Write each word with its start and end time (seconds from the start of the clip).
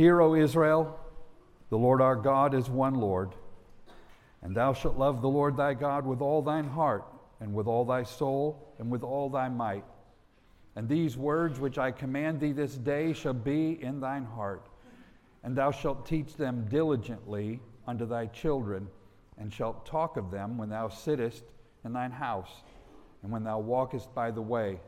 Hear, 0.00 0.22
O 0.22 0.34
Israel, 0.34 0.98
the 1.68 1.76
Lord 1.76 2.00
our 2.00 2.16
God 2.16 2.54
is 2.54 2.70
one 2.70 2.94
Lord. 2.94 3.34
And 4.40 4.56
thou 4.56 4.72
shalt 4.72 4.96
love 4.96 5.20
the 5.20 5.28
Lord 5.28 5.58
thy 5.58 5.74
God 5.74 6.06
with 6.06 6.22
all 6.22 6.40
thine 6.40 6.66
heart, 6.66 7.04
and 7.38 7.52
with 7.52 7.66
all 7.66 7.84
thy 7.84 8.04
soul, 8.04 8.72
and 8.78 8.90
with 8.90 9.02
all 9.02 9.28
thy 9.28 9.50
might. 9.50 9.84
And 10.74 10.88
these 10.88 11.18
words 11.18 11.60
which 11.60 11.76
I 11.76 11.90
command 11.90 12.40
thee 12.40 12.52
this 12.52 12.76
day 12.78 13.12
shall 13.12 13.34
be 13.34 13.78
in 13.82 14.00
thine 14.00 14.24
heart. 14.24 14.70
And 15.44 15.54
thou 15.54 15.70
shalt 15.70 16.06
teach 16.06 16.34
them 16.34 16.64
diligently 16.70 17.60
unto 17.86 18.06
thy 18.06 18.24
children, 18.24 18.88
and 19.36 19.52
shalt 19.52 19.84
talk 19.84 20.16
of 20.16 20.30
them 20.30 20.56
when 20.56 20.70
thou 20.70 20.88
sittest 20.88 21.44
in 21.84 21.92
thine 21.92 22.12
house, 22.12 22.62
and 23.22 23.30
when 23.30 23.44
thou 23.44 23.58
walkest 23.58 24.14
by 24.14 24.30
the 24.30 24.40
way, 24.40 24.80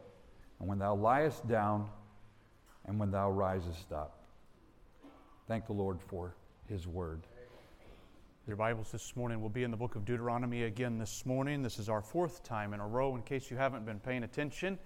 and 0.58 0.66
when 0.66 0.78
thou 0.78 0.96
liest 0.96 1.46
down, 1.46 1.90
and 2.86 2.98
when 2.98 3.10
thou 3.10 3.30
risest 3.30 3.92
up. 3.92 4.21
Thank 5.48 5.66
the 5.66 5.72
Lord 5.72 6.00
for 6.00 6.36
his 6.68 6.86
word. 6.86 7.26
Your 8.46 8.54
Bibles 8.54 8.92
this 8.92 9.16
morning 9.16 9.40
will 9.40 9.48
be 9.48 9.64
in 9.64 9.72
the 9.72 9.76
book 9.76 9.96
of 9.96 10.04
Deuteronomy 10.04 10.62
again 10.62 10.98
this 10.98 11.26
morning. 11.26 11.62
This 11.62 11.80
is 11.80 11.88
our 11.88 12.00
fourth 12.00 12.44
time 12.44 12.72
in 12.74 12.78
a 12.78 12.86
row, 12.86 13.16
in 13.16 13.22
case 13.22 13.50
you 13.50 13.56
haven't 13.56 13.84
been 13.84 13.98
paying 13.98 14.22
attention. 14.22 14.78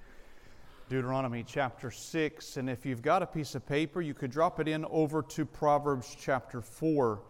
Deuteronomy 0.88 1.44
chapter 1.46 1.90
6. 1.90 2.56
And 2.56 2.70
if 2.70 2.86
you've 2.86 3.02
got 3.02 3.22
a 3.22 3.26
piece 3.26 3.54
of 3.54 3.66
paper, 3.66 4.00
you 4.00 4.14
could 4.14 4.30
drop 4.30 4.58
it 4.58 4.66
in 4.66 4.86
over 4.86 5.20
to 5.20 5.44
Proverbs 5.44 6.16
chapter 6.18 6.62
4. 6.62 7.20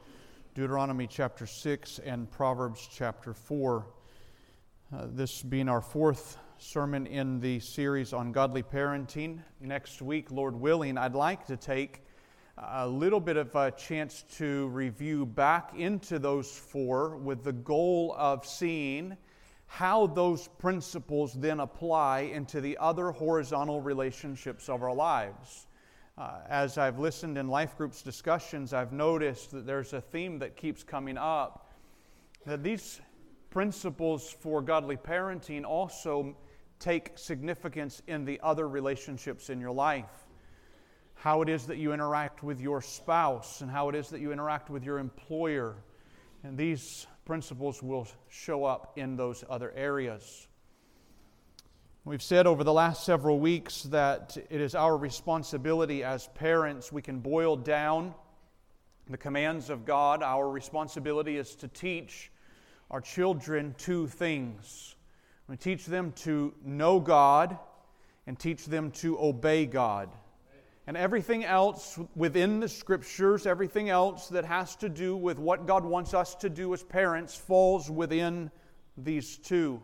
Deuteronomy 0.54 1.08
chapter 1.08 1.46
6 1.46 1.98
and 2.04 2.30
Proverbs 2.30 2.88
chapter 2.92 3.34
4. 3.34 3.86
Uh, 4.94 5.06
this 5.10 5.42
being 5.42 5.68
our 5.68 5.80
fourth 5.80 6.38
sermon 6.58 7.08
in 7.08 7.40
the 7.40 7.58
series 7.58 8.12
on 8.12 8.30
godly 8.30 8.62
parenting. 8.62 9.42
Next 9.60 10.00
week, 10.00 10.30
Lord 10.30 10.54
willing, 10.54 10.96
I'd 10.96 11.16
like 11.16 11.44
to 11.46 11.56
take 11.56 12.05
a 12.58 12.88
little 12.88 13.20
bit 13.20 13.36
of 13.36 13.54
a 13.54 13.70
chance 13.70 14.24
to 14.36 14.68
review 14.68 15.26
back 15.26 15.74
into 15.76 16.18
those 16.18 16.50
four 16.50 17.16
with 17.16 17.44
the 17.44 17.52
goal 17.52 18.14
of 18.16 18.46
seeing 18.46 19.16
how 19.66 20.06
those 20.06 20.48
principles 20.48 21.34
then 21.34 21.60
apply 21.60 22.20
into 22.20 22.62
the 22.62 22.78
other 22.78 23.10
horizontal 23.10 23.82
relationships 23.82 24.68
of 24.68 24.82
our 24.82 24.94
lives. 24.94 25.66
Uh, 26.16 26.38
as 26.48 26.78
I've 26.78 26.98
listened 26.98 27.36
in 27.36 27.48
life 27.48 27.76
groups 27.76 28.00
discussions, 28.00 28.72
I've 28.72 28.92
noticed 28.92 29.50
that 29.50 29.66
there's 29.66 29.92
a 29.92 30.00
theme 30.00 30.38
that 30.38 30.56
keeps 30.56 30.82
coming 30.82 31.18
up 31.18 31.74
that 32.46 32.62
these 32.62 33.00
principles 33.50 34.30
for 34.30 34.62
godly 34.62 34.96
parenting 34.96 35.64
also 35.64 36.34
take 36.78 37.12
significance 37.16 38.00
in 38.06 38.24
the 38.24 38.40
other 38.42 38.66
relationships 38.68 39.50
in 39.50 39.60
your 39.60 39.72
life 39.72 40.25
how 41.26 41.42
it 41.42 41.48
is 41.48 41.66
that 41.66 41.76
you 41.76 41.92
interact 41.92 42.44
with 42.44 42.60
your 42.60 42.80
spouse 42.80 43.60
and 43.60 43.68
how 43.68 43.88
it 43.88 43.96
is 43.96 44.10
that 44.10 44.20
you 44.20 44.30
interact 44.30 44.70
with 44.70 44.84
your 44.84 45.00
employer. 45.00 45.74
And 46.44 46.56
these 46.56 47.04
principles 47.24 47.82
will 47.82 48.06
show 48.28 48.64
up 48.64 48.92
in 48.94 49.16
those 49.16 49.42
other 49.50 49.72
areas. 49.74 50.46
We've 52.04 52.22
said 52.22 52.46
over 52.46 52.62
the 52.62 52.72
last 52.72 53.02
several 53.02 53.40
weeks 53.40 53.82
that 53.90 54.36
it 54.50 54.60
is 54.60 54.76
our 54.76 54.96
responsibility 54.96 56.04
as 56.04 56.28
parents, 56.28 56.92
we 56.92 57.02
can 57.02 57.18
boil 57.18 57.56
down 57.56 58.14
the 59.10 59.18
commands 59.18 59.68
of 59.68 59.84
God. 59.84 60.22
Our 60.22 60.48
responsibility 60.48 61.38
is 61.38 61.56
to 61.56 61.66
teach 61.66 62.30
our 62.88 63.00
children 63.00 63.74
two 63.78 64.06
things. 64.06 64.94
We 65.48 65.56
teach 65.56 65.86
them 65.86 66.12
to 66.18 66.54
know 66.64 67.00
God 67.00 67.58
and 68.28 68.38
teach 68.38 68.66
them 68.66 68.92
to 68.92 69.18
obey 69.18 69.66
God 69.66 70.08
and 70.86 70.96
everything 70.96 71.44
else 71.44 71.98
within 72.14 72.60
the 72.60 72.68
scriptures, 72.68 73.46
everything 73.46 73.88
else 73.88 74.28
that 74.28 74.44
has 74.44 74.76
to 74.76 74.88
do 74.88 75.16
with 75.16 75.38
what 75.38 75.66
God 75.66 75.84
wants 75.84 76.14
us 76.14 76.34
to 76.36 76.48
do 76.48 76.72
as 76.74 76.82
parents, 76.82 77.34
falls 77.34 77.90
within 77.90 78.50
these 78.96 79.36
two. 79.36 79.80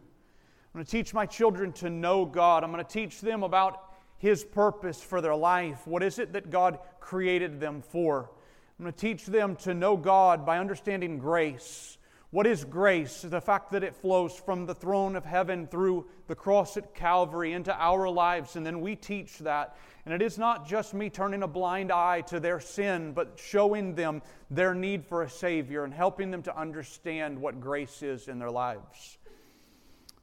I'm 0.74 0.79
going 0.79 0.85
to 0.85 0.91
teach 0.91 1.12
my 1.12 1.27
children 1.27 1.73
to 1.74 1.91
know 1.91 2.24
God. 2.24 2.64
I'm 2.64 2.73
going 2.73 2.85
to 2.85 2.91
teach 2.91 3.20
them 3.20 3.42
about 3.42 3.92
His 4.17 4.45
purpose 4.45 5.02
for 5.02 5.20
their 5.20 5.35
life. 5.35 5.86
What 5.86 6.02
is 6.02 6.18
it 6.18 6.33
that 6.35 6.51
God 6.51 6.79
created 7.01 7.58
them 7.58 7.83
for? 7.83 8.30
I'm 8.79 8.85
going 8.85 8.92
to 8.95 8.98
teach 8.98 9.27
them 9.27 9.57
to 9.57 9.74
know 9.74 9.96
God 9.96 10.46
by 10.46 10.58
understanding 10.58 11.18
grace. 11.18 11.98
What 12.33 12.47
is 12.47 12.65
grace? 12.65 13.20
The 13.20 13.43
fact 13.43 13.73
that 13.73 13.85
it 13.85 13.95
flows 13.95 14.33
from 14.33 14.65
the 14.65 14.75
throne 14.75 15.17
of 15.17 15.25
heaven 15.27 15.67
through 15.67 16.07
the 16.29 16.35
cross 16.35 16.79
at 16.79 16.95
Calvary 16.95 17.53
into 17.53 17.77
our 17.79 18.09
lives, 18.09 18.57
and 18.57 18.65
then 18.65 18.81
we 18.81 18.97
teach 18.97 19.37
that. 19.41 19.77
And 20.07 20.15
it 20.15 20.23
is 20.23 20.39
not 20.39 20.67
just 20.67 20.95
me 20.95 21.11
turning 21.11 21.42
a 21.42 21.47
blind 21.47 21.92
eye 21.92 22.23
to 22.23 22.41
their 22.41 22.59
sin, 22.59 23.13
but 23.13 23.39
showing 23.39 23.95
them 23.95 24.23
their 24.51 24.75
need 24.75 25.05
for 25.05 25.25
a 25.25 25.29
Savior 25.29 25.85
and 25.85 25.92
helping 25.92 26.31
them 26.31 26.42
to 26.45 26.59
understand 26.59 27.39
what 27.39 27.61
grace 27.61 28.03
is 28.03 28.29
in 28.29 28.39
their 28.39 28.51
lives. 28.51 29.19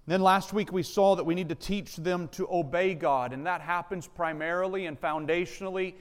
Then 0.08 0.24
last 0.24 0.52
week 0.52 0.74
we 0.74 0.82
saw 0.82 1.16
that 1.16 1.24
we 1.24 1.36
need 1.36 1.50
to 1.50 1.56
teach 1.56 1.96
them 1.96 2.28
to 2.30 2.48
obey 2.50 2.96
God, 2.96 3.34
and 3.34 3.46
that 3.46 3.62
happens 3.62 4.08
primarily 4.08 4.88
and 4.88 5.00
foundationally 5.00 5.94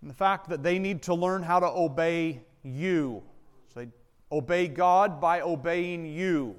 in 0.00 0.08
the 0.08 0.14
fact 0.14 0.48
that 0.48 0.62
they 0.62 0.78
need 0.78 1.02
to 1.02 1.14
learn 1.14 1.42
how 1.42 1.60
to 1.60 1.66
obey 1.66 2.40
you. 2.62 3.22
So 3.74 3.80
they 3.80 3.88
obey 4.30 4.68
God 4.68 5.20
by 5.20 5.40
obeying 5.40 6.06
you. 6.06 6.56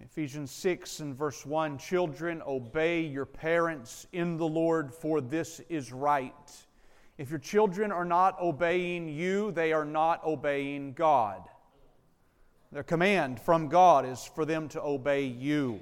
Ephesians 0.00 0.50
6 0.52 1.00
and 1.00 1.14
verse 1.14 1.44
1 1.44 1.78
Children, 1.78 2.42
obey 2.46 3.00
your 3.00 3.26
parents 3.26 4.06
in 4.12 4.36
the 4.36 4.46
Lord, 4.46 4.92
for 4.92 5.20
this 5.20 5.60
is 5.68 5.92
right. 5.92 6.32
If 7.18 7.30
your 7.30 7.40
children 7.40 7.90
are 7.90 8.04
not 8.04 8.40
obeying 8.40 9.08
you, 9.08 9.50
they 9.50 9.72
are 9.72 9.84
not 9.84 10.24
obeying 10.24 10.92
God. 10.92 11.42
Their 12.70 12.84
command 12.84 13.40
from 13.40 13.68
God 13.68 14.06
is 14.06 14.24
for 14.34 14.44
them 14.44 14.68
to 14.68 14.82
obey 14.82 15.24
you. 15.24 15.80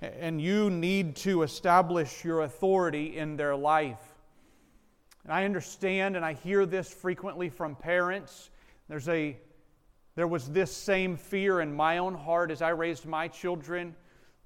And 0.00 0.40
you 0.40 0.70
need 0.70 1.16
to 1.16 1.42
establish 1.42 2.24
your 2.24 2.42
authority 2.42 3.16
in 3.18 3.36
their 3.36 3.54
life. 3.54 4.00
And 5.24 5.32
I 5.32 5.44
understand 5.44 6.16
and 6.16 6.24
I 6.24 6.32
hear 6.32 6.64
this 6.64 6.92
frequently 6.92 7.50
from 7.50 7.76
parents. 7.76 8.50
There's 8.88 9.08
a 9.08 9.36
there 10.14 10.26
was 10.26 10.48
this 10.48 10.74
same 10.74 11.16
fear 11.16 11.60
in 11.60 11.74
my 11.74 11.98
own 11.98 12.14
heart 12.14 12.50
as 12.50 12.60
I 12.60 12.70
raised 12.70 13.06
my 13.06 13.28
children. 13.28 13.96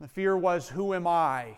The 0.00 0.08
fear 0.08 0.36
was, 0.36 0.68
Who 0.68 0.94
am 0.94 1.06
I? 1.06 1.56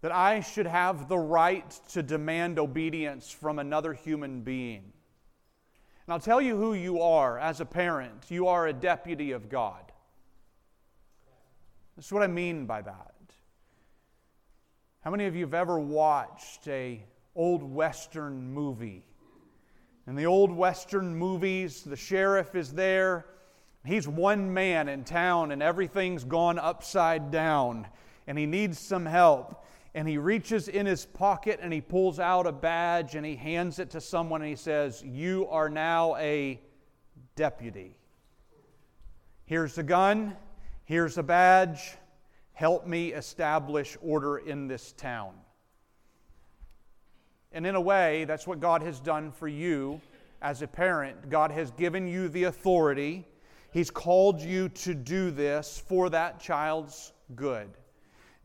That 0.00 0.12
I 0.12 0.40
should 0.40 0.66
have 0.66 1.08
the 1.08 1.18
right 1.18 1.68
to 1.90 2.02
demand 2.02 2.58
obedience 2.58 3.30
from 3.30 3.58
another 3.58 3.92
human 3.92 4.42
being. 4.42 4.92
And 6.06 6.12
I'll 6.12 6.20
tell 6.20 6.40
you 6.40 6.56
who 6.56 6.74
you 6.74 7.02
are 7.02 7.38
as 7.38 7.60
a 7.60 7.64
parent. 7.64 8.26
You 8.28 8.48
are 8.48 8.66
a 8.66 8.72
deputy 8.72 9.32
of 9.32 9.48
God. 9.48 9.92
That's 11.96 12.12
what 12.12 12.22
I 12.22 12.28
mean 12.28 12.64
by 12.64 12.82
that. 12.82 13.14
How 15.00 15.10
many 15.10 15.26
of 15.26 15.34
you 15.34 15.44
have 15.44 15.54
ever 15.54 15.78
watched 15.78 16.66
a 16.68 17.04
old 17.34 17.62
western 17.62 18.52
movie? 18.52 19.07
In 20.08 20.14
the 20.14 20.24
old 20.24 20.50
Western 20.50 21.14
movies, 21.14 21.82
the 21.82 21.94
sheriff 21.94 22.54
is 22.54 22.72
there. 22.72 23.26
He's 23.84 24.08
one 24.08 24.54
man 24.54 24.88
in 24.88 25.04
town, 25.04 25.52
and 25.52 25.62
everything's 25.62 26.24
gone 26.24 26.58
upside 26.58 27.30
down, 27.30 27.86
and 28.26 28.38
he 28.38 28.46
needs 28.46 28.78
some 28.78 29.04
help. 29.04 29.66
And 29.94 30.08
he 30.08 30.16
reaches 30.16 30.68
in 30.68 30.86
his 30.86 31.04
pocket 31.04 31.60
and 31.62 31.72
he 31.72 31.82
pulls 31.82 32.18
out 32.18 32.46
a 32.46 32.52
badge 32.52 33.16
and 33.16 33.26
he 33.26 33.36
hands 33.36 33.78
it 33.78 33.90
to 33.90 34.00
someone 34.00 34.42
and 34.42 34.48
he 34.48 34.56
says, 34.56 35.02
You 35.02 35.48
are 35.48 35.68
now 35.68 36.14
a 36.16 36.60
deputy. 37.36 37.96
Here's 39.44 39.76
a 39.76 39.82
gun, 39.82 40.36
here's 40.84 41.18
a 41.18 41.22
badge. 41.22 41.96
Help 42.52 42.86
me 42.86 43.12
establish 43.12 43.96
order 44.00 44.38
in 44.38 44.68
this 44.68 44.92
town. 44.92 45.34
And 47.52 47.66
in 47.66 47.74
a 47.74 47.80
way, 47.80 48.24
that's 48.24 48.46
what 48.46 48.60
God 48.60 48.82
has 48.82 49.00
done 49.00 49.32
for 49.32 49.48
you 49.48 50.00
as 50.42 50.62
a 50.62 50.66
parent. 50.66 51.30
God 51.30 51.50
has 51.50 51.70
given 51.72 52.06
you 52.06 52.28
the 52.28 52.44
authority. 52.44 53.26
He's 53.72 53.90
called 53.90 54.40
you 54.40 54.68
to 54.70 54.94
do 54.94 55.30
this 55.30 55.82
for 55.86 56.10
that 56.10 56.40
child's 56.40 57.12
good. 57.34 57.70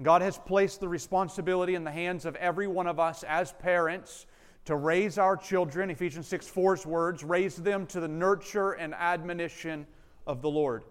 God 0.01 0.21
has 0.21 0.37
placed 0.37 0.79
the 0.79 0.87
responsibility 0.87 1.75
in 1.75 1.83
the 1.83 1.91
hands 1.91 2.25
of 2.25 2.35
every 2.37 2.67
one 2.67 2.87
of 2.87 2.99
us 2.99 3.23
as 3.23 3.51
parents 3.53 4.25
to 4.65 4.75
raise 4.75 5.17
our 5.17 5.35
children, 5.35 5.89
Ephesians 5.89 6.27
6 6.27 6.49
4's 6.49 6.85
words, 6.85 7.23
raise 7.23 7.57
them 7.57 7.85
to 7.87 7.99
the 7.99 8.07
nurture 8.07 8.71
and 8.71 8.93
admonition 8.95 9.85
of 10.25 10.41
the 10.41 10.49
Lord. 10.49 10.83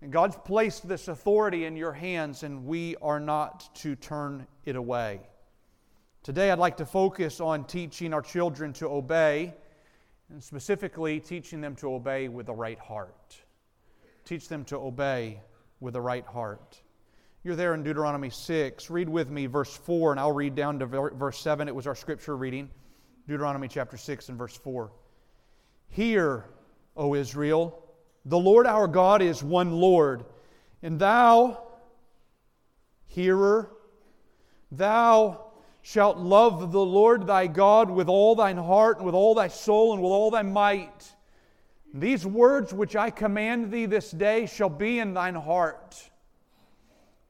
And 0.00 0.12
God's 0.12 0.36
placed 0.44 0.86
this 0.86 1.08
authority 1.08 1.64
in 1.64 1.76
your 1.76 1.92
hands, 1.92 2.44
and 2.44 2.64
we 2.64 2.94
are 3.02 3.18
not 3.18 3.74
to 3.76 3.96
turn 3.96 4.46
it 4.64 4.76
away. 4.76 5.20
Today, 6.28 6.50
I'd 6.50 6.58
like 6.58 6.76
to 6.76 6.84
focus 6.84 7.40
on 7.40 7.64
teaching 7.64 8.12
our 8.12 8.20
children 8.20 8.74
to 8.74 8.86
obey, 8.86 9.54
and 10.28 10.44
specifically 10.44 11.20
teaching 11.20 11.62
them 11.62 11.74
to 11.76 11.90
obey 11.94 12.28
with 12.28 12.44
the 12.44 12.52
right 12.52 12.78
heart. 12.78 13.34
Teach 14.26 14.46
them 14.46 14.62
to 14.66 14.76
obey 14.76 15.40
with 15.80 15.94
the 15.94 16.02
right 16.02 16.26
heart. 16.26 16.82
You're 17.44 17.56
there 17.56 17.72
in 17.72 17.82
Deuteronomy 17.82 18.28
6. 18.28 18.90
Read 18.90 19.08
with 19.08 19.30
me 19.30 19.46
verse 19.46 19.74
4, 19.74 20.10
and 20.10 20.20
I'll 20.20 20.34
read 20.34 20.54
down 20.54 20.78
to 20.80 20.86
verse 20.86 21.40
7. 21.40 21.66
It 21.66 21.74
was 21.74 21.86
our 21.86 21.94
scripture 21.94 22.36
reading. 22.36 22.68
Deuteronomy 23.26 23.66
chapter 23.66 23.96
6 23.96 24.28
and 24.28 24.36
verse 24.36 24.54
4. 24.54 24.92
Hear, 25.88 26.44
O 26.94 27.14
Israel, 27.14 27.82
the 28.26 28.38
Lord 28.38 28.66
our 28.66 28.86
God 28.86 29.22
is 29.22 29.42
one 29.42 29.72
Lord, 29.72 30.26
and 30.82 30.98
thou, 30.98 31.62
hearer, 33.06 33.70
thou 34.70 35.46
shalt 35.90 36.18
love 36.18 36.70
the 36.70 36.84
Lord 36.84 37.26
thy 37.26 37.46
God 37.46 37.88
with 37.88 38.10
all 38.10 38.34
thine 38.34 38.58
heart, 38.58 38.98
and 38.98 39.06
with 39.06 39.14
all 39.14 39.34
thy 39.34 39.48
soul, 39.48 39.94
and 39.94 40.02
with 40.02 40.12
all 40.12 40.30
thy 40.30 40.42
might. 40.42 41.14
These 41.94 42.26
words 42.26 42.74
which 42.74 42.94
I 42.94 43.08
command 43.08 43.72
thee 43.72 43.86
this 43.86 44.10
day 44.10 44.44
shall 44.44 44.68
be 44.68 44.98
in 44.98 45.14
thine 45.14 45.34
heart. 45.34 46.10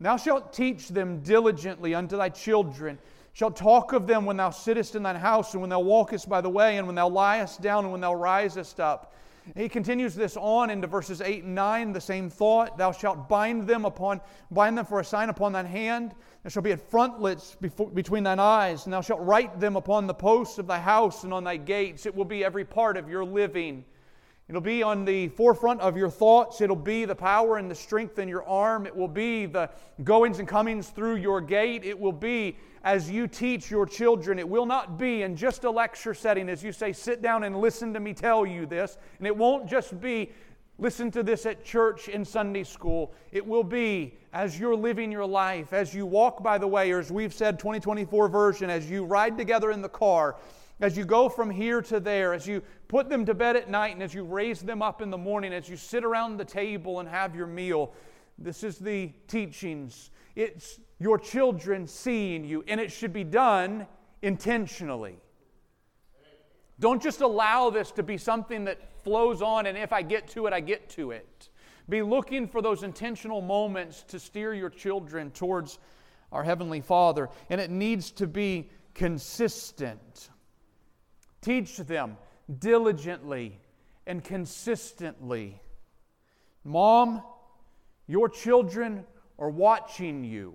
Thou 0.00 0.16
shalt 0.16 0.52
teach 0.52 0.88
them 0.88 1.20
diligently 1.20 1.94
unto 1.94 2.16
thy 2.16 2.30
children, 2.30 2.98
shalt 3.32 3.54
talk 3.54 3.92
of 3.92 4.08
them 4.08 4.24
when 4.24 4.38
thou 4.38 4.50
sittest 4.50 4.96
in 4.96 5.04
thine 5.04 5.14
house, 5.14 5.52
and 5.52 5.60
when 5.60 5.70
thou 5.70 5.78
walkest 5.78 6.28
by 6.28 6.40
the 6.40 6.50
way, 6.50 6.78
and 6.78 6.86
when 6.88 6.96
thou 6.96 7.08
liest 7.08 7.60
down, 7.60 7.84
and 7.84 7.92
when 7.92 8.00
thou 8.00 8.12
risest 8.12 8.80
up. 8.80 9.14
He 9.56 9.68
continues 9.68 10.14
this 10.14 10.36
on 10.36 10.70
into 10.70 10.86
verses 10.86 11.20
8 11.20 11.44
and 11.44 11.54
9, 11.54 11.92
the 11.92 12.00
same 12.00 12.28
thought. 12.28 12.76
Thou 12.76 12.92
shalt 12.92 13.28
bind 13.28 13.68
them 13.68 13.84
upon, 13.84 14.20
bind 14.50 14.76
them 14.76 14.84
for 14.84 14.98
a 15.00 15.04
sign 15.04 15.28
upon 15.28 15.52
thine 15.52 15.64
hand. 15.64 16.14
There 16.48 16.52
shall 16.52 16.62
be 16.62 16.70
a 16.70 16.78
frontlets 16.78 17.56
before, 17.60 17.90
between 17.90 18.24
thine 18.24 18.40
eyes, 18.40 18.86
and 18.86 18.92
thou 18.94 19.02
shalt 19.02 19.20
write 19.20 19.60
them 19.60 19.76
upon 19.76 20.06
the 20.06 20.14
posts 20.14 20.56
of 20.56 20.66
thy 20.66 20.78
house 20.78 21.22
and 21.24 21.34
on 21.34 21.44
thy 21.44 21.58
gates. 21.58 22.06
It 22.06 22.16
will 22.16 22.24
be 22.24 22.42
every 22.42 22.64
part 22.64 22.96
of 22.96 23.06
your 23.06 23.22
living. 23.22 23.84
It'll 24.48 24.62
be 24.62 24.82
on 24.82 25.04
the 25.04 25.28
forefront 25.28 25.82
of 25.82 25.98
your 25.98 26.08
thoughts. 26.08 26.62
It'll 26.62 26.74
be 26.74 27.04
the 27.04 27.14
power 27.14 27.58
and 27.58 27.70
the 27.70 27.74
strength 27.74 28.18
in 28.18 28.28
your 28.28 28.48
arm. 28.48 28.86
It 28.86 28.96
will 28.96 29.08
be 29.08 29.44
the 29.44 29.68
goings 30.04 30.38
and 30.38 30.48
comings 30.48 30.88
through 30.88 31.16
your 31.16 31.42
gate. 31.42 31.84
It 31.84 32.00
will 32.00 32.14
be 32.14 32.56
as 32.82 33.10
you 33.10 33.28
teach 33.28 33.70
your 33.70 33.84
children. 33.84 34.38
It 34.38 34.48
will 34.48 34.64
not 34.64 34.98
be 34.98 35.24
in 35.24 35.36
just 35.36 35.64
a 35.64 35.70
lecture 35.70 36.14
setting 36.14 36.48
as 36.48 36.64
you 36.64 36.72
say, 36.72 36.94
sit 36.94 37.20
down 37.20 37.44
and 37.44 37.60
listen 37.60 37.92
to 37.92 38.00
me 38.00 38.14
tell 38.14 38.46
you 38.46 38.64
this. 38.64 38.96
And 39.18 39.26
it 39.26 39.36
won't 39.36 39.68
just 39.68 40.00
be 40.00 40.32
listen 40.78 41.10
to 41.10 41.22
this 41.22 41.44
at 41.46 41.64
church 41.64 42.08
in 42.08 42.24
Sunday 42.24 42.64
school. 42.64 43.12
It 43.32 43.46
will 43.46 43.64
be 43.64 44.16
as 44.32 44.58
you're 44.58 44.76
living 44.76 45.12
your 45.12 45.26
life, 45.26 45.72
as 45.72 45.92
you 45.92 46.06
walk 46.06 46.42
by 46.42 46.58
the 46.58 46.68
way, 46.68 46.90
or 46.92 46.98
as 46.98 47.10
we've 47.10 47.34
said, 47.34 47.58
2024 47.58 48.28
version, 48.28 48.70
as 48.70 48.90
you 48.90 49.04
ride 49.04 49.36
together 49.36 49.70
in 49.70 49.82
the 49.82 49.88
car 49.88 50.36
as 50.80 50.96
you 50.96 51.04
go 51.04 51.28
from 51.28 51.50
here 51.50 51.82
to 51.82 51.98
there, 51.98 52.32
as 52.32 52.46
you 52.46 52.62
put 52.86 53.08
them 53.08 53.26
to 53.26 53.34
bed 53.34 53.56
at 53.56 53.68
night, 53.68 53.94
and 53.94 54.02
as 54.02 54.14
you 54.14 54.22
raise 54.22 54.60
them 54.60 54.80
up 54.80 55.02
in 55.02 55.10
the 55.10 55.18
morning, 55.18 55.52
as 55.52 55.68
you 55.68 55.76
sit 55.76 56.04
around 56.04 56.36
the 56.36 56.44
table 56.44 57.00
and 57.00 57.08
have 57.08 57.34
your 57.34 57.46
meal, 57.46 57.92
this 58.38 58.62
is 58.62 58.78
the 58.78 59.12
teachings. 59.26 60.10
It's 60.36 60.78
your 61.00 61.18
children 61.18 61.86
seeing 61.86 62.44
you, 62.44 62.64
and 62.68 62.80
it 62.80 62.92
should 62.92 63.12
be 63.12 63.24
done 63.24 63.86
intentionally. 64.22 65.18
Don't 66.78 67.02
just 67.02 67.22
allow 67.22 67.70
this 67.70 67.90
to 67.92 68.04
be 68.04 68.16
something 68.16 68.64
that 68.66 68.78
flows 69.08 69.40
on, 69.40 69.64
and 69.64 69.78
if 69.78 69.90
I 69.90 70.02
get 70.02 70.28
to 70.28 70.46
it, 70.46 70.52
I 70.52 70.60
get 70.60 70.90
to 70.90 71.12
it. 71.12 71.48
Be 71.88 72.02
looking 72.02 72.46
for 72.46 72.60
those 72.60 72.82
intentional 72.82 73.40
moments 73.40 74.02
to 74.08 74.18
steer 74.18 74.52
your 74.52 74.68
children 74.68 75.30
towards 75.30 75.78
our 76.30 76.44
Heavenly 76.44 76.82
Father, 76.82 77.30
and 77.48 77.58
it 77.58 77.70
needs 77.70 78.10
to 78.12 78.26
be 78.26 78.68
consistent. 78.92 80.28
Teach 81.40 81.78
them 81.78 82.18
diligently 82.58 83.58
and 84.06 84.22
consistently. 84.22 85.58
Mom, 86.64 87.22
your 88.06 88.28
children 88.28 89.06
are 89.38 89.48
watching 89.48 90.22
you. 90.22 90.54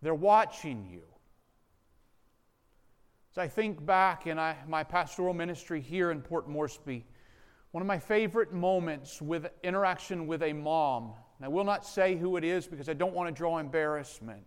They're 0.00 0.14
watching 0.14 0.86
you. 0.88 1.07
I 3.38 3.48
think 3.48 3.84
back 3.84 4.26
in 4.26 4.38
I, 4.38 4.56
my 4.66 4.82
pastoral 4.82 5.34
ministry 5.34 5.80
here 5.80 6.10
in 6.10 6.20
Port 6.20 6.48
Moresby, 6.48 7.04
one 7.72 7.82
of 7.82 7.86
my 7.86 7.98
favorite 7.98 8.52
moments 8.52 9.20
with 9.20 9.46
interaction 9.62 10.26
with 10.26 10.42
a 10.42 10.52
mom, 10.52 11.12
and 11.38 11.44
I 11.44 11.48
will 11.48 11.64
not 11.64 11.84
say 11.84 12.16
who 12.16 12.36
it 12.36 12.44
is 12.44 12.66
because 12.66 12.88
I 12.88 12.94
don't 12.94 13.14
want 13.14 13.28
to 13.28 13.34
draw 13.36 13.58
embarrassment, 13.58 14.44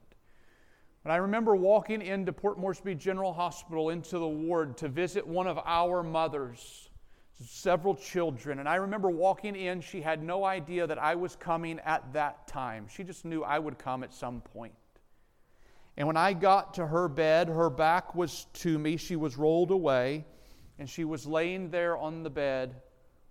but 1.04 1.12
I 1.12 1.18
remember 1.18 1.56
walking 1.56 2.02
into 2.02 2.34
Port 2.34 2.60
Moresby 2.60 2.96
General 2.96 3.34
Hospital 3.34 3.90
into 3.90 4.20
the 4.20 4.28
ward 4.28 4.78
to 4.78 4.88
visit 4.88 5.26
one 5.26 5.48
of 5.48 5.60
our 5.66 6.04
mothers, 6.04 6.90
several 7.44 7.96
children. 7.96 8.60
And 8.60 8.68
I 8.70 8.76
remember 8.76 9.10
walking 9.10 9.56
in, 9.56 9.82
she 9.82 10.02
had 10.02 10.22
no 10.22 10.46
idea 10.46 10.86
that 10.86 11.00
I 11.00 11.16
was 11.16 11.36
coming 11.36 11.80
at 11.86 12.12
that 12.14 12.48
time. 12.48 12.88
She 12.88 13.04
just 13.04 13.26
knew 13.26 13.44
I 13.44 13.58
would 13.58 13.80
come 13.80 14.04
at 14.04 14.14
some 14.14 14.42
point. 14.42 14.74
And 15.98 16.08
when 16.08 16.18
I 16.18 16.34
got 16.34 16.76
to 16.76 16.88
her 16.88 17.08
bed, 17.08 17.48
her 17.48 17.70
back 17.70 18.16
was 18.16 18.46
to 18.54 18.80
me. 18.80 18.98
She 18.98 19.16
was 19.16 19.38
rolled 19.38 19.72
away, 19.72 20.26
and 20.80 20.90
she 20.90 21.04
was 21.04 21.28
laying 21.28 21.70
there 21.70 21.98
on 21.98 22.24
the 22.24 22.30
bed 22.30 22.82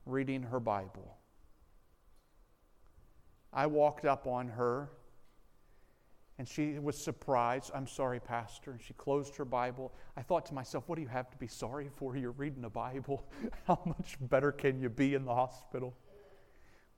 reading 0.06 0.42
her 0.42 0.60
Bible. 0.60 1.16
I 3.52 3.66
walked 3.66 4.04
up 4.04 4.26
on 4.26 4.48
her 4.48 4.90
and 6.40 6.48
she 6.48 6.78
was 6.78 6.96
surprised. 6.96 7.70
I'm 7.74 7.86
sorry, 7.86 8.18
Pastor. 8.18 8.70
And 8.70 8.80
she 8.80 8.94
closed 8.94 9.36
her 9.36 9.44
Bible. 9.44 9.92
I 10.16 10.22
thought 10.22 10.46
to 10.46 10.54
myself, 10.54 10.84
what 10.86 10.96
do 10.96 11.02
you 11.02 11.08
have 11.08 11.30
to 11.30 11.36
be 11.36 11.46
sorry 11.46 11.90
for? 11.96 12.16
You're 12.16 12.30
reading 12.30 12.64
a 12.64 12.70
Bible. 12.70 13.26
How 13.66 13.78
much 13.84 14.16
better 14.22 14.50
can 14.50 14.80
you 14.80 14.88
be 14.88 15.12
in 15.12 15.26
the 15.26 15.34
hospital? 15.34 15.94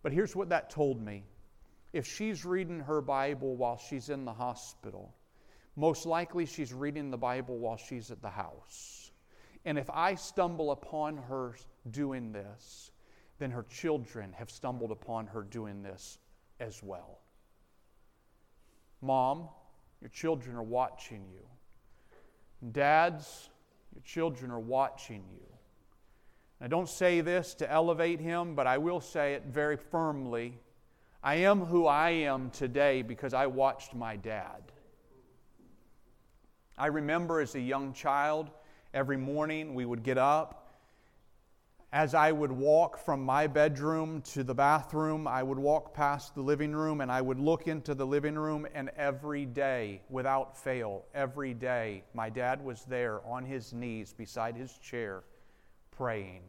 But 0.04 0.12
here's 0.12 0.36
what 0.36 0.50
that 0.50 0.70
told 0.70 1.02
me 1.02 1.24
if 1.92 2.06
she's 2.06 2.44
reading 2.44 2.78
her 2.78 3.00
Bible 3.00 3.56
while 3.56 3.78
she's 3.78 4.10
in 4.10 4.24
the 4.24 4.32
hospital, 4.32 5.12
most 5.76 6.06
likely 6.06 6.46
she's 6.46 6.72
reading 6.72 7.10
the 7.10 7.18
Bible 7.18 7.58
while 7.58 7.76
she's 7.76 8.10
at 8.10 8.20
the 8.20 8.30
house. 8.30 9.10
And 9.64 9.78
if 9.78 9.88
I 9.90 10.14
stumble 10.16 10.70
upon 10.70 11.16
her 11.16 11.54
doing 11.90 12.32
this, 12.32 12.90
then 13.38 13.50
her 13.50 13.64
children 13.64 14.32
have 14.32 14.50
stumbled 14.50 14.90
upon 14.90 15.26
her 15.28 15.42
doing 15.42 15.82
this 15.82 16.18
as 16.60 16.82
well. 16.82 17.20
Mom, 19.00 19.48
your 20.00 20.10
children 20.10 20.56
are 20.56 20.62
watching 20.62 21.24
you. 21.32 21.46
Dads, 22.70 23.50
your 23.94 24.02
children 24.02 24.50
are 24.50 24.60
watching 24.60 25.24
you. 25.32 25.46
I 26.60 26.68
don't 26.68 26.88
say 26.88 27.20
this 27.20 27.54
to 27.54 27.70
elevate 27.70 28.20
him, 28.20 28.54
but 28.54 28.68
I 28.68 28.78
will 28.78 29.00
say 29.00 29.34
it 29.34 29.44
very 29.46 29.76
firmly. 29.76 30.60
I 31.22 31.36
am 31.36 31.60
who 31.60 31.86
I 31.86 32.10
am 32.10 32.50
today 32.50 33.02
because 33.02 33.34
I 33.34 33.46
watched 33.46 33.94
my 33.94 34.16
dad. 34.16 34.71
I 36.76 36.86
remember 36.86 37.40
as 37.40 37.54
a 37.54 37.60
young 37.60 37.92
child, 37.92 38.50
every 38.92 39.16
morning 39.16 39.74
we 39.74 39.84
would 39.84 40.02
get 40.02 40.18
up 40.18 40.62
as 41.92 42.14
I 42.14 42.32
would 42.32 42.50
walk 42.50 42.96
from 42.96 43.22
my 43.22 43.46
bedroom 43.46 44.22
to 44.32 44.42
the 44.42 44.54
bathroom, 44.54 45.28
I 45.28 45.42
would 45.42 45.58
walk 45.58 45.92
past 45.92 46.34
the 46.34 46.40
living 46.40 46.72
room 46.74 47.02
and 47.02 47.12
I 47.12 47.20
would 47.20 47.38
look 47.38 47.68
into 47.68 47.94
the 47.94 48.06
living 48.06 48.34
room, 48.34 48.66
and 48.74 48.90
every 48.96 49.44
day, 49.44 50.00
without 50.08 50.56
fail, 50.56 51.04
every 51.14 51.52
day, 51.52 52.04
my 52.14 52.30
dad 52.30 52.64
was 52.64 52.84
there 52.86 53.20
on 53.26 53.44
his 53.44 53.74
knees 53.74 54.14
beside 54.14 54.56
his 54.56 54.78
chair 54.78 55.22
praying. 55.90 56.40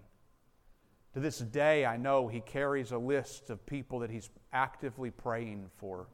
To 1.14 1.20
this 1.20 1.40
day, 1.40 1.86
I 1.86 1.98
know 1.98 2.30
he 2.30 2.40
carries 2.40 2.94
a 2.94 2.98
list 2.98 3.50
of 3.50 3.66
people 3.66 4.00
that 4.00 4.10
he's 4.10 4.30
actively 4.54 5.12
praying 5.12 5.70
for. 5.76 6.08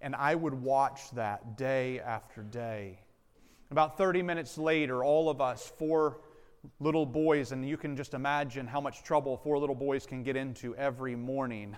And 0.00 0.14
I 0.14 0.36
would 0.36 0.54
watch 0.54 1.10
that 1.12 1.56
day 1.56 1.98
after 1.98 2.42
day. 2.42 3.00
About 3.76 3.98
30 3.98 4.22
minutes 4.22 4.56
later, 4.56 5.04
all 5.04 5.28
of 5.28 5.42
us, 5.42 5.70
four 5.76 6.16
little 6.80 7.04
boys, 7.04 7.52
and 7.52 7.68
you 7.68 7.76
can 7.76 7.94
just 7.94 8.14
imagine 8.14 8.66
how 8.66 8.80
much 8.80 9.02
trouble 9.02 9.36
four 9.36 9.58
little 9.58 9.74
boys 9.74 10.06
can 10.06 10.22
get 10.22 10.34
into 10.34 10.74
every 10.76 11.14
morning. 11.14 11.76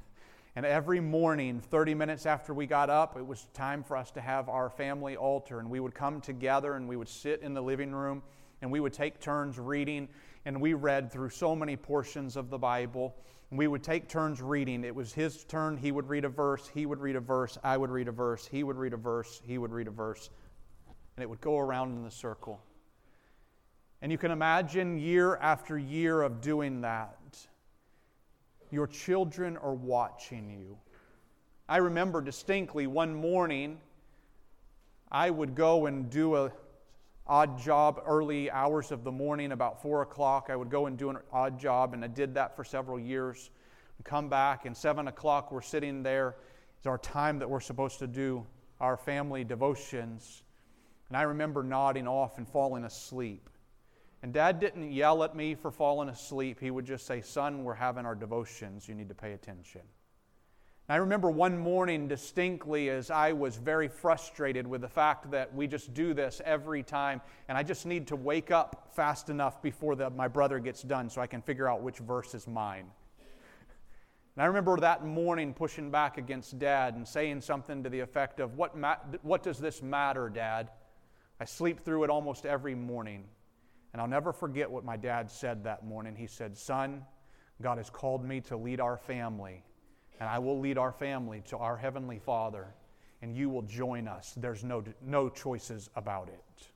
And 0.55 0.65
every 0.65 1.01
morning, 1.01 1.61
30 1.61 1.97
minutes 1.97 2.25
after 2.25 2.55
we 2.55 2.67
got 2.67 2.89
up, 2.89 3.17
it 3.17 3.27
was 3.27 3.49
time 3.53 3.83
for 3.83 3.97
us 3.97 4.13
to 4.13 4.21
have 4.21 4.49
our 4.49 4.71
family 4.71 5.17
altar. 5.17 5.59
And 5.59 5.69
we 5.69 5.81
would 5.81 5.93
come 5.93 6.21
together 6.21 6.75
and 6.75 6.89
we 6.89 6.95
would 6.95 7.09
sit 7.09 7.43
in 7.43 7.53
the 7.53 7.61
living 7.61 7.91
room 7.91 8.23
and 8.63 8.71
we 8.71 8.79
would 8.79 8.93
take 8.93 9.19
turns 9.19 9.59
reading. 9.59 10.07
And 10.45 10.61
we 10.61 10.75
read 10.75 11.11
through 11.11 11.31
so 11.31 11.57
many 11.57 11.77
portions 11.77 12.37
of 12.37 12.49
the 12.49 12.59
Bible. 12.59 13.17
We 13.51 13.67
would 13.67 13.83
take 13.83 14.09
turns 14.09 14.41
reading. 14.41 14.85
It 14.85 14.95
was 14.95 15.13
his 15.13 15.43
turn. 15.43 15.77
He 15.77 15.91
would 15.91 16.09
read 16.09 16.25
a 16.25 16.29
verse. 16.29 16.71
He 16.73 16.87
would 16.87 17.01
read 17.01 17.17
a 17.17 17.21
verse. 17.21 17.59
I 17.65 17.77
would 17.77 17.91
read 17.91 18.07
a 18.07 18.13
verse. 18.13 18.47
He 18.47 18.63
would 18.63 18.77
read 18.77 18.93
a 18.93 18.97
verse. 18.97 19.43
He 19.45 19.59
would 19.59 19.73
read 19.73 19.89
a 19.89 19.91
verse. 19.91 20.31
And 21.19 21.23
it 21.25 21.29
would 21.29 21.41
go 21.41 21.59
around 21.59 21.97
in 21.97 22.05
the 22.05 22.13
circle. 22.13 22.61
And 24.03 24.13
you 24.13 24.19
can 24.19 24.31
imagine 24.31 25.01
year 25.01 25.35
after 25.35 25.77
year 25.77 26.23
of 26.23 26.41
doing 26.41 26.83
that. 26.83 27.19
Your 28.71 28.87
children 28.87 29.57
are 29.57 29.75
watching 29.75 30.49
you. 30.49 30.79
I 31.69 31.79
remember 31.79 32.21
distinctly 32.21 32.87
one 32.87 33.17
morning, 33.17 33.81
I 35.11 35.29
would 35.29 35.57
go 35.57 35.87
and 35.87 36.09
do 36.09 36.37
a 36.37 36.53
odd 37.27 37.59
job 37.59 38.01
early 38.07 38.49
hours 38.53 38.93
of 38.93 39.03
the 39.03 39.11
morning, 39.11 39.51
about 39.51 39.83
four 39.83 40.03
o'clock. 40.03 40.51
I 40.51 40.55
would 40.55 40.71
go 40.71 40.87
and 40.87 40.97
do 40.97 41.11
an 41.11 41.19
odd 41.33 41.59
job, 41.59 41.95
and 41.95 42.05
I 42.05 42.07
did 42.07 42.33
that 42.35 42.55
for 42.55 42.63
several 42.63 43.01
years. 43.01 43.51
And 43.97 44.05
Come 44.05 44.29
back, 44.29 44.67
and 44.67 44.77
seven 44.77 45.09
o'clock, 45.09 45.51
we're 45.51 45.63
sitting 45.63 46.05
there. 46.05 46.37
It's 46.77 46.87
our 46.87 46.99
time 46.99 47.41
that 47.41 47.51
we're 47.51 47.59
supposed 47.59 47.99
to 47.99 48.07
do 48.07 48.47
our 48.81 48.97
family 48.97 49.43
devotions. 49.43 50.45
And 51.09 51.17
I 51.17 51.23
remember 51.23 51.63
nodding 51.63 52.07
off 52.07 52.39
and 52.39 52.47
falling 52.47 52.85
asleep. 52.85 53.49
And 54.23 54.33
dad 54.33 54.59
didn't 54.61 54.93
yell 54.93 55.23
at 55.23 55.37
me 55.37 55.55
for 55.55 55.71
falling 55.71 56.09
asleep. 56.09 56.59
He 56.61 56.71
would 56.71 56.85
just 56.85 57.07
say, 57.07 57.21
Son, 57.21 57.65
we're 57.65 57.75
having 57.75 58.05
our 58.05 58.15
devotions. 58.15 58.89
You 58.89 58.95
need 58.95 59.09
to 59.09 59.15
pay 59.15 59.33
attention. 59.33 59.83
And 60.89 60.95
I 60.95 60.99
remember 60.99 61.31
one 61.31 61.59
morning 61.59 62.09
distinctly 62.09 62.89
as 62.89 63.11
I 63.11 63.33
was 63.33 63.57
very 63.57 63.89
frustrated 63.89 64.67
with 64.67 64.81
the 64.81 64.89
fact 64.89 65.31
that 65.31 65.55
we 65.55 65.67
just 65.67 65.93
do 65.93 66.15
this 66.15 66.41
every 66.45 66.83
time, 66.83 67.21
and 67.49 67.59
I 67.59 67.63
just 67.63 67.85
need 67.85 68.07
to 68.09 68.17
wake 68.17 68.51
up 68.51 68.89
fast 68.95 69.29
enough 69.29 69.61
before 69.63 69.95
the, 69.97 70.09
my 70.11 70.29
brother 70.29 70.59
gets 70.59 70.83
done 70.83 71.11
so 71.11 71.21
I 71.21 71.27
can 71.27 71.43
figure 71.43 71.69
out 71.69 71.83
which 71.83 71.99
verse 71.99 72.35
is 72.35 72.49
mine. 72.49 72.87
And 74.35 74.43
I 74.43 74.47
remember 74.47 74.79
that 74.79 75.05
morning 75.05 75.53
pushing 75.53 75.91
back 75.91 76.17
against 76.17 76.59
dad 76.59 76.95
and 76.95 77.07
saying 77.07 77.43
something 77.43 77.83
to 77.83 77.91
the 77.91 78.01
effect 78.01 78.41
of, 78.41 78.57
What, 78.57 78.77
ma- 78.77 78.97
what 79.23 79.43
does 79.43 79.59
this 79.59 79.83
matter, 79.83 80.31
dad? 80.31 80.71
I 81.41 81.45
sleep 81.45 81.81
through 81.85 82.05
it 82.05 82.11
almost 82.11 82.47
every 82.47 82.75
morning. 82.75 83.25
And 83.93 84.03
I'll 84.03 84.09
never 84.09 84.33
forget 84.33 84.71
what 84.71 84.85
my 84.85 84.97
dad 84.97 85.31
said 85.31 85.65
that 85.65 85.85
morning. 85.85 86.15
He 86.15 86.27
said, 86.27 86.57
Son, 86.57 87.05
God 87.63 87.79
has 87.79 87.91
called 87.91 88.25
me 88.25 88.41
to 88.43 88.57
lead 88.57 88.81
our 88.81 88.97
family, 88.97 89.65
and 90.21 90.29
I 90.29 90.39
will 90.39 90.61
lead 90.61 90.79
our 90.79 90.93
family 90.93 91.43
to 91.49 91.57
our 91.57 91.77
Heavenly 91.77 92.19
Father, 92.19 92.67
and 93.23 93.35
you 93.35 93.49
will 93.49 93.63
join 93.63 94.07
us. 94.07 94.35
There's 94.37 94.63
no, 94.63 94.85
no 95.05 95.29
choices 95.29 95.91
about 95.97 96.29
it. 96.29 96.69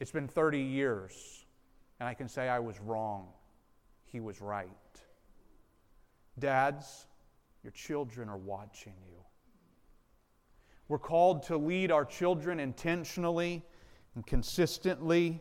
It's 0.00 0.10
been 0.10 0.28
30 0.28 0.60
years, 0.60 1.46
and 2.00 2.08
I 2.08 2.14
can 2.14 2.28
say 2.28 2.48
I 2.48 2.58
was 2.58 2.80
wrong. 2.80 3.28
He 4.04 4.20
was 4.20 4.40
right. 4.40 4.68
Dads, 6.38 7.06
your 7.62 7.72
children 7.72 8.28
are 8.28 8.36
watching 8.36 8.94
you. 9.08 9.25
We're 10.88 10.98
called 10.98 11.42
to 11.44 11.56
lead 11.56 11.90
our 11.90 12.04
children 12.04 12.60
intentionally 12.60 13.64
and 14.14 14.24
consistently. 14.24 15.40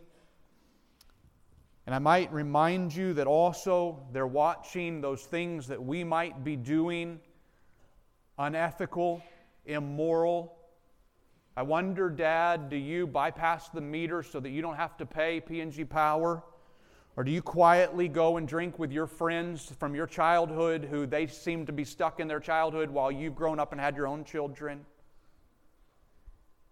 And 1.85 1.93
I 1.93 1.99
might 1.99 2.33
remind 2.33 2.95
you 2.95 3.13
that 3.13 3.27
also 3.27 4.07
they're 4.11 4.25
watching 4.25 5.01
those 5.01 5.23
things 5.23 5.67
that 5.67 5.83
we 5.83 6.03
might 6.03 6.43
be 6.43 6.55
doing 6.55 7.19
unethical, 8.39 9.21
immoral. 9.65 10.57
I 11.55 11.61
wonder, 11.61 12.09
Dad, 12.09 12.69
do 12.69 12.75
you 12.75 13.05
bypass 13.05 13.69
the 13.69 13.81
meter 13.81 14.23
so 14.23 14.39
that 14.39 14.49
you 14.49 14.63
don't 14.63 14.75
have 14.75 14.97
to 14.97 15.05
pay 15.05 15.39
PNG 15.39 15.87
Power? 15.87 16.43
Or 17.17 17.23
do 17.23 17.31
you 17.31 17.43
quietly 17.43 18.07
go 18.07 18.37
and 18.37 18.47
drink 18.47 18.79
with 18.79 18.91
your 18.91 19.07
friends 19.07 19.71
from 19.79 19.93
your 19.93 20.07
childhood 20.07 20.85
who 20.89 21.05
they 21.05 21.27
seem 21.27 21.67
to 21.67 21.71
be 21.71 21.85
stuck 21.85 22.19
in 22.19 22.27
their 22.27 22.39
childhood 22.39 22.89
while 22.89 23.11
you've 23.11 23.35
grown 23.35 23.59
up 23.59 23.71
and 23.71 23.79
had 23.79 23.95
your 23.95 24.07
own 24.07 24.25
children? 24.25 24.85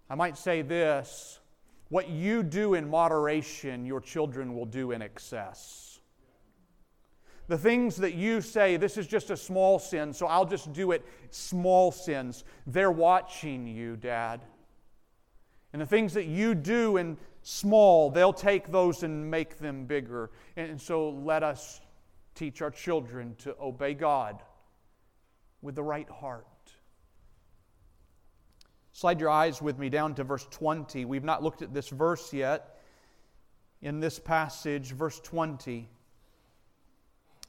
I 0.10 0.16
might 0.16 0.38
say 0.38 0.62
this 0.62 1.40
what 1.90 2.10
you 2.10 2.42
do 2.42 2.74
in 2.74 2.90
moderation, 2.90 3.86
your 3.86 4.02
children 4.02 4.56
will 4.56 4.66
do 4.66 4.92
in 4.92 5.02
excess. 5.02 6.00
The 7.48 7.58
things 7.58 7.98
that 7.98 8.16
you 8.16 8.42
say, 8.42 8.78
this 8.78 8.98
is 8.98 9.06
just 9.06 9.30
a 9.30 9.38
small 9.38 9.78
sin, 9.78 10.14
so 10.14 10.26
I'll 10.26 10.46
just 10.46 10.74
do 10.74 10.92
it, 10.92 11.06
small 11.30 11.92
sins, 11.92 12.46
they're 12.66 12.92
watching 12.92 13.68
you, 13.68 13.96
Dad. 13.96 14.42
And 15.74 15.82
the 15.82 15.86
things 15.86 16.14
that 16.14 16.26
you 16.26 16.56
do 16.56 16.98
in 16.98 17.18
small, 17.42 18.10
they'll 18.10 18.34
take 18.34 18.72
those 18.72 19.04
and 19.04 19.30
make 19.30 19.60
them 19.60 19.86
bigger. 19.86 20.32
And 20.56 20.82
so 20.82 21.10
let 21.10 21.44
us 21.44 21.82
teach 22.34 22.62
our 22.62 22.72
children 22.72 23.36
to 23.40 23.56
obey 23.60 23.94
God 23.94 24.42
with 25.62 25.76
the 25.76 25.84
right 25.84 26.10
heart. 26.10 26.48
Slide 28.96 29.20
your 29.20 29.32
eyes 29.32 29.60
with 29.60 29.80
me 29.80 29.90
down 29.90 30.14
to 30.16 30.24
verse 30.24 30.48
20. 30.52 31.06
We've 31.06 31.24
not 31.24 31.42
looked 31.42 31.64
at 31.64 31.74
this 31.74 31.90
verse 31.90 32.32
yet. 32.32 32.78
In 33.82 34.00
this 34.00 34.20
passage, 34.20 34.92
verse 34.92 35.20
20. 35.20 35.90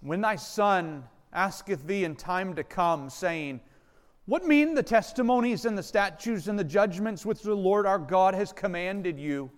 When 0.01 0.23
thy 0.23 0.37
son 0.37 1.05
asketh 1.35 1.87
thee 1.87 2.05
in 2.05 2.17
time 2.17 2.55
to 2.55 2.65
come, 2.65 3.11
saying, 3.11 3.61
What 4.25 4.47
mean 4.47 4.75
the 4.75 4.83
testimonies 4.83 5.67
and 5.67 5.77
the 5.77 5.83
statutes 5.83 6.49
and 6.49 6.59
the 6.59 6.65
judgments 6.65 7.27
which 7.27 7.43
the 7.43 7.55
Lord 7.55 7.87
our 7.87 7.99
God 7.99 8.35
has 8.35 8.51
commanded 8.51 9.19
you? 9.19 9.51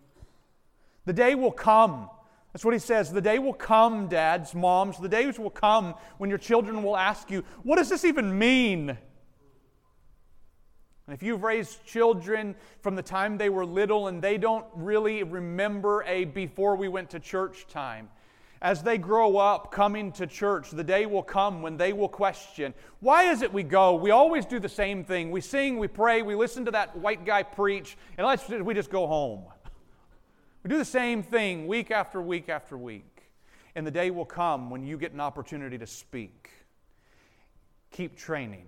The 1.05 1.13
day 1.13 1.37
will 1.37 1.53
come. 1.53 2.11
That's 2.53 2.65
what 2.65 2.75
he 2.75 2.81
says. 2.81 3.13
The 3.13 3.21
day 3.21 3.39
will 3.39 3.55
come, 3.55 4.09
dads, 4.09 4.57
moms. 4.57 4.99
The 4.99 5.09
days 5.09 5.39
will 5.39 5.51
come 5.51 5.95
when 6.19 6.31
your 6.31 6.39
children 6.39 6.83
will 6.83 6.97
ask 6.97 7.31
you, 7.31 7.45
What 7.63 7.77
does 7.77 7.89
this 7.89 8.05
even 8.05 8.37
mean? 8.37 8.99
And 11.07 11.15
if 11.15 11.23
you've 11.23 11.45
raised 11.45 11.85
children 11.85 12.57
from 12.81 12.97
the 12.97 13.03
time 13.03 13.39
they 13.39 13.49
were 13.49 13.65
little 13.65 14.09
and 14.09 14.21
they 14.21 14.39
don't 14.39 14.67
really 14.75 15.23
remember 15.23 16.03
a 16.03 16.25
before 16.25 16.75
we 16.75 16.89
went 16.89 17.11
to 17.11 17.21
church 17.21 17.67
time, 17.69 18.09
as 18.61 18.83
they 18.83 18.99
grow 18.99 19.37
up 19.37 19.71
coming 19.71 20.11
to 20.13 20.27
church, 20.27 20.71
the 20.71 20.83
day 20.83 21.07
will 21.07 21.23
come 21.23 21.63
when 21.63 21.77
they 21.77 21.93
will 21.93 22.09
question 22.09 22.75
why 23.01 23.25
is 23.31 23.43
it 23.43 23.53
we 23.53 23.63
go? 23.63 23.95
We 23.95 24.11
always 24.11 24.47
do 24.47 24.59
the 24.59 24.69
same 24.69 25.05
thing. 25.05 25.31
We 25.31 25.41
sing, 25.41 25.79
we 25.79 25.87
pray, 25.87 26.23
we 26.23 26.35
listen 26.35 26.65
to 26.65 26.71
that 26.73 26.97
white 26.97 27.25
guy 27.25 27.43
preach, 27.45 27.97
and 28.19 28.27
let's, 28.27 28.49
we 28.49 28.75
just 28.75 28.91
go 28.91 29.07
home. 29.07 29.45
We 30.63 30.71
do 30.71 30.79
the 30.79 30.85
same 30.85 31.23
thing 31.23 31.69
week 31.69 31.93
after 31.93 32.21
week 32.21 32.49
after 32.49 32.77
week. 32.77 33.23
And 33.77 33.87
the 33.87 33.93
day 33.93 34.11
will 34.11 34.25
come 34.25 34.69
when 34.69 34.83
you 34.83 34.99
get 34.99 35.13
an 35.13 35.21
opportunity 35.21 35.79
to 35.79 35.87
speak. 35.87 36.51
Keep 37.93 38.17
training. 38.17 38.67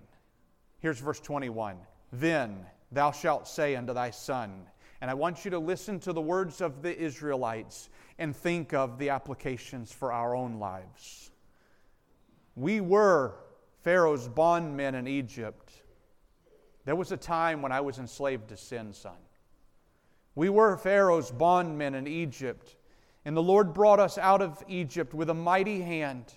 Here's 0.79 1.01
verse 1.01 1.19
21 1.19 1.77
then 2.13 2.67
thou 2.91 3.11
shalt 3.11 3.47
say 3.47 3.77
unto 3.77 3.93
thy 3.93 4.11
son, 4.11 4.67
and 5.01 5.11
I 5.11 5.15
want 5.15 5.45
you 5.45 5.51
to 5.53 5.59
listen 5.59 6.01
to 6.01 6.13
the 6.13 6.21
words 6.21 6.61
of 6.61 6.83
the 6.83 6.97
Israelites 6.97 7.89
and 8.19 8.35
think 8.35 8.75
of 8.75 8.99
the 8.99 9.11
applications 9.11 9.93
for 9.93 10.13
our 10.13 10.35
own 10.35 10.59
lives. 10.59 11.31
We 12.57 12.81
were 12.81 13.37
Pharaoh's 13.83 14.27
bondmen 14.27 14.95
in 14.95 15.07
Egypt. 15.07 15.73
There 16.85 16.97
was 16.97 17.13
a 17.13 17.17
time 17.17 17.63
when 17.63 17.71
I 17.71 17.81
was 17.81 17.99
enslaved 17.99 18.49
to 18.49 18.57
sin, 18.57 18.93
son. 18.93 19.17
We 20.35 20.49
were 20.49 20.77
Pharaoh's 20.77 21.31
bondmen 21.31 21.95
in 21.95 22.07
Egypt, 22.07 22.77
and 23.25 23.37
the 23.37 23.43
Lord 23.43 23.73
brought 23.75 24.01
us 24.01 24.19
out 24.19 24.43
of 24.43 24.63
Egypt 24.69 25.15
with 25.15 25.31
a 25.31 25.35
mighty 25.35 25.81
hand. 25.81 26.33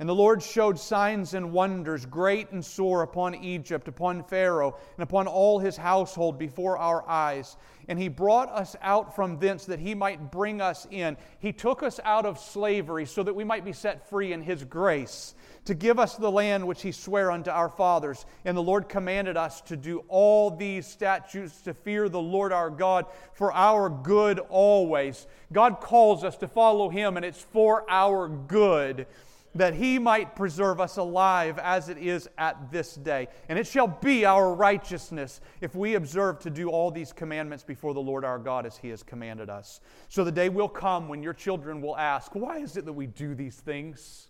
And 0.00 0.08
the 0.08 0.14
Lord 0.14 0.42
showed 0.42 0.78
signs 0.78 1.34
and 1.34 1.52
wonders, 1.52 2.06
great 2.06 2.52
and 2.52 2.64
sore, 2.64 3.02
upon 3.02 3.34
Egypt, 3.34 3.86
upon 3.86 4.24
Pharaoh, 4.24 4.74
and 4.96 5.02
upon 5.02 5.26
all 5.26 5.58
his 5.58 5.76
household 5.76 6.38
before 6.38 6.78
our 6.78 7.06
eyes. 7.06 7.54
And 7.86 7.98
he 7.98 8.08
brought 8.08 8.48
us 8.48 8.74
out 8.80 9.14
from 9.14 9.38
thence 9.38 9.66
that 9.66 9.78
he 9.78 9.94
might 9.94 10.30
bring 10.30 10.62
us 10.62 10.86
in. 10.90 11.18
He 11.38 11.52
took 11.52 11.82
us 11.82 12.00
out 12.02 12.24
of 12.24 12.38
slavery 12.38 13.04
so 13.04 13.22
that 13.22 13.34
we 13.34 13.44
might 13.44 13.62
be 13.62 13.74
set 13.74 14.08
free 14.08 14.32
in 14.32 14.40
his 14.40 14.64
grace, 14.64 15.34
to 15.66 15.74
give 15.74 15.98
us 15.98 16.16
the 16.16 16.30
land 16.30 16.66
which 16.66 16.80
he 16.80 16.92
sware 16.92 17.30
unto 17.30 17.50
our 17.50 17.68
fathers. 17.68 18.24
And 18.46 18.56
the 18.56 18.62
Lord 18.62 18.88
commanded 18.88 19.36
us 19.36 19.60
to 19.62 19.76
do 19.76 20.02
all 20.08 20.50
these 20.50 20.86
statutes, 20.86 21.60
to 21.62 21.74
fear 21.74 22.08
the 22.08 22.22
Lord 22.22 22.54
our 22.54 22.70
God 22.70 23.04
for 23.34 23.52
our 23.52 23.90
good 23.90 24.38
always. 24.38 25.26
God 25.52 25.82
calls 25.82 26.24
us 26.24 26.38
to 26.38 26.48
follow 26.48 26.88
him, 26.88 27.18
and 27.18 27.26
it's 27.26 27.42
for 27.42 27.84
our 27.90 28.28
good 28.28 29.06
that 29.54 29.74
he 29.74 29.98
might 29.98 30.36
preserve 30.36 30.80
us 30.80 30.96
alive 30.96 31.58
as 31.58 31.88
it 31.88 31.98
is 31.98 32.28
at 32.38 32.70
this 32.70 32.94
day. 32.94 33.26
And 33.48 33.58
it 33.58 33.66
shall 33.66 33.88
be 33.88 34.24
our 34.24 34.54
righteousness 34.54 35.40
if 35.60 35.74
we 35.74 35.94
observe 35.94 36.38
to 36.40 36.50
do 36.50 36.68
all 36.70 36.90
these 36.90 37.12
commandments 37.12 37.64
before 37.64 37.92
the 37.92 38.00
Lord 38.00 38.24
our 38.24 38.38
God 38.38 38.64
as 38.64 38.76
he 38.76 38.90
has 38.90 39.02
commanded 39.02 39.50
us. 39.50 39.80
So 40.08 40.22
the 40.22 40.32
day 40.32 40.48
will 40.48 40.68
come 40.68 41.08
when 41.08 41.22
your 41.22 41.34
children 41.34 41.80
will 41.80 41.96
ask, 41.96 42.34
Why 42.34 42.58
is 42.58 42.76
it 42.76 42.84
that 42.84 42.92
we 42.92 43.06
do 43.06 43.34
these 43.34 43.56
things? 43.56 44.28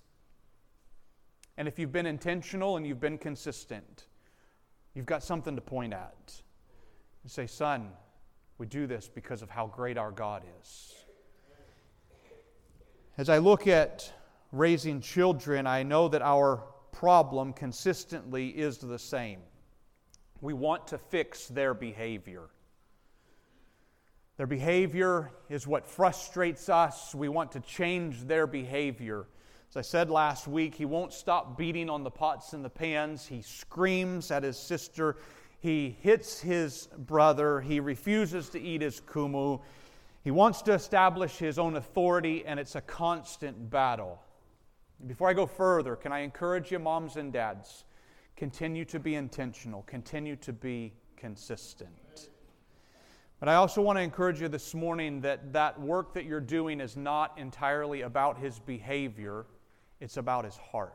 And 1.59 1.69
if 1.69 1.79
you've 1.79 1.93
been 1.93 2.07
intentional 2.07 2.79
and 2.79 2.87
you've 2.87 3.01
been 3.01 3.19
consistent, 3.19 4.07
you've 4.95 5.07
got 5.07 5.23
something 5.23 5.55
to 5.55 5.61
point 5.61 5.93
at. 5.93 6.33
You 7.23 7.29
say, 7.29 7.47
Son, 7.47 7.91
we 8.57 8.67
do 8.67 8.87
this 8.87 9.11
because 9.13 9.43
of 9.43 9.51
how 9.51 9.67
great 9.67 9.99
our 9.99 10.11
God 10.11 10.45
is. 10.63 10.95
As 13.19 13.29
I 13.29 13.37
look 13.37 13.67
at 13.67 14.11
raising 14.53 15.01
children, 15.01 15.67
I 15.67 15.83
know 15.83 16.09
that 16.09 16.23
our 16.23 16.65
problem 16.93 17.53
consistently 17.53 18.49
is 18.49 18.79
the 18.79 18.99
same. 18.99 19.41
We 20.41 20.55
want 20.55 20.89
to 20.89 20.99
fix 20.99 21.47
their 21.49 21.75
behavior. 21.75 22.49
Their 24.37 24.47
behavior 24.47 25.31
is 25.51 25.67
what 25.67 25.87
frustrates 25.87 26.69
us. 26.69 27.15
We 27.15 27.29
want 27.29 27.53
to 27.53 27.61
change 27.61 28.23
their 28.23 28.47
behavior. 28.47 29.27
As 29.69 29.77
I 29.77 29.83
said 29.83 30.11
last 30.11 30.49
week, 30.49 30.75
he 30.75 30.87
won't 30.87 31.13
stop 31.13 31.59
beating 31.59 31.91
on 31.91 32.03
the 32.03 32.11
pots 32.11 32.55
and 32.55 32.65
the 32.65 32.71
pans. 32.71 33.27
He 33.27 33.43
screams 33.43 34.31
at 34.31 34.43
his 34.43 34.59
sister. 34.59 35.17
He 35.61 35.97
hits 36.01 36.41
his 36.41 36.89
brother. 36.97 37.61
He 37.61 37.81
refuses 37.81 38.49
to 38.49 38.61
eat 38.61 38.81
his 38.81 39.01
kumu. 39.01 39.61
He 40.25 40.31
wants 40.31 40.63
to 40.63 40.73
establish 40.73 41.37
his 41.37 41.59
own 41.59 41.77
authority, 41.77 42.45
and 42.47 42.59
it's 42.59 42.75
a 42.75 42.81
constant 42.81 43.71
battle. 43.71 44.21
Before 45.07 45.29
I 45.29 45.33
go 45.33 45.47
further, 45.47 45.97
can 45.97 46.13
I 46.13 46.21
encourage 46.21 46.71
you, 46.71 46.79
moms 46.79 47.17
and 47.17 47.33
dads, 47.33 47.85
continue 48.37 48.85
to 48.87 48.99
be 48.99 49.15
intentional, 49.15 49.83
continue 49.83 50.37
to 50.37 50.53
be 50.53 50.93
consistent. 51.17 52.29
But 53.39 53.49
I 53.49 53.55
also 53.55 53.81
want 53.81 53.97
to 53.99 54.03
encourage 54.03 54.41
you 54.41 54.49
this 54.49 54.75
morning 54.75 55.23
that 55.23 55.55
that 55.55 55.81
work 55.81 56.13
that 56.15 56.27
you're 56.27 56.41
doing 56.41 56.81
is 56.81 56.97
not 56.97 57.39
entirely 57.39 58.03
about 58.03 58.39
his 58.39 58.59
behavior, 58.59 59.47
it's 60.01 60.19
about 60.19 60.45
his 60.45 60.57
heart. 60.57 60.95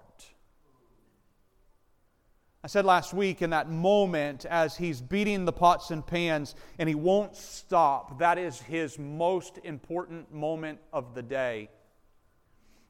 I 2.64 2.68
said 2.68 2.86
last 2.86 3.14
week 3.14 3.42
in 3.42 3.52
that 3.52 3.70
moment 3.70 4.46
as 4.46 4.76
he's 4.76 5.02
beating 5.02 5.46
the 5.46 5.52
pots 5.52 5.92
and 5.92 6.06
pans 6.06 6.56
and 6.80 6.90
he 6.90 6.96
won't 6.96 7.36
stop, 7.36 8.20
that 8.20 8.38
is 8.38 8.60
his 8.60 8.98
most 8.98 9.60
important 9.64 10.34
moment 10.34 10.80
of 10.92 11.16
the 11.16 11.22
day. 11.22 11.70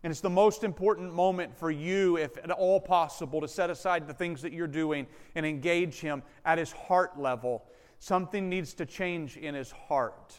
And 0.05 0.11
it's 0.11 0.21
the 0.21 0.29
most 0.29 0.63
important 0.63 1.15
moment 1.15 1.57
for 1.57 1.71
you, 1.71 2.17
if 2.17 2.37
at 2.37 2.51
all 2.51 2.79
possible, 2.79 3.41
to 3.41 3.47
set 3.47 3.71
aside 3.71 4.05
the 4.05 4.13
things 4.13 4.39
that 4.43 4.53
you're 4.53 4.67
doing 4.67 5.07
and 5.33 5.47
engage 5.47 5.99
him 5.99 6.21
at 6.45 6.59
his 6.59 6.71
heart 6.71 7.19
level. 7.19 7.65
Something 7.97 8.47
needs 8.47 8.75
to 8.75 8.85
change 8.85 9.35
in 9.37 9.55
his 9.55 9.71
heart. 9.71 10.35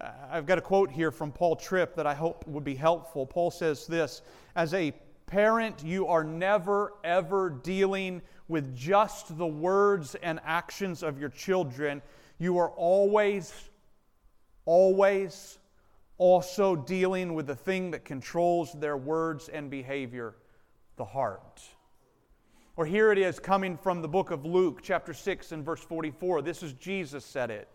Uh, 0.00 0.10
I've 0.28 0.46
got 0.46 0.58
a 0.58 0.60
quote 0.60 0.90
here 0.90 1.12
from 1.12 1.30
Paul 1.30 1.54
Tripp 1.54 1.94
that 1.94 2.08
I 2.08 2.14
hope 2.14 2.44
would 2.48 2.64
be 2.64 2.74
helpful. 2.74 3.24
Paul 3.24 3.52
says 3.52 3.86
this 3.86 4.22
As 4.56 4.74
a 4.74 4.92
parent, 5.26 5.84
you 5.84 6.08
are 6.08 6.24
never, 6.24 6.94
ever 7.04 7.50
dealing 7.50 8.20
with 8.48 8.74
just 8.74 9.38
the 9.38 9.46
words 9.46 10.16
and 10.24 10.40
actions 10.44 11.04
of 11.04 11.20
your 11.20 11.28
children. 11.28 12.02
You 12.40 12.58
are 12.58 12.70
always, 12.70 13.52
always 14.64 15.57
also 16.18 16.76
dealing 16.76 17.34
with 17.34 17.46
the 17.46 17.56
thing 17.56 17.92
that 17.92 18.04
controls 18.04 18.72
their 18.74 18.96
words 18.96 19.48
and 19.48 19.70
behavior 19.70 20.34
the 20.96 21.04
heart. 21.04 21.62
Or 22.76 22.84
here 22.84 23.10
it 23.10 23.18
is 23.18 23.38
coming 23.38 23.76
from 23.76 24.02
the 24.02 24.08
book 24.08 24.30
of 24.30 24.44
Luke, 24.44 24.80
chapter 24.82 25.14
6, 25.14 25.52
and 25.52 25.64
verse 25.64 25.80
44. 25.80 26.42
This 26.42 26.62
is 26.62 26.74
Jesus 26.74 27.24
said 27.24 27.50
it. 27.50 27.68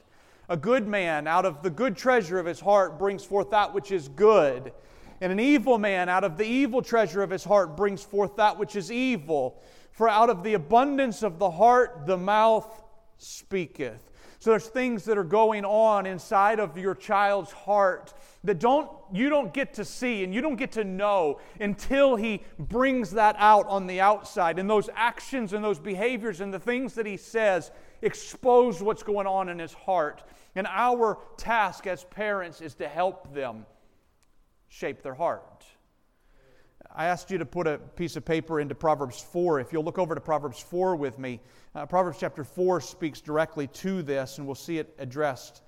A 0.49 0.57
good 0.57 0.87
man 0.87 1.25
out 1.25 1.45
of 1.45 1.63
the 1.63 1.69
good 1.69 1.95
treasure 1.95 2.37
of 2.37 2.45
his 2.45 2.59
heart 2.59 2.99
brings 2.99 3.23
forth 3.23 3.49
that 3.51 3.73
which 3.73 3.91
is 3.91 4.09
good. 4.09 4.73
And 5.21 5.31
an 5.31 5.39
evil 5.39 5.77
man 5.77 6.09
out 6.09 6.23
of 6.23 6.37
the 6.37 6.45
evil 6.45 6.81
treasure 6.81 7.23
of 7.23 7.29
his 7.29 7.43
heart 7.43 7.77
brings 7.77 8.03
forth 8.03 8.35
that 8.35 8.57
which 8.57 8.75
is 8.75 8.91
evil. 8.91 9.61
For 9.91 10.09
out 10.09 10.29
of 10.29 10.43
the 10.43 10.53
abundance 10.53 11.23
of 11.23 11.39
the 11.39 11.51
heart, 11.51 12.05
the 12.05 12.17
mouth 12.17 12.83
speaketh. 13.17 14.01
So 14.43 14.49
there's 14.49 14.67
things 14.67 15.05
that 15.05 15.17
are 15.17 15.23
going 15.23 15.63
on 15.63 16.05
inside 16.05 16.59
of 16.59 16.77
your 16.77 16.95
child's 16.95 17.53
heart 17.53 18.13
that 18.43 18.59
don't 18.59 18.91
you 19.13 19.29
don't 19.29 19.53
get 19.53 19.75
to 19.75 19.85
see 19.85 20.25
and 20.25 20.33
you 20.33 20.41
don't 20.41 20.57
get 20.57 20.73
to 20.73 20.83
know 20.83 21.39
until 21.61 22.17
he 22.17 22.43
brings 22.59 23.11
that 23.11 23.37
out 23.39 23.65
on 23.67 23.87
the 23.87 24.01
outside. 24.01 24.59
And 24.59 24.69
those 24.69 24.89
actions 24.95 25.53
and 25.53 25.63
those 25.63 25.79
behaviors 25.79 26.41
and 26.41 26.53
the 26.53 26.59
things 26.59 26.93
that 26.95 27.05
he 27.05 27.15
says 27.15 27.71
expose 28.01 28.83
what's 28.83 29.01
going 29.01 29.27
on 29.27 29.47
in 29.47 29.59
his 29.59 29.71
heart. 29.71 30.23
And 30.55 30.67
our 30.67 31.19
task 31.37 31.87
as 31.87 32.03
parents 32.03 32.59
is 32.59 32.73
to 32.75 32.87
help 32.89 33.33
them 33.33 33.65
shape 34.67 35.03
their 35.03 35.13
heart 35.13 35.63
I 36.95 37.05
asked 37.05 37.31
you 37.31 37.39
to 37.39 37.45
put 37.45 37.65
a 37.65 37.79
piece 37.95 38.15
of 38.17 38.23
paper 38.23 38.59
into 38.59 38.75
Proverbs 38.75 39.19
4. 39.19 39.59
If 39.59 39.73
you'll 39.73 39.83
look 39.83 39.97
over 39.97 40.13
to 40.13 40.21
Proverbs 40.21 40.59
4 40.59 40.95
with 40.95 41.17
me, 41.17 41.39
uh, 41.73 41.87
Proverbs 41.87 42.17
chapter 42.19 42.43
4 42.43 42.81
speaks 42.81 43.19
directly 43.19 43.65
to 43.67 44.03
this, 44.03 44.37
and 44.37 44.45
we'll 44.45 44.53
see 44.53 44.77
it 44.77 44.93
addressed 44.99 45.63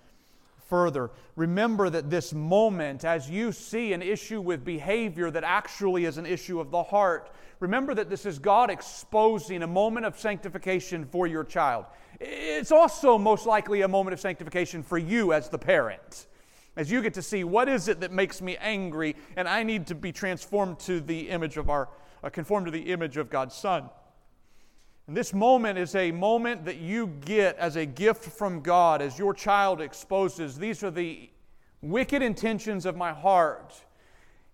further. 0.67 1.10
Remember 1.36 1.89
that 1.89 2.12
this 2.12 2.32
moment, 2.32 3.05
as 3.05 3.27
you 3.27 3.51
see 3.51 3.94
an 3.94 4.03
issue 4.03 4.39
with 4.39 4.63
behavior 4.63 5.32
that 5.32 5.44
actually 5.44 6.05
is 6.05 6.20
an 6.20 6.27
issue 6.27 6.60
of 6.60 6.70
the 6.70 6.84
heart, 6.84 7.32
remember 7.60 7.96
that 7.96 8.08
this 8.08 8.27
is 8.27 8.38
God 8.38 8.70
exposing 8.70 9.63
a 9.63 9.67
moment 9.67 10.05
of 10.05 10.20
sanctification 10.20 11.05
for 11.05 11.25
your 11.25 11.44
child. 11.44 11.86
It's 12.20 12.72
also 12.72 13.17
most 13.17 13.48
likely 13.48 13.82
a 13.82 13.88
moment 13.88 14.13
of 14.13 14.20
sanctification 14.20 14.84
for 14.84 15.00
you 15.00 15.34
as 15.34 15.50
the 15.50 15.58
parent 15.58 16.27
as 16.75 16.91
you 16.91 17.01
get 17.01 17.13
to 17.13 17.22
see 17.22 17.44
what 17.44 17.70
is 17.70 17.88
it 17.88 18.00
that 18.00 18.12
makes 18.12 18.41
me 18.41 18.58
angry 18.58 19.15
and 19.36 19.48
i 19.48 19.63
need 19.63 19.88
to 19.88 19.96
be 19.96 20.12
transformed 20.12 20.79
to 20.79 21.00
the 21.00 21.29
image 21.29 21.57
of 21.57 21.70
our 21.70 21.90
uh, 22.24 22.29
conformed 22.29 22.66
to 22.66 22.72
the 22.72 22.92
image 22.92 23.18
of 23.18 23.29
god's 23.29 23.55
son. 23.55 23.90
And 25.07 25.16
this 25.16 25.35
moment 25.35 25.77
is 25.77 25.94
a 25.94 26.11
moment 26.11 26.66
that 26.66 26.77
you 26.77 27.07
get 27.07 27.55
as 27.57 27.75
a 27.75 27.85
gift 27.85 28.24
from 28.24 28.61
god 28.61 29.01
as 29.01 29.20
your 29.20 29.33
child 29.33 29.79
exposes 29.79 30.57
these 30.57 30.83
are 30.83 30.92
the 30.92 31.29
wicked 31.81 32.24
intentions 32.24 32.88
of 32.88 32.98
my 32.98 33.14
heart. 33.14 33.75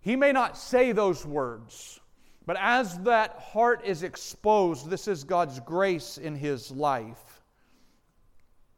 He 0.01 0.17
may 0.17 0.33
not 0.33 0.57
say 0.57 0.91
those 0.91 1.25
words 1.25 2.01
but 2.45 2.57
as 2.59 2.97
that 2.99 3.39
heart 3.39 3.81
is 3.85 4.03
exposed 4.03 4.89
this 4.89 5.07
is 5.07 5.23
god's 5.23 5.59
grace 5.59 6.17
in 6.17 6.35
his 6.35 6.71
life 6.71 7.30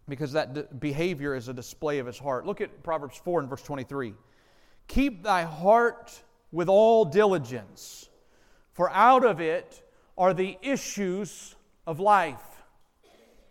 because 0.08 0.34
that 0.34 0.80
behavior 0.80 1.36
is 1.36 1.48
a 1.48 1.54
display 1.54 2.00
of 2.00 2.06
his 2.06 2.20
heart. 2.20 2.46
Look 2.46 2.62
at 2.62 2.84
Proverbs 2.84 3.20
4 3.24 3.42
and 3.42 3.50
verse 3.50 3.64
23. 3.64 4.14
Keep 4.88 5.24
thy 5.24 5.44
heart 5.44 6.22
with 6.52 6.70
all 6.70 7.06
diligence, 7.06 8.10
for 8.74 8.90
out 8.92 9.26
of 9.26 9.40
it 9.42 9.82
are 10.18 10.34
the 10.34 10.58
issues 10.62 11.56
of 11.88 12.00
life. 12.00 12.42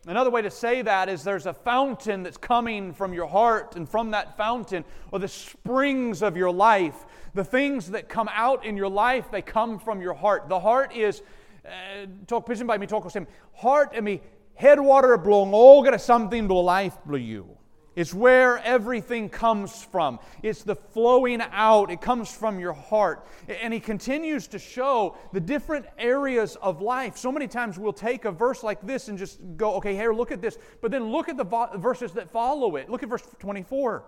Another 0.06 0.30
way 0.30 0.42
to 0.42 0.50
say 0.50 0.82
that 0.82 1.08
is 1.08 1.22
there's 1.22 1.46
a 1.46 1.54
fountain 1.54 2.24
that's 2.24 2.36
coming 2.36 2.92
from 2.92 3.14
your 3.14 3.28
heart, 3.28 3.76
and 3.76 3.88
from 3.88 4.10
that 4.10 4.36
fountain 4.36 4.84
are 5.12 5.20
the 5.20 5.28
springs 5.28 6.22
of 6.22 6.36
your 6.36 6.50
life. 6.50 7.06
The 7.34 7.44
things 7.44 7.90
that 7.92 8.08
come 8.08 8.28
out 8.32 8.64
in 8.64 8.76
your 8.76 8.88
life, 8.88 9.30
they 9.30 9.42
come 9.42 9.78
from 9.78 10.02
your 10.02 10.14
heart. 10.14 10.48
The 10.48 10.58
heart 10.58 10.94
is, 10.94 11.22
uh, 11.64 12.06
talk 12.26 12.46
by 12.66 12.78
me, 12.78 12.86
talk. 12.88 13.12
Heart, 13.54 13.92
I 13.96 14.00
mean, 14.00 14.20
headwater 14.54 15.16
blowing 15.16 15.50
oh, 15.52 15.56
all 15.56 15.82
got 15.82 16.00
something 16.00 16.48
to 16.48 16.54
life 16.54 16.96
blue 17.04 17.18
you. 17.18 17.56
It's 17.94 18.14
where 18.14 18.58
everything 18.58 19.28
comes 19.28 19.84
from. 19.84 20.18
It's 20.42 20.62
the 20.62 20.74
flowing 20.74 21.42
out. 21.50 21.90
It 21.90 22.00
comes 22.00 22.34
from 22.34 22.58
your 22.58 22.72
heart. 22.72 23.26
And 23.48 23.72
he 23.72 23.80
continues 23.80 24.46
to 24.48 24.58
show 24.58 25.16
the 25.32 25.40
different 25.40 25.84
areas 25.98 26.56
of 26.56 26.80
life. 26.80 27.18
So 27.18 27.30
many 27.30 27.46
times 27.46 27.78
we'll 27.78 27.92
take 27.92 28.24
a 28.24 28.32
verse 28.32 28.62
like 28.62 28.80
this 28.86 29.08
and 29.08 29.18
just 29.18 29.40
go, 29.56 29.74
okay, 29.74 29.94
here, 29.94 30.14
look 30.14 30.32
at 30.32 30.40
this. 30.40 30.56
But 30.80 30.90
then 30.90 31.10
look 31.10 31.28
at 31.28 31.36
the 31.36 31.44
vo- 31.44 31.76
verses 31.76 32.12
that 32.12 32.30
follow 32.30 32.76
it. 32.76 32.88
Look 32.88 33.02
at 33.02 33.10
verse 33.10 33.24
24. 33.38 34.04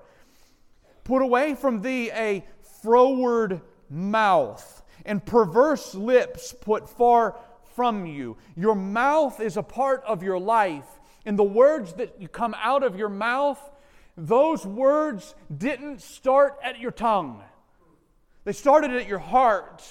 Put 1.04 1.20
away 1.20 1.54
from 1.54 1.83
thee 1.83 2.11
a 2.11 2.46
froward 2.80 3.61
mouth 3.90 4.83
and 5.04 5.24
perverse 5.24 5.94
lips 5.94 6.54
put 6.59 6.88
far 6.88 7.38
from 7.74 8.06
you. 8.06 8.37
Your 8.56 8.74
mouth 8.74 9.40
is 9.40 9.56
a 9.56 9.62
part 9.62 10.02
of 10.06 10.22
your 10.22 10.38
life. 10.38 10.87
And 11.26 11.38
the 11.38 11.44
words 11.44 11.94
that 11.94 12.32
come 12.32 12.54
out 12.58 12.82
of 12.82 12.96
your 12.96 13.08
mouth, 13.08 13.58
those 14.16 14.66
words 14.66 15.34
didn't 15.56 16.02
start 16.02 16.58
at 16.62 16.78
your 16.80 16.90
tongue, 16.90 17.42
they 18.44 18.52
started 18.52 18.92
at 18.92 19.08
your 19.08 19.18
heart. 19.18 19.82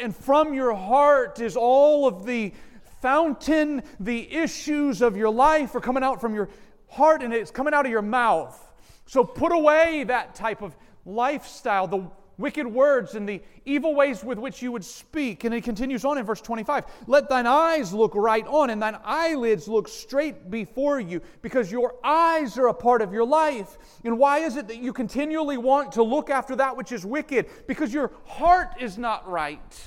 And 0.00 0.16
from 0.16 0.54
your 0.54 0.74
heart 0.74 1.40
is 1.40 1.56
all 1.56 2.08
of 2.08 2.24
the 2.24 2.54
fountain, 3.02 3.82
the 4.00 4.34
issues 4.34 5.02
of 5.02 5.14
your 5.14 5.28
life 5.28 5.74
are 5.74 5.80
coming 5.80 6.02
out 6.02 6.22
from 6.22 6.34
your 6.34 6.48
heart 6.88 7.22
and 7.22 7.34
it's 7.34 7.50
coming 7.50 7.74
out 7.74 7.84
of 7.84 7.92
your 7.92 8.00
mouth. 8.00 8.58
So 9.04 9.24
put 9.24 9.52
away 9.52 10.04
that 10.04 10.34
type 10.34 10.62
of 10.62 10.74
lifestyle, 11.04 11.86
the 11.86 12.10
wicked 12.38 12.66
words 12.66 13.14
and 13.14 13.28
the 13.28 13.42
evil 13.64 13.94
ways 13.94 14.24
with 14.24 14.38
which 14.38 14.62
you 14.62 14.72
would 14.72 14.84
speak. 14.84 15.44
And 15.44 15.54
he 15.54 15.60
continues 15.60 16.04
on 16.04 16.18
in 16.18 16.24
verse 16.24 16.40
25 16.40 16.84
Let 17.06 17.28
thine 17.28 17.46
eyes 17.46 17.92
look 17.92 18.14
right 18.14 18.46
on, 18.46 18.70
and 18.70 18.80
thine 18.80 18.98
eyelids 19.04 19.68
look 19.68 19.88
straight 19.88 20.50
before 20.50 21.00
you, 21.00 21.20
because 21.42 21.70
your 21.70 21.94
eyes 22.02 22.58
are 22.58 22.68
a 22.68 22.74
part 22.74 23.02
of 23.02 23.12
your 23.12 23.24
life. 23.24 23.78
And 24.04 24.18
why 24.18 24.38
is 24.38 24.56
it 24.56 24.68
that 24.68 24.78
you 24.78 24.92
continually 24.92 25.56
want 25.56 25.92
to 25.92 26.02
look 26.02 26.30
after 26.30 26.56
that 26.56 26.76
which 26.76 26.92
is 26.92 27.04
wicked? 27.06 27.46
Because 27.66 27.92
your 27.92 28.12
heart 28.24 28.74
is 28.80 28.98
not 28.98 29.28
right. 29.28 29.84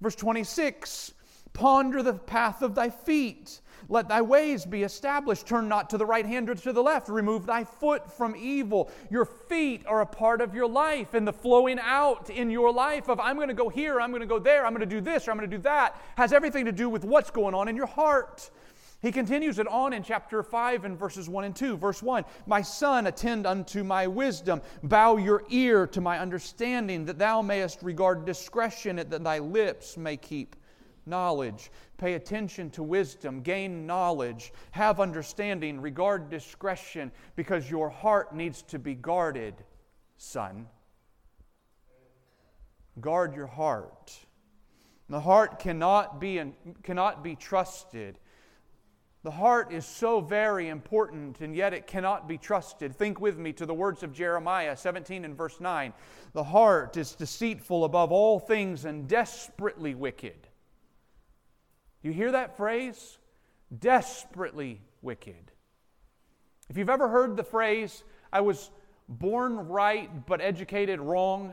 Verse 0.00 0.14
26 0.14 1.12
Ponder 1.52 2.02
the 2.02 2.12
path 2.12 2.60
of 2.60 2.74
thy 2.74 2.90
feet 2.90 3.60
let 3.88 4.08
thy 4.08 4.22
ways 4.22 4.64
be 4.64 4.82
established. 4.82 5.46
Turn 5.46 5.68
not 5.68 5.90
to 5.90 5.98
the 5.98 6.06
right 6.06 6.26
hand 6.26 6.50
or 6.50 6.54
to 6.54 6.72
the 6.72 6.82
left. 6.82 7.08
Remove 7.08 7.46
thy 7.46 7.64
foot 7.64 8.10
from 8.12 8.34
evil. 8.36 8.90
Your 9.10 9.24
feet 9.24 9.84
are 9.86 10.00
a 10.00 10.06
part 10.06 10.40
of 10.40 10.54
your 10.54 10.68
life, 10.68 11.14
and 11.14 11.26
the 11.26 11.32
flowing 11.32 11.78
out 11.80 12.30
in 12.30 12.50
your 12.50 12.72
life 12.72 13.08
of 13.08 13.20
I'm 13.20 13.36
going 13.36 13.48
to 13.48 13.54
go 13.54 13.68
here, 13.68 14.00
I'm 14.00 14.10
going 14.10 14.20
to 14.20 14.26
go 14.26 14.38
there, 14.38 14.66
I'm 14.66 14.72
going 14.72 14.88
to 14.88 14.94
do 14.94 15.00
this, 15.00 15.28
or 15.28 15.30
I'm 15.30 15.36
going 15.36 15.50
to 15.50 15.56
do 15.56 15.62
that 15.62 15.96
has 16.16 16.32
everything 16.32 16.64
to 16.64 16.72
do 16.72 16.88
with 16.88 17.04
what's 17.04 17.30
going 17.30 17.54
on 17.54 17.68
in 17.68 17.76
your 17.76 17.86
heart. 17.86 18.50
He 19.02 19.12
continues 19.12 19.58
it 19.58 19.68
on 19.68 19.92
in 19.92 20.02
chapter 20.02 20.42
5 20.42 20.84
and 20.84 20.98
verses 20.98 21.28
1 21.28 21.44
and 21.44 21.54
2. 21.54 21.76
Verse 21.76 22.02
1 22.02 22.24
My 22.46 22.62
son, 22.62 23.06
attend 23.06 23.46
unto 23.46 23.84
my 23.84 24.06
wisdom, 24.06 24.62
bow 24.82 25.16
your 25.16 25.44
ear 25.50 25.86
to 25.88 26.00
my 26.00 26.18
understanding, 26.18 27.04
that 27.04 27.18
thou 27.18 27.42
mayest 27.42 27.82
regard 27.82 28.24
discretion, 28.24 28.96
that 28.96 29.22
thy 29.22 29.38
lips 29.38 29.96
may 29.96 30.16
keep 30.16 30.56
knowledge. 31.04 31.70
Pay 31.98 32.14
attention 32.14 32.70
to 32.70 32.82
wisdom, 32.82 33.40
gain 33.40 33.86
knowledge, 33.86 34.52
have 34.72 35.00
understanding, 35.00 35.80
regard 35.80 36.28
discretion, 36.28 37.10
because 37.36 37.70
your 37.70 37.88
heart 37.88 38.34
needs 38.34 38.62
to 38.62 38.78
be 38.78 38.94
guarded, 38.94 39.54
son. 40.18 40.66
Guard 43.00 43.34
your 43.34 43.46
heart. 43.46 44.12
The 45.08 45.20
heart 45.20 45.58
cannot 45.58 46.20
be, 46.20 46.42
cannot 46.82 47.24
be 47.24 47.34
trusted. 47.34 48.18
The 49.22 49.30
heart 49.30 49.72
is 49.72 49.86
so 49.86 50.20
very 50.20 50.68
important, 50.68 51.40
and 51.40 51.56
yet 51.56 51.74
it 51.74 51.86
cannot 51.86 52.28
be 52.28 52.38
trusted. 52.38 52.94
Think 52.94 53.20
with 53.20 53.38
me 53.38 53.52
to 53.54 53.66
the 53.66 53.74
words 53.74 54.02
of 54.02 54.12
Jeremiah 54.12 54.76
17 54.76 55.24
and 55.24 55.36
verse 55.36 55.60
9. 55.60 55.92
The 56.32 56.44
heart 56.44 56.96
is 56.96 57.14
deceitful 57.14 57.84
above 57.84 58.12
all 58.12 58.38
things 58.38 58.84
and 58.84 59.08
desperately 59.08 59.94
wicked. 59.94 60.45
You 62.06 62.12
hear 62.12 62.30
that 62.30 62.56
phrase? 62.56 63.18
Desperately 63.76 64.80
wicked. 65.02 65.50
If 66.70 66.76
you've 66.76 66.88
ever 66.88 67.08
heard 67.08 67.36
the 67.36 67.42
phrase, 67.42 68.04
I 68.32 68.42
was 68.42 68.70
born 69.08 69.56
right 69.56 70.24
but 70.24 70.40
educated 70.40 71.00
wrong, 71.00 71.52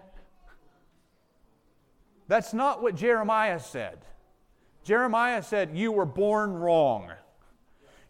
that's 2.28 2.54
not 2.54 2.84
what 2.84 2.94
Jeremiah 2.94 3.60
said. 3.60 4.06
Jeremiah 4.84 5.42
said, 5.42 5.76
You 5.76 5.92
were 5.92 6.06
born 6.06 6.54
wrong. 6.54 7.12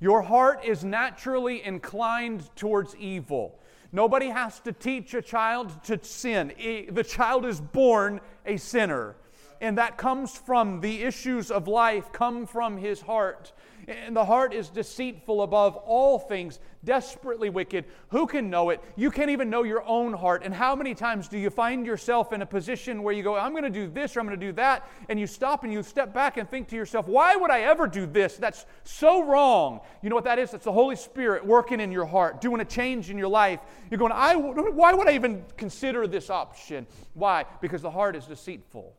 Your 0.02 0.22
heart 0.22 0.66
is 0.66 0.84
naturally 0.84 1.64
inclined 1.64 2.54
towards 2.58 2.94
evil. 2.98 3.58
Nobody 3.94 4.28
has 4.28 4.60
to 4.62 4.74
teach 4.74 5.14
a 5.14 5.22
child 5.22 5.82
to 5.86 5.98
sin. 6.04 6.52
The 6.92 7.06
child 7.06 7.46
is 7.46 7.62
born 7.62 8.20
a 8.46 8.58
sinner. 8.58 9.16
And 9.64 9.78
that 9.78 9.98
comes 9.98 10.36
from 10.36 10.82
the 10.82 11.04
issues 11.04 11.50
of 11.50 11.70
life, 11.70 12.12
come 12.12 12.46
from 12.46 12.76
his 12.76 13.00
heart. 13.00 13.54
And 13.88 14.14
the 14.14 14.26
heart 14.26 14.54
is 14.54 14.68
deceitful 14.68 15.42
above 15.42 15.78
all 15.78 16.20
things, 16.20 16.60
desperately 16.84 17.50
wicked. 17.50 17.86
Who 18.10 18.28
can 18.28 18.50
know 18.50 18.72
it? 18.72 18.82
You 18.98 19.10
can't 19.10 19.30
even 19.30 19.50
know 19.50 19.64
your 19.64 19.82
own 19.88 20.12
heart. 20.12 20.42
And 20.44 20.54
how 20.54 20.76
many 20.76 20.94
times 20.94 21.30
do 21.30 21.38
you 21.38 21.50
find 21.50 21.86
yourself 21.86 22.34
in 22.34 22.42
a 22.42 22.46
position 22.46 23.04
where 23.04 23.14
you 23.14 23.24
go, 23.24 23.38
I'm 23.38 23.52
going 23.52 23.64
to 23.64 23.70
do 23.70 23.88
this 23.88 24.18
or 24.18 24.20
I'm 24.20 24.26
going 24.26 24.38
to 24.38 24.46
do 24.46 24.52
that? 24.52 24.86
And 25.08 25.18
you 25.18 25.26
stop 25.26 25.64
and 25.64 25.72
you 25.72 25.82
step 25.82 26.14
back 26.14 26.36
and 26.36 26.50
think 26.50 26.68
to 26.68 26.76
yourself, 26.76 27.08
why 27.08 27.38
would 27.38 27.50
I 27.50 27.62
ever 27.62 27.88
do 27.88 28.06
this? 28.06 28.36
That's 28.36 28.66
so 28.84 29.24
wrong. 29.24 29.80
You 30.02 30.10
know 30.10 30.16
what 30.16 30.26
that 30.26 30.40
is? 30.40 30.52
That's 30.52 30.66
the 30.66 30.74
Holy 30.74 30.98
Spirit 30.98 31.46
working 31.46 31.80
in 31.80 31.90
your 31.90 32.06
heart, 32.06 32.42
doing 32.42 32.60
a 32.60 32.66
change 32.66 33.10
in 33.10 33.18
your 33.18 33.30
life. 33.30 33.62
You're 33.90 33.98
going, 33.98 34.12
I, 34.12 34.36
why 34.36 34.94
would 34.94 35.08
I 35.08 35.14
even 35.14 35.46
consider 35.56 36.06
this 36.06 36.30
option? 36.30 36.86
Why? 37.14 37.46
Because 37.62 37.82
the 37.82 37.92
heart 37.92 38.18
is 38.18 38.26
deceitful. 38.26 38.94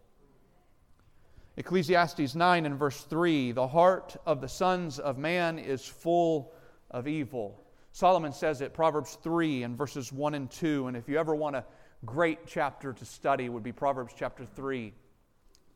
Ecclesiastes 1.56 2.34
9 2.34 2.66
and 2.66 2.78
verse 2.78 3.00
3 3.02 3.52
The 3.52 3.68
heart 3.68 4.16
of 4.26 4.40
the 4.40 4.48
sons 4.48 4.98
of 4.98 5.18
man 5.18 5.58
is 5.58 5.86
full 5.86 6.52
of 6.90 7.06
evil. 7.06 7.64
Solomon 7.92 8.32
says 8.32 8.60
it, 8.60 8.74
Proverbs 8.74 9.18
3 9.22 9.62
and 9.62 9.78
verses 9.78 10.12
1 10.12 10.34
and 10.34 10.50
2. 10.50 10.88
And 10.88 10.96
if 10.96 11.08
you 11.08 11.16
ever 11.16 11.34
want 11.34 11.54
a 11.54 11.64
great 12.04 12.40
chapter 12.44 12.92
to 12.92 13.04
study, 13.04 13.48
would 13.48 13.62
be 13.62 13.70
Proverbs 13.70 14.14
chapter 14.16 14.44
3, 14.44 14.92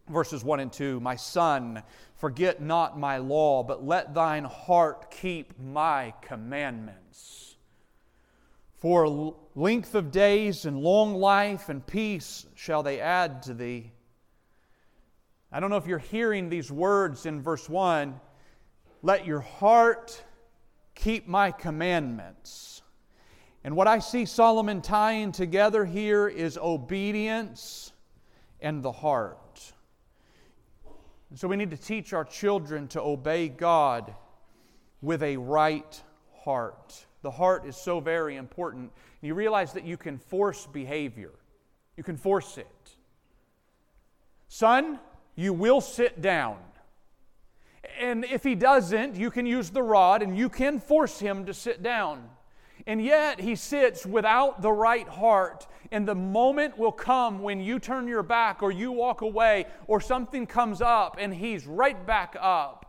verses 0.09 0.43
1 0.43 0.59
and 0.59 0.73
2. 0.73 0.99
My 0.99 1.15
son, 1.15 1.81
forget 2.17 2.61
not 2.61 2.99
my 2.99 3.19
law, 3.19 3.63
but 3.63 3.85
let 3.85 4.15
thine 4.15 4.45
heart 4.45 5.13
keep 5.13 5.57
my 5.61 6.13
commandments. 6.23 7.57
For 8.79 9.37
length 9.55 9.95
of 9.95 10.11
days 10.11 10.65
and 10.65 10.81
long 10.81 11.15
life 11.15 11.69
and 11.69 11.87
peace 11.87 12.47
shall 12.57 12.83
they 12.83 13.01
add 13.01 13.43
to 13.43 13.55
thee. 13.55 13.93
I 15.51 15.61
don't 15.61 15.71
know 15.71 15.77
if 15.77 15.87
you're 15.87 15.99
hearing 15.99 16.49
these 16.49 16.71
words 16.71 17.27
in 17.27 17.41
verse 17.41 17.69
1 17.69 18.21
let 19.03 19.25
your 19.25 19.41
heart 19.41 20.25
keep 20.95 21.29
my 21.29 21.53
commandments. 21.53 22.83
And 23.65 23.77
what 23.77 23.87
I 23.87 24.01
see 24.01 24.25
Solomon 24.25 24.83
tying 24.83 25.33
together 25.33 25.85
here 25.85 26.29
is 26.29 26.59
obedience 26.59 27.93
and 28.61 28.83
the 28.83 28.93
heart. 28.93 29.73
so 31.35 31.47
we 31.47 31.57
need 31.57 31.71
to 31.71 31.77
teach 31.77 32.13
our 32.13 32.25
children 32.25 32.89
to 32.89 33.01
obey 33.01 33.49
God 33.49 34.15
with 35.01 35.23
a 35.23 35.37
right 35.37 36.03
heart. 36.43 37.07
The 37.23 37.31
heart 37.31 37.67
is 37.67 37.77
so 37.77 38.01
very 38.01 38.37
important. 38.37 38.91
You 39.21 39.35
realize 39.35 39.73
that 39.75 39.85
you 39.85 39.97
can 39.97 40.19
force 40.19 40.67
behavior, 40.67 41.33
you 41.97 42.03
can 42.03 42.17
force 42.17 42.59
it. 42.59 42.67
Son, 44.49 44.99
you 45.39 45.53
will 45.53 45.81
sit 45.81 46.21
down. 46.21 46.57
And 48.01 48.25
if 48.25 48.43
he 48.43 48.57
doesn't, 48.57 49.15
you 49.15 49.31
can 49.31 49.47
use 49.47 49.71
the 49.71 49.85
rod 49.85 50.21
and 50.21 50.37
you 50.37 50.49
can 50.49 50.81
force 50.81 51.21
him 51.21 51.47
to 51.47 51.55
sit 51.55 51.81
down. 51.81 52.29
And 52.89 53.01
yet 53.01 53.39
he 53.39 53.55
sits 53.55 54.05
without 54.05 54.63
the 54.63 54.73
right 54.73 55.07
heart. 55.07 55.69
And 55.93 56.09
the 56.09 56.15
moment 56.17 56.77
will 56.77 56.91
come 56.91 57.41
when 57.41 57.61
you 57.61 57.79
turn 57.79 58.09
your 58.09 58.25
back 58.25 58.65
or 58.65 58.73
you 58.73 58.91
walk 58.91 59.21
away 59.21 59.67
or 59.87 60.01
something 60.01 60.45
comes 60.45 60.83
up 60.83 61.17
and 61.21 61.33
he's 61.33 61.69
right 61.69 62.05
back 62.05 62.35
up. 62.41 62.89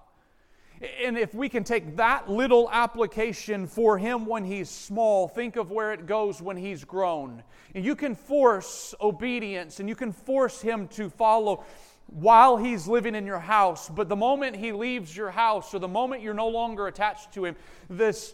And 1.03 1.17
if 1.17 1.35
we 1.35 1.49
can 1.49 1.63
take 1.63 1.97
that 1.97 2.29
little 2.29 2.67
application 2.71 3.67
for 3.67 3.97
him 3.97 4.25
when 4.25 4.43
he's 4.43 4.69
small, 4.69 5.27
think 5.27 5.55
of 5.55 5.69
where 5.69 5.93
it 5.93 6.07
goes 6.07 6.41
when 6.41 6.57
he's 6.57 6.83
grown. 6.83 7.43
And 7.75 7.85
you 7.85 7.95
can 7.95 8.15
force 8.15 8.95
obedience 9.01 9.79
and 9.79 9.87
you 9.87 9.95
can 9.95 10.11
force 10.11 10.61
him 10.61 10.87
to 10.89 11.09
follow 11.09 11.65
while 12.11 12.57
he's 12.57 12.87
living 12.87 13.15
in 13.15 13.25
your 13.25 13.39
house, 13.39 13.89
but 13.89 14.09
the 14.09 14.15
moment 14.15 14.55
he 14.55 14.71
leaves 14.71 15.15
your 15.15 15.31
house 15.31 15.73
or 15.73 15.79
the 15.79 15.87
moment 15.87 16.21
you're 16.21 16.33
no 16.33 16.47
longer 16.47 16.87
attached 16.87 17.33
to 17.33 17.45
him, 17.45 17.55
this 17.89 18.33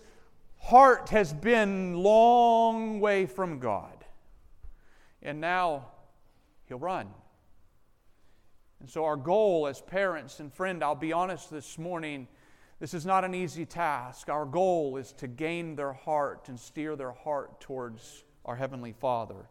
heart 0.60 1.10
has 1.10 1.34
been 1.34 1.96
long 1.96 3.00
way 3.00 3.26
from 3.26 3.60
God. 3.60 4.06
And 5.22 5.42
now 5.42 5.88
he'll 6.68 6.80
run. 6.80 7.08
And 8.80 8.90
so, 8.90 9.06
our 9.06 9.16
goal 9.16 9.68
as 9.68 9.82
parents 9.82 10.40
and 10.40 10.54
friend, 10.54 10.84
I'll 10.84 10.96
be 10.96 11.14
honest 11.14 11.50
this 11.50 11.78
morning, 11.78 12.28
this 12.80 12.94
is 12.94 13.06
not 13.06 13.24
an 13.24 13.34
easy 13.34 13.66
task. 13.66 14.30
Our 14.30 14.46
goal 14.46 14.98
is 14.98 15.12
to 15.14 15.28
gain 15.28 15.76
their 15.76 15.94
heart 15.94 16.50
and 16.50 16.60
steer 16.60 16.96
their 16.96 17.14
heart 17.14 17.62
towards 17.62 18.24
our 18.44 18.56
Heavenly 18.56 18.94
Father. 18.94 19.48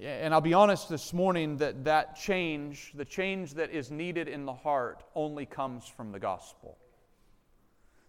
And 0.00 0.34
I'll 0.34 0.40
be 0.40 0.54
honest 0.54 0.88
this 0.88 1.12
morning 1.12 1.58
that 1.58 1.84
that 1.84 2.16
change, 2.16 2.92
the 2.96 3.04
change 3.04 3.54
that 3.54 3.70
is 3.70 3.90
needed 3.90 4.26
in 4.26 4.44
the 4.44 4.54
heart, 4.54 5.04
only 5.14 5.46
comes 5.46 5.86
from 5.86 6.10
the 6.10 6.18
gospel. 6.18 6.76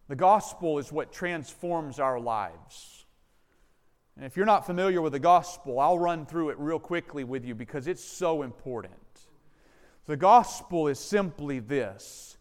The 0.08 0.16
gospel 0.16 0.80
is 0.80 0.92
what 0.92 1.12
transforms 1.12 2.00
our 2.00 2.20
lives. 2.20 3.06
And 4.16 4.26
if 4.26 4.38
you're 4.38 4.46
not 4.46 4.66
familiar 4.66 5.02
with 5.02 5.14
the 5.14 5.20
gospel, 5.20 5.80
I'll 5.80 6.00
run 6.00 6.26
through 6.26 6.50
it 6.50 6.60
real 6.60 6.80
quickly 6.80 7.24
with 7.24 7.46
you 7.46 7.54
because 7.54 7.88
it's 7.88 8.04
so 8.04 8.42
important. 8.42 8.94
The 10.06 10.18
gospel 10.18 10.88
is 10.88 11.00
simply 11.00 11.60
this 11.60 12.38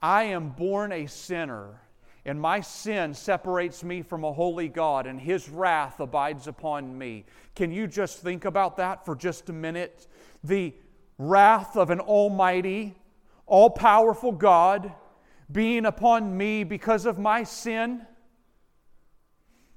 I 0.00 0.24
am 0.24 0.50
born 0.50 0.90
a 0.90 1.06
sinner 1.06 1.82
and 2.28 2.38
my 2.38 2.60
sin 2.60 3.14
separates 3.14 3.82
me 3.82 4.02
from 4.02 4.22
a 4.22 4.32
holy 4.32 4.68
God, 4.68 5.06
and 5.06 5.18
His 5.18 5.48
wrath 5.48 5.98
abides 5.98 6.46
upon 6.46 6.96
me. 6.96 7.24
Can 7.54 7.72
you 7.72 7.86
just 7.86 8.18
think 8.18 8.44
about 8.44 8.76
that 8.76 9.06
for 9.06 9.16
just 9.16 9.48
a 9.48 9.52
minute? 9.54 10.06
The 10.44 10.74
wrath 11.16 11.74
of 11.74 11.88
an 11.88 12.00
almighty, 12.00 12.94
all 13.46 13.70
powerful 13.70 14.32
God 14.32 14.92
being 15.50 15.86
upon 15.86 16.36
me 16.36 16.64
because 16.64 17.06
of 17.06 17.18
my 17.18 17.44
sin? 17.44 18.06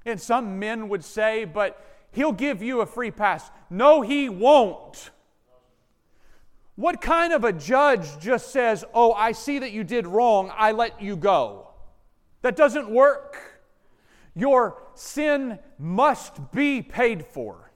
And 0.04 0.20
some 0.20 0.58
men 0.58 0.90
would 0.90 1.04
say, 1.04 1.46
but 1.46 1.82
He'll 2.10 2.32
give 2.32 2.62
you 2.62 2.82
a 2.82 2.86
free 2.86 3.10
pass. 3.10 3.50
No, 3.70 4.02
He 4.02 4.28
won't. 4.28 5.10
What 6.74 7.00
kind 7.00 7.32
of 7.32 7.44
a 7.44 7.52
judge 7.52 8.18
just 8.18 8.52
says, 8.52 8.84
Oh, 8.92 9.12
I 9.14 9.32
see 9.32 9.58
that 9.60 9.72
you 9.72 9.84
did 9.84 10.06
wrong, 10.06 10.52
I 10.54 10.72
let 10.72 11.00
you 11.00 11.16
go? 11.16 11.71
That 12.42 12.56
doesn't 12.56 12.90
work. 12.90 13.38
Your 14.34 14.82
sin 14.94 15.58
must 15.78 16.52
be 16.52 16.82
paid 16.82 17.24
for. 17.24 17.70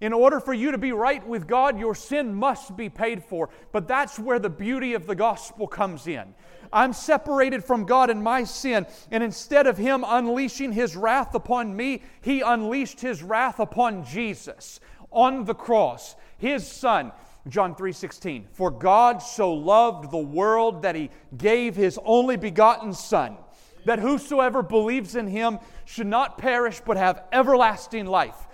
In 0.00 0.12
order 0.12 0.40
for 0.40 0.52
you 0.52 0.72
to 0.72 0.78
be 0.78 0.92
right 0.92 1.24
with 1.26 1.46
God, 1.46 1.78
your 1.78 1.94
sin 1.94 2.34
must 2.34 2.76
be 2.76 2.88
paid 2.88 3.22
for. 3.22 3.48
But 3.72 3.86
that's 3.86 4.18
where 4.18 4.38
the 4.38 4.50
beauty 4.50 4.94
of 4.94 5.06
the 5.06 5.14
gospel 5.14 5.66
comes 5.66 6.06
in. 6.06 6.34
I'm 6.72 6.92
separated 6.92 7.62
from 7.62 7.84
God 7.84 8.10
in 8.10 8.20
my 8.20 8.42
sin, 8.42 8.86
and 9.12 9.22
instead 9.22 9.68
of 9.68 9.78
Him 9.78 10.04
unleashing 10.06 10.72
His 10.72 10.96
wrath 10.96 11.34
upon 11.36 11.76
me, 11.76 12.02
He 12.20 12.40
unleashed 12.40 13.00
His 13.00 13.22
wrath 13.22 13.60
upon 13.60 14.04
Jesus 14.04 14.80
on 15.12 15.44
the 15.44 15.54
cross, 15.54 16.16
His 16.38 16.66
Son. 16.66 17.12
John 17.46 17.74
3:16 17.74 18.46
For 18.52 18.70
God 18.70 19.18
so 19.18 19.52
loved 19.52 20.10
the 20.10 20.18
world 20.18 20.82
that 20.82 20.94
he 20.94 21.10
gave 21.36 21.76
his 21.76 21.98
only 22.04 22.36
begotten 22.36 22.94
son 22.94 23.36
that 23.84 23.98
whosoever 23.98 24.62
believes 24.62 25.16
in 25.16 25.26
him 25.26 25.58
should 25.84 26.06
not 26.06 26.38
perish 26.38 26.80
but 26.84 26.96
have 26.96 27.22
everlasting 27.32 28.06
life. 28.06 28.46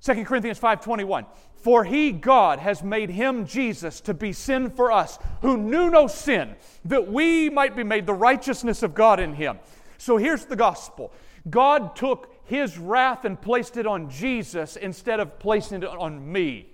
2 0.00 0.24
Corinthians 0.24 0.58
5:21 0.58 1.26
For 1.54 1.84
he 1.84 2.12
God 2.12 2.58
has 2.58 2.82
made 2.82 3.10
him 3.10 3.46
Jesus 3.46 4.00
to 4.02 4.14
be 4.14 4.32
sin 4.32 4.70
for 4.70 4.90
us 4.90 5.18
who 5.42 5.56
knew 5.56 5.90
no 5.90 6.06
sin 6.06 6.56
that 6.84 7.10
we 7.10 7.50
might 7.50 7.76
be 7.76 7.84
made 7.84 8.06
the 8.06 8.14
righteousness 8.14 8.82
of 8.82 8.94
God 8.94 9.20
in 9.20 9.34
him. 9.34 9.58
So 9.98 10.16
here's 10.16 10.46
the 10.46 10.56
gospel. 10.56 11.12
God 11.48 11.94
took 11.96 12.34
his 12.44 12.78
wrath 12.78 13.24
and 13.24 13.40
placed 13.40 13.76
it 13.76 13.86
on 13.86 14.10
Jesus 14.10 14.76
instead 14.76 15.20
of 15.20 15.38
placing 15.38 15.82
it 15.82 15.88
on 15.88 16.32
me. 16.32 16.66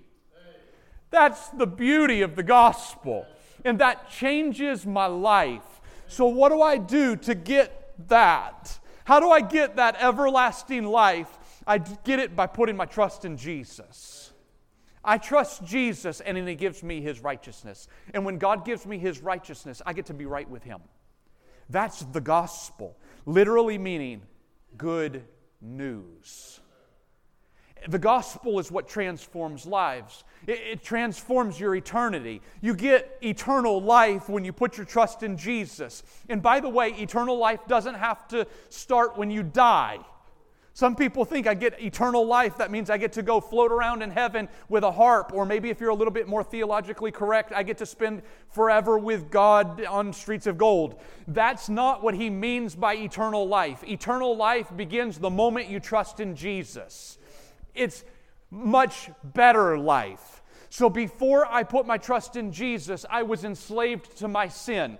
That's 1.11 1.49
the 1.51 1.66
beauty 1.66 2.22
of 2.22 2.37
the 2.37 2.42
gospel. 2.42 3.27
And 3.64 3.79
that 3.81 4.11
changes 4.11 4.87
my 4.87 5.07
life 5.07 5.75
So, 6.09 6.27
what 6.27 6.51
do 6.51 6.62
I 6.62 6.79
do 6.79 7.16
to 7.16 7.35
get 7.35 7.95
that? 8.09 8.79
How 9.05 9.21
do 9.21 9.31
I 9.31 9.40
get 9.40 9.77
that 9.77 9.97
everlasting 10.01 10.85
life? 10.85 11.29
I 11.66 11.79
get 11.79 12.19
it 12.19 12.37
by 12.37 12.47
putting 12.47 12.77
my 12.77 12.87
trust 12.87 13.25
in 13.25 13.37
Jesus. 13.37 14.33
I 15.05 15.19
trust 15.19 15.64
Jesus, 15.64 16.21
and 16.21 16.37
then 16.37 16.47
He 16.47 16.57
gives 16.57 16.83
me 16.83 17.01
His 17.01 17.21
righteousness. 17.21 17.88
And 18.14 18.25
when 18.25 18.38
God 18.38 18.64
gives 18.64 18.87
me 18.87 18.99
His 18.99 19.21
righteousness, 19.21 19.81
I 19.87 19.92
get 19.92 20.07
to 20.07 20.14
be 20.14 20.27
right 20.27 20.49
with 20.49 20.64
Him. 20.64 20.81
That's 21.71 22.01
the 22.01 22.21
gospel, 22.21 22.97
literally 23.25 23.79
meaning 23.79 24.23
good 24.77 25.25
news. 25.61 26.61
The 27.88 27.99
gospel 27.99 28.59
is 28.59 28.70
what 28.70 28.88
transforms 28.88 29.64
lives. 29.64 30.25
It, 30.46 30.61
it, 30.61 30.83
transforms 30.83 31.59
your 31.59 31.75
eternity. 31.75 32.42
You 32.61 32.75
get 32.75 33.18
eternal 33.22 33.81
life 33.81 34.29
when 34.29 34.44
you 34.44 34.53
put 34.53 34.77
your 34.77 34.87
trust 34.87 35.22
in 35.22 35.37
Jesus. 35.37 36.03
And 36.29 36.42
by 36.42 36.61
the 36.61 36.68
way, 36.68 36.90
eternal 36.90 37.38
life 37.38 37.61
doesn't 37.68 37.94
have 37.94 38.27
to 38.29 38.46
start 38.68 39.16
when 39.16 39.31
you 39.31 39.42
die. 39.42 40.01
Some 40.77 40.94
people 40.94 41.25
think 41.25 41.46
I 41.46 41.55
get 41.55 41.81
eternal 41.81 42.27
life. 42.27 42.59
That 42.59 42.70
means 42.70 42.90
I 42.90 42.99
get 42.99 43.12
to 43.12 43.22
go 43.22 43.40
float 43.40 43.72
around 43.72 44.03
in 44.03 44.11
heaven 44.11 44.46
with 44.68 44.85
a 44.85 44.92
harp, 44.92 45.33
or 45.33 45.46
maybe 45.46 45.70
if 45.70 45.81
you're 45.81 45.88
a 45.88 45.94
little 45.94 46.12
bit 46.12 46.29
more 46.29 46.44
theologically 46.44 47.11
correct, 47.11 47.51
I 47.51 47.62
get 47.62 47.79
to 47.79 47.87
spend 47.87 48.20
forever 48.51 48.99
with 48.99 49.31
God 49.31 49.83
on 49.87 50.12
streets 50.12 50.46
of 50.46 50.59
gold. 50.59 51.01
That's 51.29 51.70
not 51.70 52.03
what 52.03 52.14
he 52.14 52.29
means 52.29 52.75
by 52.75 52.94
eternal 52.94 53.49
life. 53.49 53.83
Eternal 53.85 54.37
life 54.37 54.70
begins 54.77 55.18
the 55.18 55.31
moment 55.31 55.68
you 55.68 55.81
trust 55.81 56.20
in 56.20 56.37
Jesus. 56.37 57.16
It's 57.76 58.04
much 58.50 59.10
better 59.22 59.78
life. 59.78 60.42
So 60.68 60.90
before 60.90 61.46
I 61.46 61.62
put 61.62 61.86
my 61.86 61.98
trust 61.98 62.36
in 62.36 62.52
Jesus, 62.52 63.06
I 63.08 63.22
was 63.22 63.44
enslaved 63.44 64.18
to 64.18 64.28
my 64.28 64.48
sin. 64.48 64.98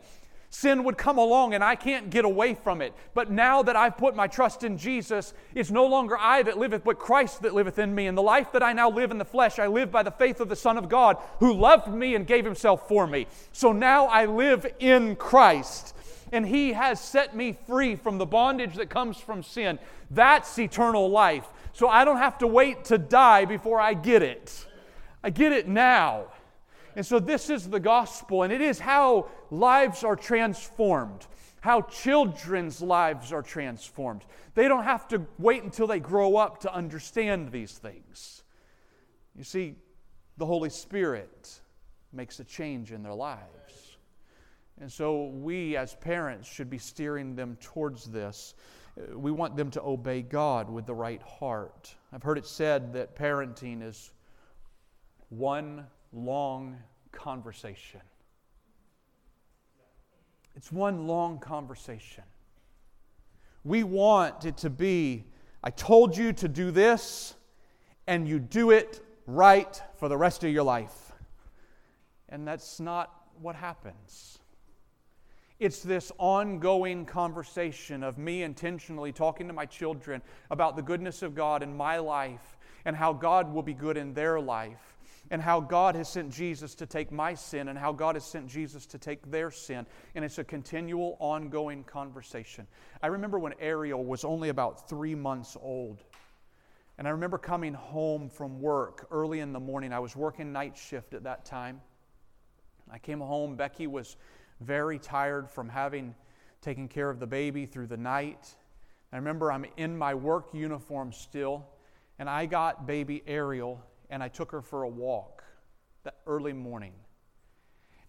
Sin 0.49 0.85
would 0.85 0.97
come 0.97 1.19
along 1.19 1.55
and 1.55 1.63
I 1.63 1.75
can't 1.75 2.09
get 2.09 2.25
away 2.25 2.55
from 2.55 2.81
it. 2.81 2.95
But 3.15 3.31
now 3.31 3.63
that 3.63 3.77
I've 3.77 3.99
put 3.99 4.17
my 4.17 4.27
trust 4.27 4.65
in 4.65 4.79
Jesus, 4.79 5.35
it's 5.55 5.71
no 5.71 5.85
longer 5.87 6.17
I 6.19 6.43
that 6.45 6.57
liveth, 6.57 6.85
but 6.85 6.99
Christ 6.99 7.43
that 7.43 7.53
liveth 7.53 7.79
in 7.79 7.95
me. 7.95 8.07
And 8.07 8.17
the 8.17 8.23
life 8.23 8.53
that 8.53 8.63
I 8.63 8.73
now 8.73 8.89
live 8.89 9.11
in 9.11 9.19
the 9.19 9.25
flesh, 9.25 9.59
I 9.59 9.67
live 9.67 9.91
by 9.91 10.03
the 10.03 10.11
faith 10.11 10.41
of 10.41 10.49
the 10.49 10.57
Son 10.57 10.79
of 10.79 10.89
God 10.89 11.19
who 11.41 11.53
loved 11.53 11.89
me 11.89 12.15
and 12.15 12.27
gave 12.27 12.45
himself 12.45 12.89
for 12.89 13.07
me. 13.07 13.27
So 13.53 13.73
now 13.73 14.07
I 14.07 14.27
live 14.27 14.67
in 14.79 15.17
Christ. 15.17 15.95
And 16.33 16.47
he 16.47 16.73
has 16.73 17.01
set 17.01 17.37
me 17.37 17.57
free 17.67 17.97
from 17.97 18.19
the 18.19 18.27
bondage 18.27 18.77
that 18.77 18.89
comes 18.89 19.19
from 19.19 19.43
sin. 19.43 19.79
That's 20.11 20.59
eternal 20.59 21.11
life. 21.11 21.47
So 21.77 21.91
I 21.91 22.07
don't 22.07 22.17
have 22.17 22.39
to 22.39 22.47
wait 22.47 22.87
to 22.87 22.97
die 22.97 23.45
before 23.45 23.79
I 23.79 23.93
get 23.93 24.23
it. 24.23 24.67
I 25.23 25.29
get 25.29 25.53
it 25.53 25.69
now. 25.69 26.29
And 26.95 27.05
so, 27.05 27.19
this 27.19 27.51
is 27.51 27.69
the 27.69 27.79
gospel, 27.79 28.45
and 28.45 28.51
it 28.51 28.63
is 28.63 28.79
how 28.79 29.29
lives 29.51 30.03
are 30.03 30.17
transformed, 30.17 31.27
how 31.61 31.83
children's 31.83 32.81
lives 32.81 33.31
are 33.31 33.43
transformed. 33.43 34.25
They 34.55 34.69
don't 34.69 34.85
have 34.85 35.07
to 35.09 35.27
wait 35.39 35.65
until 35.65 35.87
they 35.87 36.01
grow 36.01 36.39
up 36.39 36.61
to 36.61 36.73
understand 36.73 37.53
these 37.53 37.73
things. 37.73 38.43
You 39.37 39.45
see, 39.45 39.75
the 40.39 40.47
Holy 40.47 40.71
Spirit 40.71 41.61
makes 42.11 42.41
a 42.41 42.45
change 42.45 42.91
in 42.91 43.03
their 43.03 43.13
lives. 43.13 43.99
And 44.81 44.91
so, 44.91 45.27
we 45.27 45.77
as 45.77 45.95
parents 45.95 46.49
should 46.51 46.71
be 46.71 46.79
steering 46.79 47.37
them 47.37 47.59
towards 47.61 48.07
this. 48.07 48.55
We 49.13 49.31
want 49.31 49.57
them 49.57 49.71
to 49.73 49.83
obey 49.83 50.23
God 50.23 50.71
with 50.71 50.87
the 50.87 50.95
right 50.95 51.23
heart. 51.23 51.95
I've 52.13 52.23
heard 52.23 52.39
it 52.39 52.47
said 52.47 52.93
that 52.95 53.15
parenting 53.15 53.83
is 53.83 54.13
one 55.29 55.87
long 56.13 56.79
conversation. 57.13 58.01
It's 60.55 60.73
one 60.73 61.07
long 61.07 61.39
conversation. 61.39 62.25
We 63.65 63.83
want 63.83 64.45
it 64.45 64.57
to 64.59 64.71
be 64.71 65.25
I 65.67 65.71
told 65.71 66.17
you 66.17 66.33
to 66.35 66.47
do 66.47 66.71
this, 66.71 67.35
and 68.07 68.29
you 68.29 68.39
do 68.39 68.71
it 68.71 69.01
right 69.27 69.83
for 69.97 70.09
the 70.09 70.17
rest 70.17 70.45
of 70.45 70.53
your 70.53 70.63
life. 70.63 71.11
And 72.29 72.47
that's 72.47 72.79
not 72.79 73.13
what 73.41 73.57
happens. 73.57 74.39
It's 75.59 75.83
this 75.83 76.13
ongoing 76.19 77.07
conversation 77.07 78.03
of 78.03 78.19
me 78.19 78.43
intentionally 78.43 79.11
talking 79.11 79.47
to 79.47 79.55
my 79.55 79.65
children 79.65 80.21
about 80.51 80.77
the 80.77 80.83
goodness 80.83 81.23
of 81.23 81.35
God 81.35 81.63
in 81.63 81.75
my 81.75 81.97
life 81.97 82.59
and 82.85 82.95
how 82.95 83.15
God 83.15 83.53
will 83.53 83.63
be 83.63 83.73
good 83.73 83.97
in 83.97 84.13
their 84.13 84.39
life 84.39 84.97
and 85.31 85.41
how 85.41 85.61
God 85.61 85.95
has 85.95 86.11
sent 86.11 86.31
Jesus 86.31 86.75
to 86.77 86.87
take 86.87 87.11
my 87.11 87.35
sin 87.35 87.69
and 87.69 87.79
how 87.79 87.91
God 87.93 88.17
has 88.17 88.25
sent 88.25 88.49
Jesus 88.49 88.85
to 88.87 88.99
take 88.99 89.31
their 89.31 89.51
sin. 89.51 89.87
And 90.15 90.25
it's 90.25 90.39
a 90.39 90.45
continual, 90.45 91.17
ongoing 91.21 91.85
conversation. 91.85 92.67
I 93.03 93.07
remember 93.07 93.39
when 93.39 93.55
Ariel 93.59 94.05
was 94.05 94.25
only 94.25 94.51
about 94.51 94.89
three 94.91 95.15
months 95.15 95.57
old. 95.61 96.05
And 96.99 97.09
I 97.09 97.11
remember 97.11 97.39
coming 97.39 97.75
home 97.75 98.29
from 98.29 98.61
work 98.61 99.07
early 99.11 99.41
in 99.41 99.53
the 99.53 99.61
morning. 99.61 99.93
I 99.93 100.01
was 100.01 100.15
working 100.15 100.53
night 100.53 100.77
shift 100.77 101.15
at 101.15 101.25
that 101.25 101.45
time. 101.45 101.81
I 102.91 102.99
came 102.99 103.21
home. 103.21 103.57
Becky 103.57 103.87
was 103.87 104.17
very 104.61 104.99
tired 104.99 105.51
from 105.51 105.69
having 105.69 106.15
taken 106.61 106.89
care 106.89 107.11
of 107.11 107.21
the 107.21 107.27
baby 107.27 107.67
through 107.67 107.87
the 107.87 107.97
night. 107.97 108.55
I 109.13 109.17
remember 109.17 109.53
I'm 109.53 109.67
in 109.77 109.97
my 109.97 110.15
work 110.15 110.49
uniform 110.53 111.13
still, 111.13 111.67
and 112.19 112.29
I 112.29 112.47
got 112.47 112.87
baby 112.87 113.23
Ariel 113.27 113.85
and 114.11 114.23
I 114.23 114.29
took 114.29 114.53
her 114.53 114.63
for 114.63 114.83
a 114.85 114.89
walk 114.89 115.43
that 116.05 116.17
early 116.27 116.53
morning. 116.53 116.93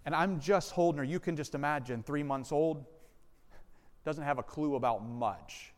And 0.06 0.16
I'm 0.16 0.40
just 0.40 0.72
holding 0.72 1.00
her. 1.00 1.04
You 1.04 1.20
can 1.20 1.36
just 1.36 1.56
imagine, 1.56 2.04
three 2.04 2.24
months 2.24 2.52
old, 2.52 2.86
doesn't 4.06 4.24
have 4.24 4.38
a 4.38 4.44
clue 4.44 4.76
about 4.76 5.06
much. 5.06 5.74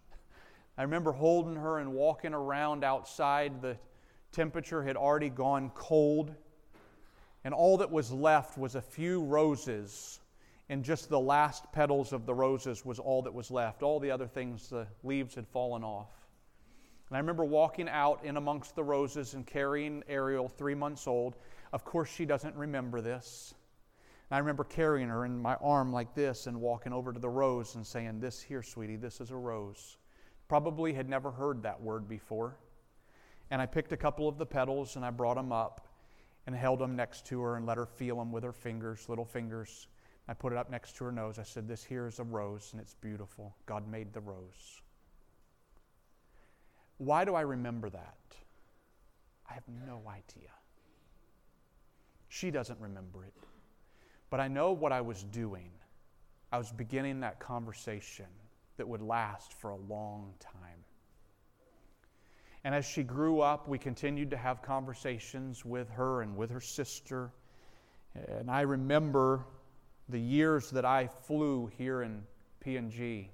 I 0.78 0.84
remember 0.84 1.12
holding 1.12 1.56
her 1.56 1.80
and 1.80 1.94
walking 1.94 2.34
around 2.34 2.84
outside. 2.84 3.62
The 3.62 3.78
temperature 4.32 4.84
had 4.84 4.96
already 4.96 5.30
gone 5.30 5.72
cold, 5.74 6.34
and 7.44 7.54
all 7.54 7.78
that 7.78 7.90
was 7.90 8.12
left 8.12 8.58
was 8.58 8.76
a 8.76 8.82
few 8.82 9.24
roses, 9.24 10.20
and 10.70 10.84
just 10.84 11.10
the 11.10 11.20
last 11.20 11.72
petals 11.72 12.14
of 12.14 12.26
the 12.28 12.34
roses 12.34 12.86
was 12.86 13.00
all 13.00 13.24
that 13.24 13.34
was 13.34 13.50
left. 13.50 13.82
All 13.82 14.00
the 14.00 14.12
other 14.12 14.28
things, 14.28 14.70
the 14.70 14.88
leaves 15.04 15.34
had 15.34 15.48
fallen 15.48 15.84
off. 15.84 16.12
And 17.10 17.18
I 17.18 17.20
remember 17.20 17.44
walking 17.44 17.90
out 17.90 18.24
in 18.24 18.38
amongst 18.38 18.76
the 18.76 18.84
roses 18.84 19.34
and 19.34 19.46
carrying 19.46 20.04
Ariel, 20.08 20.48
three 20.48 20.76
months 20.76 21.08
old. 21.08 21.38
Of 21.74 21.84
course, 21.84 22.08
she 22.08 22.24
doesn't 22.24 22.56
remember 22.56 23.02
this. 23.02 23.56
And 24.30 24.36
I 24.36 24.40
remember 24.40 24.64
carrying 24.64 25.10
her 25.10 25.26
in 25.26 25.42
my 25.42 25.56
arm 25.56 25.92
like 25.92 26.14
this 26.14 26.46
and 26.46 26.62
walking 26.62 26.94
over 26.94 27.12
to 27.12 27.20
the 27.20 27.30
rose 27.30 27.74
and 27.74 27.86
saying, 27.86 28.20
This 28.20 28.40
here, 28.40 28.62
sweetie, 28.62 28.96
this 28.96 29.22
is 29.22 29.32
a 29.32 29.36
rose. 29.36 29.98
Probably 30.48 30.94
had 30.94 31.10
never 31.10 31.32
heard 31.32 31.64
that 31.64 31.82
word 31.82 32.08
before. 32.08 32.58
And 33.50 33.60
I 33.60 33.66
picked 33.66 33.92
a 33.92 33.98
couple 33.98 34.28
of 34.28 34.38
the 34.38 34.46
petals 34.46 34.96
and 34.96 35.04
I 35.04 35.10
brought 35.10 35.36
them 35.36 35.52
up 35.52 35.88
and 36.46 36.56
held 36.56 36.78
them 36.78 36.96
next 36.96 37.26
to 37.28 37.42
her 37.42 37.56
and 37.56 37.66
let 37.66 37.78
her 37.78 37.88
feel 37.88 38.18
them 38.18 38.32
with 38.32 38.44
her 38.44 38.54
fingers, 38.54 39.10
little 39.10 39.26
fingers. 39.26 39.88
I 40.30 40.36
put 40.36 40.54
it 40.54 40.60
up 40.60 40.70
next 40.70 40.96
to 40.98 41.06
her 41.06 41.12
nose. 41.12 41.40
I 41.40 41.44
said, 41.44 41.68
This 41.68 41.84
here 41.84 42.06
is 42.06 42.20
a 42.20 42.24
rose 42.24 42.70
and 42.72 42.80
it's 42.80 42.94
beautiful. 42.94 43.56
God 43.66 43.90
made 43.90 44.14
the 44.14 44.20
rose. 44.20 44.82
Why 47.00 47.26
do 47.26 47.34
I 47.34 47.42
remember 47.42 47.90
that? 47.90 48.18
I 49.50 49.56
have 49.56 49.64
no 49.88 50.04
idea. 50.08 50.52
She 52.28 52.52
doesn't 52.52 52.80
remember 52.80 53.26
it. 53.26 53.34
But 54.30 54.40
I 54.40 54.48
know 54.48 54.72
what 54.72 54.92
I 54.92 55.02
was 55.02 55.24
doing. 55.24 55.72
I 56.52 56.60
was 56.60 56.72
beginning 56.72 57.22
that 57.22 57.40
conversation 57.40 58.28
that 58.78 58.88
would 58.88 59.02
last 59.02 59.54
for 59.54 59.72
a 59.72 59.78
long 59.78 60.36
time. 60.40 60.84
And 62.64 62.76
as 62.76 62.86
she 62.86 63.02
grew 63.02 63.42
up, 63.42 63.68
we 63.68 63.80
continued 63.80 64.30
to 64.30 64.38
have 64.38 64.62
conversations 64.62 65.66
with 65.66 65.90
her 65.90 66.22
and 66.22 66.38
with 66.38 66.52
her 66.52 66.62
sister. 66.62 67.32
And 68.14 68.52
I 68.52 68.62
remember 68.62 69.46
the 70.10 70.20
years 70.20 70.72
that 70.72 70.86
I 70.86 71.08
flew 71.08 71.70
here 71.78 72.02
in 72.02 72.24
PNG 72.66 73.30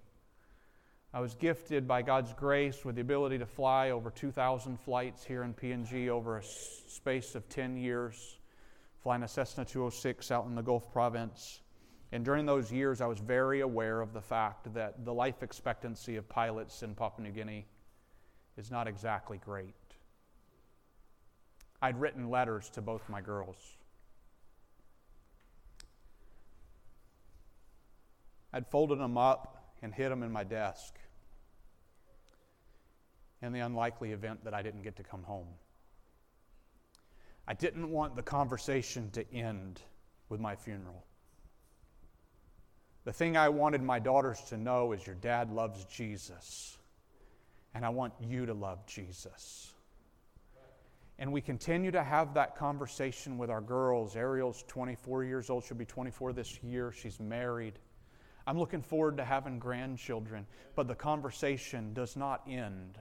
I 1.15 1.21
was 1.21 1.33
gifted 1.33 1.87
by 1.87 2.01
God's 2.01 2.33
grace 2.33 2.83
with 2.83 2.95
the 2.95 3.01
ability 3.01 3.37
to 3.37 3.45
fly 3.45 3.91
over 3.91 4.11
2,000 4.11 4.77
flights 4.77 5.23
here 5.23 5.43
in 5.43 5.53
PNG 5.53 6.09
over 6.09 6.39
a 6.39 6.43
space 6.43 7.35
of 7.35 7.47
10 7.47 7.77
years, 7.77 8.35
flying 9.01 9.23
a 9.23 9.27
Cessna 9.29 9.63
206 9.63 10.29
out 10.29 10.45
in 10.45 10.55
the 10.55 10.61
Gulf 10.61 10.91
province. 10.91 11.61
And 12.11 12.25
during 12.25 12.45
those 12.45 12.69
years, 12.69 12.99
I 12.99 13.05
was 13.05 13.19
very 13.19 13.61
aware 13.61 14.01
of 14.01 14.11
the 14.11 14.19
fact 14.19 14.73
that 14.73 15.05
the 15.05 15.13
life 15.13 15.41
expectancy 15.41 16.17
of 16.17 16.27
pilots 16.27 16.83
in 16.83 16.93
Papua 16.93 17.25
New 17.25 17.33
Guinea 17.33 17.65
is 18.57 18.69
not 18.69 18.85
exactly 18.85 19.37
great. 19.37 19.73
I'd 21.81 21.97
written 21.97 22.29
letters 22.29 22.69
to 22.71 22.81
both 22.81 23.07
my 23.07 23.21
girls. 23.21 23.55
I'd 28.55 28.65
folded 28.65 28.99
them 28.99 29.17
up 29.17 29.73
and 29.81 29.93
hid 29.93 30.09
them 30.09 30.23
in 30.23 30.31
my 30.31 30.45
desk 30.45 30.95
in 33.41 33.51
the 33.51 33.59
unlikely 33.59 34.13
event 34.13 34.45
that 34.45 34.53
I 34.53 34.61
didn't 34.61 34.81
get 34.81 34.95
to 34.95 35.03
come 35.03 35.23
home. 35.23 35.49
I 37.45 37.53
didn't 37.53 37.91
want 37.91 38.15
the 38.15 38.23
conversation 38.23 39.11
to 39.11 39.29
end 39.33 39.81
with 40.29 40.39
my 40.39 40.55
funeral. 40.55 41.03
The 43.03 43.11
thing 43.11 43.35
I 43.35 43.49
wanted 43.49 43.83
my 43.83 43.99
daughters 43.99 44.39
to 44.47 44.57
know 44.57 44.93
is 44.93 45.05
your 45.05 45.17
dad 45.17 45.51
loves 45.51 45.83
Jesus, 45.83 46.77
and 47.73 47.85
I 47.85 47.89
want 47.89 48.13
you 48.21 48.45
to 48.45 48.53
love 48.53 48.87
Jesus. 48.87 49.73
And 51.19 51.33
we 51.33 51.41
continue 51.41 51.91
to 51.91 52.03
have 52.03 52.33
that 52.35 52.55
conversation 52.55 53.37
with 53.37 53.49
our 53.49 53.61
girls. 53.61 54.15
Ariel's 54.15 54.63
24 54.69 55.25
years 55.25 55.49
old, 55.49 55.65
she'll 55.65 55.75
be 55.75 55.83
24 55.83 56.31
this 56.31 56.63
year. 56.63 56.93
She's 56.93 57.19
married. 57.19 57.79
I'm 58.47 58.59
looking 58.59 58.81
forward 58.81 59.17
to 59.17 59.25
having 59.25 59.59
grandchildren, 59.59 60.45
but 60.75 60.87
the 60.87 60.95
conversation 60.95 61.93
does 61.93 62.15
not 62.15 62.43
end. 62.47 62.97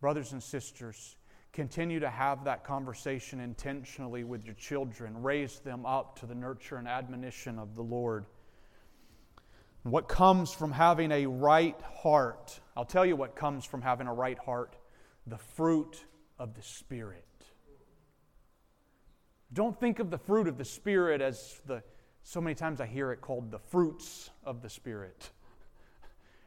Brothers 0.00 0.32
and 0.32 0.42
sisters, 0.42 1.16
continue 1.52 2.00
to 2.00 2.08
have 2.08 2.44
that 2.44 2.64
conversation 2.64 3.40
intentionally 3.40 4.22
with 4.24 4.44
your 4.44 4.54
children. 4.54 5.22
Raise 5.22 5.58
them 5.60 5.84
up 5.84 6.18
to 6.20 6.26
the 6.26 6.34
nurture 6.34 6.76
and 6.76 6.86
admonition 6.86 7.58
of 7.58 7.74
the 7.74 7.82
Lord. 7.82 8.24
What 9.82 10.08
comes 10.08 10.52
from 10.52 10.72
having 10.72 11.10
a 11.10 11.26
right 11.26 11.80
heart? 11.82 12.60
I'll 12.76 12.84
tell 12.84 13.06
you 13.06 13.16
what 13.16 13.34
comes 13.34 13.64
from 13.64 13.82
having 13.82 14.06
a 14.06 14.14
right 14.14 14.38
heart 14.38 14.76
the 15.26 15.38
fruit 15.38 16.04
of 16.38 16.54
the 16.54 16.62
Spirit. 16.62 17.24
Don't 19.52 19.78
think 19.78 19.98
of 19.98 20.10
the 20.10 20.18
fruit 20.18 20.48
of 20.48 20.58
the 20.58 20.64
Spirit 20.64 21.20
as 21.20 21.60
the, 21.66 21.82
so 22.30 22.40
many 22.40 22.54
times 22.54 22.80
I 22.80 22.86
hear 22.86 23.10
it 23.10 23.20
called 23.20 23.50
the 23.50 23.58
fruits 23.58 24.30
of 24.44 24.62
the 24.62 24.70
Spirit. 24.70 25.30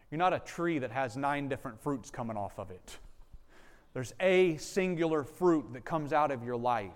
You're 0.10 0.18
not 0.18 0.32
a 0.32 0.40
tree 0.40 0.80
that 0.80 0.92
has 0.92 1.18
nine 1.18 1.50
different 1.50 1.84
fruits 1.84 2.10
coming 2.10 2.38
off 2.38 2.58
of 2.58 2.72
it. 2.72 2.98
There's 3.94 4.14
a 4.22 4.56
singular 4.56 5.26
fruit 5.26 5.74
that 5.74 5.84
comes 5.84 6.14
out 6.14 6.32
of 6.32 6.42
your 6.42 6.56
life. 6.56 6.92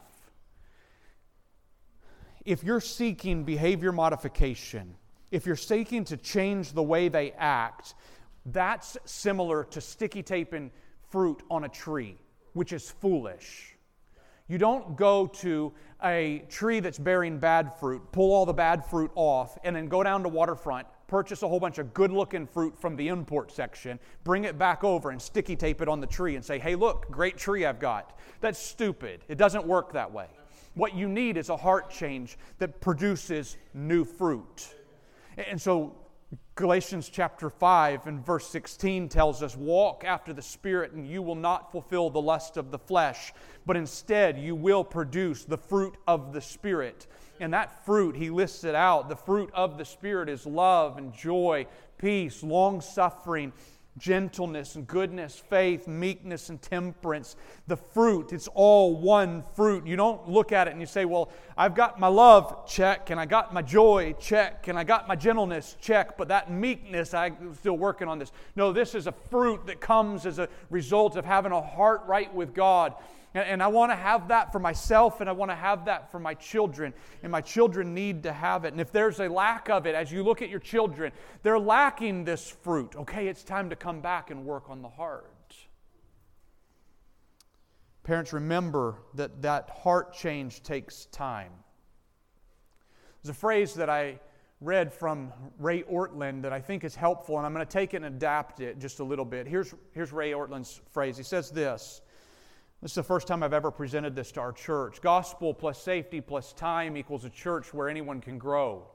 If 2.45 2.63
you're 2.63 2.79
seeking 2.79 3.43
behavior 3.43 3.91
modification, 3.91 4.95
if 5.31 5.45
you're 5.45 5.57
seeking 5.57 6.05
to 6.05 6.15
change 6.15 6.71
the 6.71 6.81
way 6.81 7.09
they 7.09 7.33
act, 7.33 7.93
that's 8.45 8.95
similar 9.03 9.65
to 9.65 9.81
sticky 9.81 10.23
taping 10.23 10.71
fruit 11.09 11.43
on 11.51 11.65
a 11.65 11.69
tree 11.69 12.15
which 12.53 12.71
is 12.71 12.89
foolish. 12.89 13.76
You 14.47 14.57
don't 14.57 14.95
go 14.95 15.27
to 15.27 15.73
a 16.03 16.43
tree 16.49 16.79
that's 16.79 16.97
bearing 16.97 17.37
bad 17.37 17.73
fruit, 17.79 18.01
pull 18.11 18.33
all 18.33 18.45
the 18.45 18.53
bad 18.53 18.85
fruit 18.85 19.11
off, 19.15 19.57
and 19.63 19.75
then 19.75 19.87
go 19.87 20.03
down 20.03 20.23
to 20.23 20.29
waterfront, 20.29 20.87
purchase 21.07 21.41
a 21.41 21.47
whole 21.47 21.59
bunch 21.59 21.79
of 21.79 21.93
good 21.93 22.11
looking 22.11 22.45
fruit 22.45 22.79
from 22.79 22.95
the 22.95 23.07
import 23.07 23.51
section, 23.51 23.99
bring 24.23 24.45
it 24.45 24.57
back 24.57 24.83
over 24.83 25.09
and 25.09 25.21
sticky 25.21 25.55
tape 25.55 25.81
it 25.81 25.89
on 25.89 25.99
the 25.99 26.07
tree 26.07 26.35
and 26.35 26.45
say, 26.45 26.59
hey, 26.59 26.75
look, 26.75 27.09
great 27.11 27.37
tree 27.37 27.65
I've 27.65 27.79
got. 27.79 28.17
That's 28.39 28.59
stupid. 28.59 29.21
It 29.27 29.37
doesn't 29.37 29.65
work 29.65 29.93
that 29.93 30.11
way. 30.11 30.27
What 30.75 30.95
you 30.95 31.09
need 31.09 31.37
is 31.37 31.49
a 31.49 31.57
heart 31.57 31.89
change 31.89 32.37
that 32.59 32.79
produces 32.79 33.57
new 33.73 34.05
fruit. 34.05 34.75
And 35.35 35.59
so 35.61 35.95
Galatians 36.55 37.07
chapter 37.09 37.49
5 37.49 38.07
and 38.07 38.25
verse 38.25 38.47
16 38.47 39.09
tells 39.09 39.43
us, 39.43 39.55
Walk 39.55 40.03
after 40.03 40.33
the 40.33 40.41
Spirit, 40.41 40.91
and 40.91 41.07
you 41.07 41.21
will 41.21 41.35
not 41.35 41.71
fulfill 41.71 42.09
the 42.09 42.19
lust 42.19 42.57
of 42.57 42.71
the 42.71 42.79
flesh, 42.79 43.31
but 43.65 43.77
instead 43.77 44.39
you 44.39 44.55
will 44.55 44.83
produce 44.83 45.45
the 45.45 45.57
fruit 45.57 45.95
of 46.07 46.33
the 46.33 46.41
Spirit. 46.41 47.05
And 47.39 47.53
that 47.53 47.85
fruit, 47.85 48.15
he 48.15 48.31
lists 48.31 48.63
it 48.63 48.73
out. 48.73 49.07
The 49.07 49.15
fruit 49.15 49.51
of 49.53 49.77
the 49.77 49.85
Spirit 49.85 50.29
is 50.29 50.45
love 50.45 50.97
and 50.97 51.13
joy, 51.13 51.67
peace, 51.99 52.41
long 52.41 52.81
suffering 52.81 53.53
gentleness 53.97 54.75
and 54.75 54.87
goodness, 54.87 55.41
faith, 55.49 55.87
meekness, 55.87 56.49
and 56.49 56.61
temperance. 56.61 57.35
The 57.67 57.77
fruit, 57.77 58.33
it's 58.33 58.47
all 58.53 58.95
one 58.99 59.43
fruit. 59.55 59.85
You 59.85 59.95
don't 59.95 60.29
look 60.29 60.51
at 60.51 60.67
it 60.67 60.71
and 60.71 60.79
you 60.79 60.87
say, 60.87 61.05
Well, 61.05 61.29
I've 61.57 61.75
got 61.75 61.99
my 61.99 62.07
love, 62.07 62.67
check, 62.67 63.09
and 63.09 63.19
I 63.19 63.25
got 63.25 63.53
my 63.53 63.61
joy, 63.61 64.13
check, 64.19 64.67
and 64.67 64.77
I 64.77 64.83
got 64.83 65.07
my 65.07 65.15
gentleness, 65.15 65.75
check, 65.81 66.17
but 66.17 66.27
that 66.27 66.51
meekness, 66.51 67.13
I'm 67.13 67.55
still 67.55 67.77
working 67.77 68.07
on 68.07 68.19
this. 68.19 68.31
No, 68.55 68.71
this 68.71 68.95
is 68.95 69.07
a 69.07 69.11
fruit 69.11 69.65
that 69.67 69.79
comes 69.79 70.25
as 70.25 70.39
a 70.39 70.47
result 70.69 71.15
of 71.15 71.25
having 71.25 71.51
a 71.51 71.61
heart 71.61 72.03
right 72.05 72.33
with 72.33 72.53
God. 72.53 72.93
And 73.37 73.61
I 73.61 73.67
want 73.67 73.91
to 73.91 73.95
have 73.95 74.29
that 74.29 74.51
for 74.51 74.59
myself 74.59 75.21
and 75.21 75.29
I 75.29 75.33
want 75.33 75.51
to 75.51 75.55
have 75.55 75.85
that 75.85 76.11
for 76.11 76.19
my 76.19 76.33
children. 76.33 76.93
And 77.23 77.31
my 77.31 77.41
children 77.41 77.93
need 77.93 78.23
to 78.23 78.33
have 78.33 78.65
it. 78.65 78.73
And 78.73 78.81
if 78.81 78.91
there's 78.91 79.19
a 79.19 79.27
lack 79.27 79.69
of 79.69 79.85
it, 79.85 79.95
as 79.95 80.11
you 80.11 80.23
look 80.23 80.41
at 80.41 80.49
your 80.49 80.59
children, 80.59 81.11
they're 81.43 81.59
lacking 81.59 82.23
this 82.23 82.49
fruit. 82.49 82.95
Okay, 82.95 83.27
it's 83.27 83.43
time 83.43 83.69
to 83.69 83.75
come 83.75 84.01
back 84.01 84.31
and 84.31 84.45
work 84.45 84.69
on 84.69 84.81
the 84.81 84.89
heart. 84.89 85.33
Parents, 88.03 88.31
remember 88.31 88.95
that 89.15 89.41
that 89.41 89.69
heart 89.69 90.13
change 90.13 90.63
takes 90.63 91.05
time. 91.07 91.51
There's 93.21 93.35
a 93.35 93.39
phrase 93.39 93.73
that 93.73 93.89
I 93.89 94.19
read 94.61 94.93
from 94.93 95.33
Ray 95.59 95.83
Ortlund 95.83 96.41
that 96.43 96.53
I 96.53 96.61
think 96.61 96.83
is 96.83 96.95
helpful, 96.95 97.37
and 97.37 97.45
I'm 97.45 97.53
going 97.53 97.65
to 97.65 97.71
take 97.71 97.93
it 97.93 97.97
and 97.97 98.05
adapt 98.05 98.61
it 98.61 98.79
just 98.79 98.99
a 98.99 99.03
little 99.03 99.25
bit. 99.25 99.45
Here's, 99.45 99.73
here's 99.91 100.11
Ray 100.11 100.31
Ortlund's 100.31 100.81
phrase. 100.91 101.17
He 101.17 101.23
says 101.23 101.51
this 101.51 102.01
this 102.81 102.91
is 102.91 102.95
the 102.95 103.03
first 103.03 103.27
time 103.27 103.41
I've 103.41 103.53
ever 103.53 103.71
presented 103.71 104.15
this 104.15 104.31
to 104.33 104.39
our 104.39 104.51
church. 104.51 105.01
Gospel 105.01 105.53
plus 105.53 105.81
safety 105.81 106.21
plus 106.21 106.53
time 106.53 106.95
equals 106.95 107.25
a 107.25 107.29
church 107.29 107.73
where 107.73 107.89
anyone 107.89 108.21
can 108.21 108.37
grow. 108.37 108.87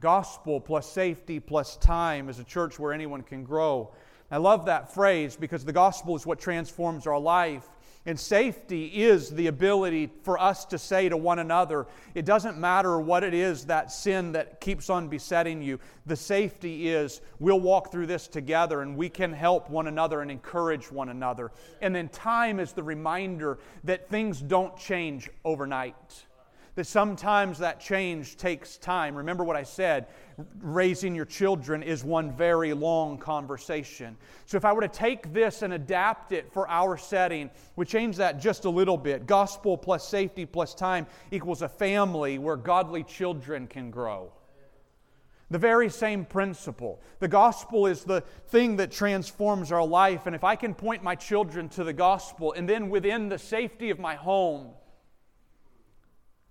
Gospel 0.00 0.60
plus 0.60 0.90
safety 0.90 1.40
plus 1.40 1.76
time 1.78 2.28
is 2.28 2.38
a 2.38 2.44
church 2.44 2.78
where 2.78 2.92
anyone 2.92 3.22
can 3.22 3.44
grow. 3.44 3.92
I 4.30 4.36
love 4.36 4.66
that 4.66 4.94
phrase 4.94 5.36
because 5.36 5.64
the 5.64 5.72
gospel 5.72 6.14
is 6.16 6.26
what 6.26 6.38
transforms 6.38 7.06
our 7.06 7.18
life. 7.18 7.68
And 8.06 8.18
safety 8.18 8.86
is 8.86 9.28
the 9.28 9.48
ability 9.48 10.10
for 10.22 10.38
us 10.38 10.64
to 10.66 10.78
say 10.78 11.10
to 11.10 11.18
one 11.18 11.38
another, 11.38 11.86
it 12.14 12.24
doesn't 12.24 12.56
matter 12.58 12.98
what 12.98 13.22
it 13.22 13.34
is, 13.34 13.66
that 13.66 13.92
sin 13.92 14.32
that 14.32 14.60
keeps 14.60 14.88
on 14.88 15.08
besetting 15.08 15.60
you. 15.60 15.78
The 16.06 16.16
safety 16.16 16.88
is 16.88 17.20
we'll 17.40 17.60
walk 17.60 17.92
through 17.92 18.06
this 18.06 18.26
together 18.26 18.80
and 18.80 18.96
we 18.96 19.10
can 19.10 19.34
help 19.34 19.68
one 19.68 19.86
another 19.86 20.22
and 20.22 20.30
encourage 20.30 20.90
one 20.90 21.10
another. 21.10 21.52
And 21.82 21.94
then 21.94 22.08
time 22.08 22.58
is 22.58 22.72
the 22.72 22.82
reminder 22.82 23.58
that 23.84 24.08
things 24.08 24.40
don't 24.40 24.76
change 24.78 25.28
overnight 25.44 26.24
that 26.74 26.86
sometimes 26.86 27.58
that 27.58 27.80
change 27.80 28.36
takes 28.36 28.76
time. 28.76 29.14
Remember 29.14 29.44
what 29.44 29.56
I 29.56 29.62
said 29.62 30.06
raising 30.62 31.14
your 31.14 31.24
children 31.24 31.82
is 31.82 32.02
one 32.02 32.32
very 32.32 32.72
long 32.72 33.18
conversation. 33.18 34.16
So, 34.46 34.56
if 34.56 34.64
I 34.64 34.72
were 34.72 34.80
to 34.80 34.88
take 34.88 35.32
this 35.32 35.62
and 35.62 35.74
adapt 35.74 36.32
it 36.32 36.52
for 36.52 36.68
our 36.68 36.96
setting, 36.96 37.50
we 37.76 37.84
change 37.84 38.16
that 38.16 38.40
just 38.40 38.64
a 38.64 38.70
little 38.70 38.96
bit. 38.96 39.26
Gospel 39.26 39.76
plus 39.76 40.08
safety 40.08 40.46
plus 40.46 40.74
time 40.74 41.06
equals 41.30 41.62
a 41.62 41.68
family 41.68 42.38
where 42.38 42.56
godly 42.56 43.02
children 43.04 43.66
can 43.66 43.90
grow. 43.90 44.32
The 45.50 45.58
very 45.58 45.90
same 45.90 46.24
principle. 46.24 47.02
The 47.18 47.26
gospel 47.26 47.86
is 47.86 48.04
the 48.04 48.20
thing 48.48 48.76
that 48.76 48.92
transforms 48.92 49.72
our 49.72 49.84
life. 49.84 50.26
And 50.26 50.36
if 50.36 50.44
I 50.44 50.54
can 50.54 50.74
point 50.74 51.02
my 51.02 51.16
children 51.16 51.68
to 51.70 51.82
the 51.82 51.92
gospel 51.92 52.52
and 52.52 52.68
then 52.68 52.88
within 52.88 53.28
the 53.28 53.38
safety 53.38 53.90
of 53.90 53.98
my 53.98 54.14
home, 54.14 54.68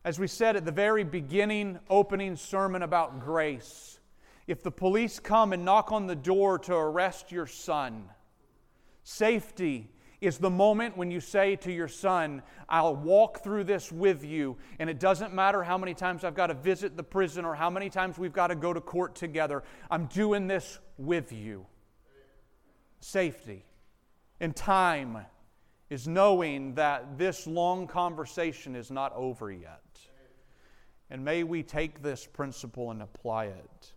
as 0.03 0.19
we 0.19 0.27
said 0.27 0.55
at 0.55 0.65
the 0.65 0.71
very 0.71 1.03
beginning, 1.03 1.79
opening 1.89 2.35
sermon 2.35 2.83
about 2.83 3.19
grace, 3.19 3.99
if 4.47 4.63
the 4.63 4.71
police 4.71 5.19
come 5.19 5.53
and 5.53 5.65
knock 5.65 5.91
on 5.91 6.07
the 6.07 6.15
door 6.15 6.57
to 6.59 6.73
arrest 6.73 7.31
your 7.31 7.47
son, 7.47 8.09
safety 9.03 9.89
is 10.21 10.37
the 10.37 10.49
moment 10.49 10.97
when 10.97 11.11
you 11.11 11.19
say 11.19 11.55
to 11.55 11.71
your 11.71 11.87
son, 11.87 12.41
I'll 12.67 12.95
walk 12.95 13.43
through 13.43 13.65
this 13.65 13.91
with 13.91 14.23
you, 14.23 14.57
and 14.77 14.89
it 14.89 14.99
doesn't 14.99 15.33
matter 15.33 15.63
how 15.63 15.77
many 15.77 15.93
times 15.93 16.23
I've 16.23 16.35
got 16.35 16.47
to 16.47 16.53
visit 16.53 16.97
the 16.97 17.03
prison 17.03 17.45
or 17.45 17.55
how 17.55 17.69
many 17.69 17.89
times 17.89 18.17
we've 18.17 18.33
got 18.33 18.47
to 18.47 18.55
go 18.55 18.73
to 18.73 18.81
court 18.81 19.15
together, 19.15 19.63
I'm 19.89 20.07
doing 20.07 20.47
this 20.47 20.79
with 20.97 21.31
you. 21.31 21.65
Safety 22.99 23.63
and 24.41 24.55
time 24.55 25.25
is 25.89 26.07
knowing 26.07 26.75
that 26.75 27.17
this 27.17 27.47
long 27.47 27.87
conversation 27.87 28.75
is 28.75 28.91
not 28.91 29.13
over 29.13 29.51
yet. 29.51 29.81
And 31.11 31.23
may 31.23 31.43
we 31.43 31.63
take 31.63 32.01
this 32.01 32.25
principle 32.25 32.91
and 32.91 33.01
apply 33.01 33.45
it. 33.45 33.93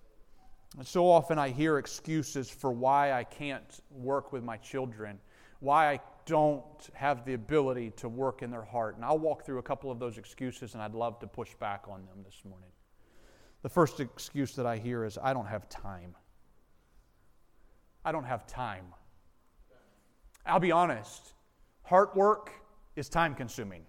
And 0.79 0.87
so 0.87 1.11
often 1.11 1.39
I 1.39 1.51
hear 1.51 1.79
excuses 1.79 2.49
for 2.49 2.73
why 2.73 3.13
I 3.13 3.25
can't 3.25 3.81
work 3.91 4.33
with 4.33 4.43
my 4.43 4.57
children, 4.57 5.19
why 5.61 5.93
I 5.93 6.01
don't 6.25 6.89
have 6.95 7.25
the 7.27 7.35
ability 7.35 7.91
to 7.97 8.09
work 8.09 8.43
in 8.43 8.51
their 8.51 8.65
heart. 8.65 8.97
And 8.97 9.05
I'll 9.05 9.19
walk 9.19 9.45
through 9.45 9.59
a 9.59 9.63
couple 9.63 9.91
of 9.91 9.99
those 9.99 10.17
excuses, 10.17 10.75
and 10.75 10.83
I'd 10.83 10.95
love 10.95 11.19
to 11.21 11.27
push 11.27 11.55
back 11.55 11.85
on 11.89 12.07
them 12.07 12.23
this 12.25 12.41
morning. 12.49 12.71
The 13.63 13.69
first 13.69 14.01
excuse 14.01 14.55
that 14.57 14.67
I 14.67 14.79
hear 14.79 15.05
is 15.05 15.19
I 15.23 15.33
don't 15.35 15.47
have 15.47 15.69
time. 15.69 16.17
I 18.05 18.11
don't 18.11 18.25
have 18.25 18.47
time. 18.47 18.87
I'll 20.45 20.59
be 20.59 20.73
honest, 20.73 21.35
heart 21.83 22.17
work 22.17 22.51
is 22.97 23.09
time 23.09 23.35
consuming. 23.35 23.85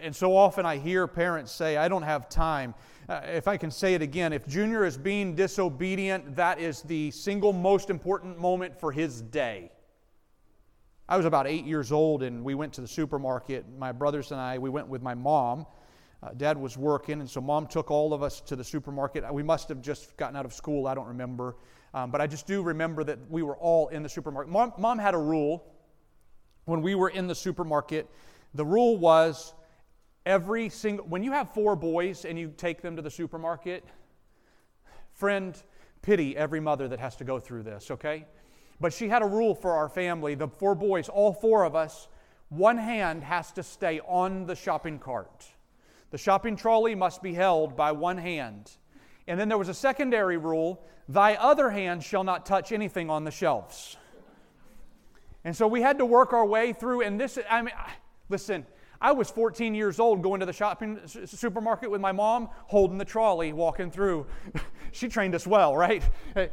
And 0.00 0.14
so 0.14 0.36
often 0.36 0.64
I 0.64 0.78
hear 0.78 1.06
parents 1.06 1.52
say, 1.52 1.76
I 1.76 1.88
don't 1.88 2.02
have 2.02 2.28
time. 2.28 2.74
Uh, 3.08 3.20
if 3.24 3.48
I 3.48 3.56
can 3.56 3.70
say 3.70 3.94
it 3.94 4.02
again, 4.02 4.32
if 4.32 4.46
Junior 4.46 4.84
is 4.84 4.96
being 4.96 5.34
disobedient, 5.34 6.36
that 6.36 6.60
is 6.60 6.82
the 6.82 7.10
single 7.10 7.52
most 7.52 7.90
important 7.90 8.38
moment 8.38 8.78
for 8.78 8.92
his 8.92 9.22
day. 9.22 9.72
I 11.08 11.16
was 11.16 11.26
about 11.26 11.46
eight 11.46 11.64
years 11.64 11.92
old 11.92 12.22
and 12.22 12.44
we 12.44 12.54
went 12.54 12.72
to 12.74 12.80
the 12.80 12.88
supermarket. 12.88 13.66
My 13.76 13.92
brothers 13.92 14.30
and 14.30 14.40
I, 14.40 14.58
we 14.58 14.70
went 14.70 14.88
with 14.88 15.02
my 15.02 15.14
mom. 15.14 15.66
uh, 16.22 16.30
dad 16.36 16.56
was 16.56 16.78
working, 16.78 17.20
and 17.20 17.28
so 17.28 17.40
mom 17.40 17.66
took 17.66 17.90
all 17.90 18.14
of 18.14 18.22
us 18.22 18.40
to 18.42 18.54
the 18.54 18.62
supermarket. 18.62 19.24
We 19.32 19.42
must 19.42 19.68
have 19.68 19.80
just 19.82 20.16
gotten 20.16 20.36
out 20.36 20.44
of 20.44 20.52
school, 20.52 20.86
I 20.86 20.94
don't 20.94 21.08
remember. 21.08 21.56
Um, 21.94 22.10
but 22.10 22.20
I 22.20 22.26
just 22.26 22.46
do 22.46 22.62
remember 22.62 23.04
that 23.04 23.18
we 23.28 23.42
were 23.42 23.56
all 23.56 23.88
in 23.88 24.02
the 24.02 24.08
supermarket. 24.08 24.52
Mom, 24.52 24.72
mom 24.78 24.98
had 24.98 25.14
a 25.14 25.18
rule 25.18 25.64
when 26.64 26.80
we 26.80 26.94
were 26.94 27.10
in 27.10 27.26
the 27.26 27.34
supermarket. 27.34 28.08
The 28.54 28.64
rule 28.64 28.96
was 28.96 29.52
every 30.24 30.68
single, 30.68 31.06
when 31.06 31.22
you 31.22 31.32
have 31.32 31.52
four 31.52 31.76
boys 31.76 32.24
and 32.24 32.38
you 32.38 32.52
take 32.56 32.82
them 32.82 32.96
to 32.96 33.02
the 33.02 33.10
supermarket, 33.10 33.84
friend, 35.12 35.60
pity 36.02 36.36
every 36.36 36.60
mother 36.60 36.88
that 36.88 37.00
has 37.00 37.16
to 37.16 37.24
go 37.24 37.38
through 37.38 37.62
this, 37.62 37.90
okay? 37.90 38.26
But 38.80 38.92
she 38.92 39.08
had 39.08 39.22
a 39.22 39.26
rule 39.26 39.54
for 39.54 39.72
our 39.72 39.88
family. 39.88 40.34
The 40.34 40.48
four 40.48 40.74
boys, 40.74 41.08
all 41.08 41.32
four 41.32 41.64
of 41.64 41.74
us, 41.76 42.08
one 42.48 42.76
hand 42.76 43.22
has 43.22 43.52
to 43.52 43.62
stay 43.62 44.00
on 44.00 44.46
the 44.46 44.56
shopping 44.56 44.98
cart. 44.98 45.46
The 46.10 46.18
shopping 46.18 46.56
trolley 46.56 46.94
must 46.94 47.22
be 47.22 47.32
held 47.32 47.76
by 47.76 47.92
one 47.92 48.18
hand. 48.18 48.70
And 49.26 49.38
then 49.38 49.48
there 49.48 49.58
was 49.58 49.68
a 49.68 49.74
secondary 49.74 50.36
rule 50.36 50.84
thy 51.08 51.34
other 51.34 51.70
hand 51.70 52.02
shall 52.02 52.24
not 52.24 52.46
touch 52.46 52.72
anything 52.72 53.10
on 53.10 53.24
the 53.24 53.30
shelves. 53.30 53.96
And 55.44 55.56
so 55.56 55.66
we 55.66 55.80
had 55.82 55.98
to 55.98 56.06
work 56.06 56.32
our 56.32 56.46
way 56.46 56.72
through, 56.72 57.02
and 57.02 57.20
this, 57.20 57.38
I 57.50 57.62
mean, 57.62 57.74
listen, 58.28 58.64
I 59.02 59.10
was 59.10 59.28
14 59.28 59.74
years 59.74 59.98
old 59.98 60.22
going 60.22 60.38
to 60.40 60.46
the 60.46 60.52
shopping 60.52 61.00
supermarket 61.06 61.90
with 61.90 62.00
my 62.00 62.12
mom, 62.12 62.48
holding 62.66 62.98
the 62.98 63.04
trolley, 63.04 63.52
walking 63.52 63.90
through. 63.90 64.26
she 64.92 65.08
trained 65.08 65.34
us 65.34 65.44
well, 65.44 65.76
right? 65.76 66.04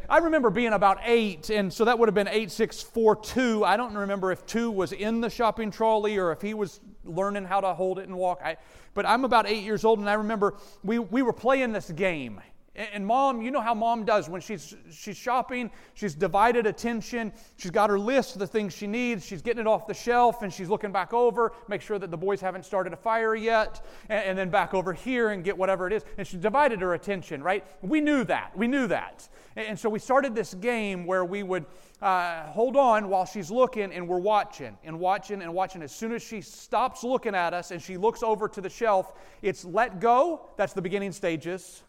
I 0.10 0.18
remember 0.18 0.50
being 0.50 0.74
about 0.74 0.98
eight, 1.06 1.52
and 1.52 1.72
so 1.72 1.86
that 1.86 2.00
would 2.00 2.08
have 2.08 2.16
been 2.16 2.28
8642. 2.28 3.64
I 3.64 3.78
don't 3.78 3.94
remember 3.94 4.32
if 4.32 4.48
two 4.48 4.72
was 4.72 4.94
in 4.94 5.22
the 5.22 5.30
shopping 5.30 5.70
trolley 5.70 6.18
or 6.18 6.32
if 6.32 6.42
he 6.42 6.56
was 6.56 6.82
learning 7.06 7.46
how 7.46 7.62
to 7.62 7.76
hold 7.76 8.00
it 8.00 8.08
and 8.08 8.18
walk. 8.18 8.42
I, 8.44 8.58
but 8.96 9.06
I'm 9.06 9.26
about 9.26 9.48
eight 9.48 9.64
years 9.64 9.86
old, 9.86 10.00
and 10.00 10.10
I 10.10 10.14
remember 10.14 10.56
we, 10.84 10.98
we 10.98 11.22
were 11.22 11.34
playing 11.34 11.72
this 11.72 11.92
game. 11.92 12.42
And 12.80 13.06
mom, 13.06 13.42
you 13.42 13.52
know 13.52 13.60
how 13.60 13.74
mom 13.74 14.06
does 14.06 14.30
when 14.30 14.40
she's 14.40 14.74
she's 14.90 15.18
shopping, 15.18 15.70
she's 15.96 16.16
divided 16.16 16.66
attention, 16.66 17.34
she's 17.58 17.72
got 17.72 17.90
her 17.90 18.00
list 18.00 18.36
of 18.36 18.40
the 18.40 18.48
things 18.48 18.74
she 18.74 18.88
needs, 18.88 19.26
she's 19.26 19.42
getting 19.42 19.60
it 19.60 19.68
off 19.68 19.86
the 19.86 19.94
shelf 19.94 20.44
and 20.44 20.54
she's 20.54 20.70
looking 20.70 20.94
back 20.94 21.14
over, 21.14 21.52
make 21.68 21.82
sure 21.82 22.00
that 22.00 22.10
the 22.10 22.18
boys 22.18 22.40
haven't 22.40 22.64
started 22.64 22.94
a 22.94 22.96
fire 22.96 23.36
yet, 23.36 23.86
and, 24.08 24.24
and 24.24 24.38
then 24.38 24.50
back 24.50 24.74
over 24.74 24.94
here 24.94 25.32
and 25.32 25.44
get 25.44 25.58
whatever 25.58 25.88
it 25.88 25.94
is. 25.94 26.06
And 26.18 26.26
she 26.26 26.38
divided 26.38 26.80
her 26.80 26.94
attention, 26.94 27.44
right? 27.44 27.66
We 27.82 28.00
knew 28.00 28.24
that. 28.24 28.58
We 28.58 28.66
knew 28.66 28.88
that. 28.88 29.28
And, 29.58 29.68
and 29.68 29.80
so 29.80 29.90
we 29.90 30.00
started 30.00 30.34
this 30.34 30.54
game 30.54 31.06
where 31.06 31.26
we 31.26 31.44
would 31.44 31.66
uh, 32.02 32.44
hold 32.44 32.78
on 32.78 33.10
while 33.10 33.26
she's 33.26 33.52
looking 33.52 33.92
and 33.92 34.08
we're 34.08 34.20
watching 34.20 34.78
and 34.86 34.98
watching 34.98 35.42
and 35.42 35.54
watching. 35.54 35.82
As 35.82 35.94
soon 35.94 36.14
as 36.14 36.24
she 36.24 36.40
stops 36.40 37.04
looking 37.04 37.36
at 37.36 37.54
us 37.54 37.72
and 37.72 37.82
she 37.82 37.98
looks 37.98 38.24
over 38.24 38.48
to 38.48 38.62
the 38.62 38.70
shelf, 38.70 39.16
it's 39.42 39.66
let 39.66 40.00
go. 40.00 40.50
That's 40.56 40.72
the 40.72 40.82
beginning 40.82 41.12
stages. 41.12 41.84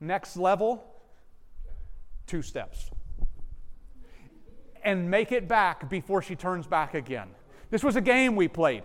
Next 0.00 0.36
level, 0.36 0.84
two 2.26 2.42
steps. 2.42 2.90
And 4.84 5.10
make 5.10 5.32
it 5.32 5.48
back 5.48 5.88
before 5.88 6.22
she 6.22 6.36
turns 6.36 6.66
back 6.66 6.94
again. 6.94 7.28
This 7.70 7.82
was 7.82 7.96
a 7.96 8.00
game 8.00 8.36
we 8.36 8.46
played. 8.46 8.84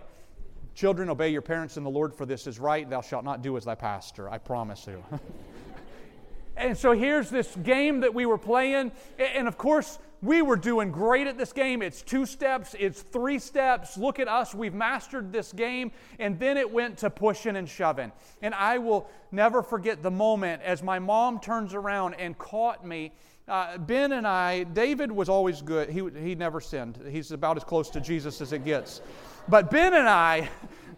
Children, 0.74 1.10
obey 1.10 1.28
your 1.28 1.42
parents 1.42 1.76
in 1.76 1.84
the 1.84 1.90
Lord, 1.90 2.14
for 2.14 2.24
this 2.24 2.46
is 2.46 2.58
right. 2.58 2.88
Thou 2.88 3.02
shalt 3.02 3.24
not 3.24 3.42
do 3.42 3.56
as 3.56 3.64
thy 3.64 3.74
pastor. 3.74 4.28
I 4.28 4.38
promise 4.38 4.86
you. 4.86 5.04
and 6.56 6.76
so 6.76 6.92
here's 6.92 7.28
this 7.28 7.54
game 7.56 8.00
that 8.00 8.14
we 8.14 8.24
were 8.24 8.38
playing. 8.38 8.90
And 9.18 9.46
of 9.46 9.58
course, 9.58 9.98
we 10.22 10.40
were 10.40 10.56
doing 10.56 10.92
great 10.92 11.26
at 11.26 11.36
this 11.36 11.52
game. 11.52 11.82
It's 11.82 12.00
two 12.00 12.26
steps, 12.26 12.76
it's 12.78 13.02
three 13.02 13.40
steps. 13.40 13.98
Look 13.98 14.20
at 14.20 14.28
us, 14.28 14.54
we've 14.54 14.72
mastered 14.72 15.32
this 15.32 15.52
game. 15.52 15.90
And 16.20 16.38
then 16.38 16.56
it 16.56 16.70
went 16.70 16.98
to 16.98 17.10
pushing 17.10 17.56
and 17.56 17.68
shoving. 17.68 18.12
And 18.40 18.54
I 18.54 18.78
will 18.78 19.10
never 19.32 19.62
forget 19.62 20.02
the 20.02 20.12
moment 20.12 20.62
as 20.62 20.82
my 20.82 21.00
mom 21.00 21.40
turns 21.40 21.74
around 21.74 22.14
and 22.14 22.38
caught 22.38 22.86
me. 22.86 23.12
Uh, 23.48 23.76
ben 23.76 24.12
and 24.12 24.26
I, 24.26 24.62
David 24.62 25.10
was 25.10 25.28
always 25.28 25.60
good. 25.60 25.90
He, 25.90 26.08
he 26.22 26.36
never 26.36 26.60
sinned. 26.60 27.00
He's 27.10 27.32
about 27.32 27.56
as 27.56 27.64
close 27.64 27.90
to 27.90 28.00
Jesus 28.00 28.40
as 28.40 28.52
it 28.52 28.64
gets. 28.64 29.02
But 29.48 29.72
Ben 29.72 29.92
and 29.92 30.08
I, 30.08 30.48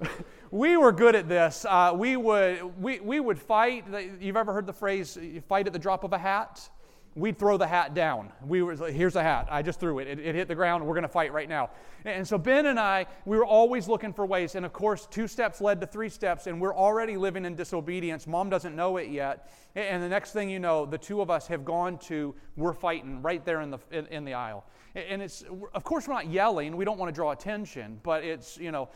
we 0.51 0.77
were 0.77 0.93
good 0.93 1.15
at 1.15 1.31
this. 1.31 1.65
Uh, 1.67 1.93
we, 1.97 2.19
would, 2.19 2.79
we, 2.79 3.01
we 3.01 3.21
would 3.21 3.39
fight. 3.39 3.87
You've 4.21 4.37
ever 4.37 4.53
heard 4.53 4.67
the 4.67 4.75
phrase, 4.75 5.19
fight 5.49 5.67
at 5.67 5.73
the 5.73 5.79
drop 5.79 6.05
of 6.05 6.13
a 6.13 6.19
hat? 6.19 6.69
We'd 7.17 7.39
throw 7.39 7.57
the 7.57 7.67
hat 7.67 7.95
down. 7.95 8.33
We 8.45 8.63
were 8.63 8.75
here's 8.91 9.17
a 9.17 9.23
hat. 9.23 9.47
I 9.51 9.63
just 9.63 9.79
threw 9.79 9.99
it. 10.01 10.09
It, 10.09 10.19
it 10.19 10.35
hit 10.35 10.49
the 10.49 10.55
ground. 10.55 10.85
We're 10.85 10.95
going 10.95 11.03
to 11.03 11.09
fight 11.09 11.33
right 11.33 11.49
now. 11.49 11.71
And 12.05 12.27
so 12.27 12.37
Ben 12.37 12.67
and 12.67 12.79
I, 12.79 13.07
we 13.25 13.39
were 13.39 13.47
always 13.47 13.89
looking 13.89 14.13
for 14.13 14.27
ways. 14.27 14.57
And 14.57 14.67
of 14.67 14.73
course, 14.73 15.07
two 15.07 15.27
steps 15.27 15.61
led 15.61 15.81
to 15.81 15.87
three 15.87 16.09
steps, 16.09 16.47
and 16.47 16.61
we're 16.61 16.75
already 16.75 17.17
living 17.17 17.45
in 17.45 17.55
disobedience. 17.55 18.27
Mom 18.27 18.51
doesn't 18.51 18.75
know 18.75 18.97
it 18.97 19.09
yet. 19.09 19.51
And 19.75 20.03
the 20.03 20.09
next 20.09 20.33
thing 20.33 20.51
you 20.51 20.59
know, 20.59 20.87
the 20.87 20.99
two 20.99 21.21
of 21.21 21.31
us 21.31 21.47
have 21.47 21.65
gone 21.65 21.99
to 21.99 22.35
we're 22.57 22.73
fighting 22.73 23.23
right 23.23 23.45
there 23.45 23.61
in 23.61 23.71
the 23.71 23.79
in, 23.91 24.07
in 24.07 24.25
the 24.25 24.35
aisle. 24.35 24.65
And 24.95 25.21
it's 25.21 25.45
of 25.75 25.83
course 25.83 26.07
we're 26.07 26.15
not 26.15 26.29
yelling. 26.29 26.77
We 26.77 26.85
don't 26.85 26.99
want 26.99 27.13
to 27.13 27.15
draw 27.15 27.33
attention, 27.33 27.99
but 28.03 28.23
it's 28.25 28.57
you 28.59 28.71
know 28.71 28.89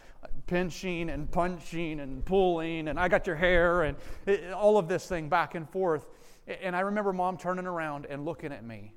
pinching 0.47 1.11
and 1.11 1.31
punching 1.31 2.01
and 2.01 2.25
pulling 2.25 2.89
and 2.89 2.99
I 2.99 3.09
got 3.09 3.27
your 3.27 3.37
hair 3.37 3.83
and 3.83 3.97
it, 4.27 4.53
all 4.53 4.79
of 4.79 4.89
this 4.89 5.07
thing 5.07 5.29
back 5.29 5.55
and 5.55 5.69
forth. 5.69 6.09
And 6.49 6.75
I 6.75 6.81
remember 6.81 7.13
mom 7.13 7.37
turning 7.37 7.67
around 7.67 8.07
and 8.09 8.25
looking 8.25 8.53
at 8.53 8.65
me. 8.65 8.95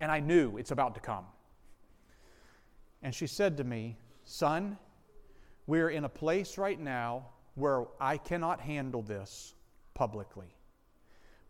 And 0.00 0.10
I 0.10 0.20
knew 0.20 0.56
it's 0.56 0.70
about 0.70 0.94
to 0.94 1.00
come. 1.00 1.26
And 3.02 3.14
she 3.14 3.26
said 3.26 3.58
to 3.58 3.64
me, 3.64 3.98
Son, 4.24 4.78
we're 5.66 5.90
in 5.90 6.04
a 6.04 6.08
place 6.08 6.56
right 6.56 6.80
now 6.80 7.26
where 7.54 7.84
I 8.00 8.16
cannot 8.16 8.60
handle 8.60 9.02
this 9.02 9.54
publicly. 9.92 10.54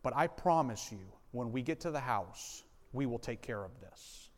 But 0.03 0.15
I 0.17 0.27
promise 0.27 0.91
you, 0.93 0.99
when 1.31 1.53
we 1.53 1.63
get 1.63 1.81
to 1.81 1.91
the 1.91 2.01
house, 2.01 2.65
we 2.93 3.07
will 3.07 3.19
take 3.19 3.43
care 3.43 3.65
of 3.65 3.71
this. 3.81 4.31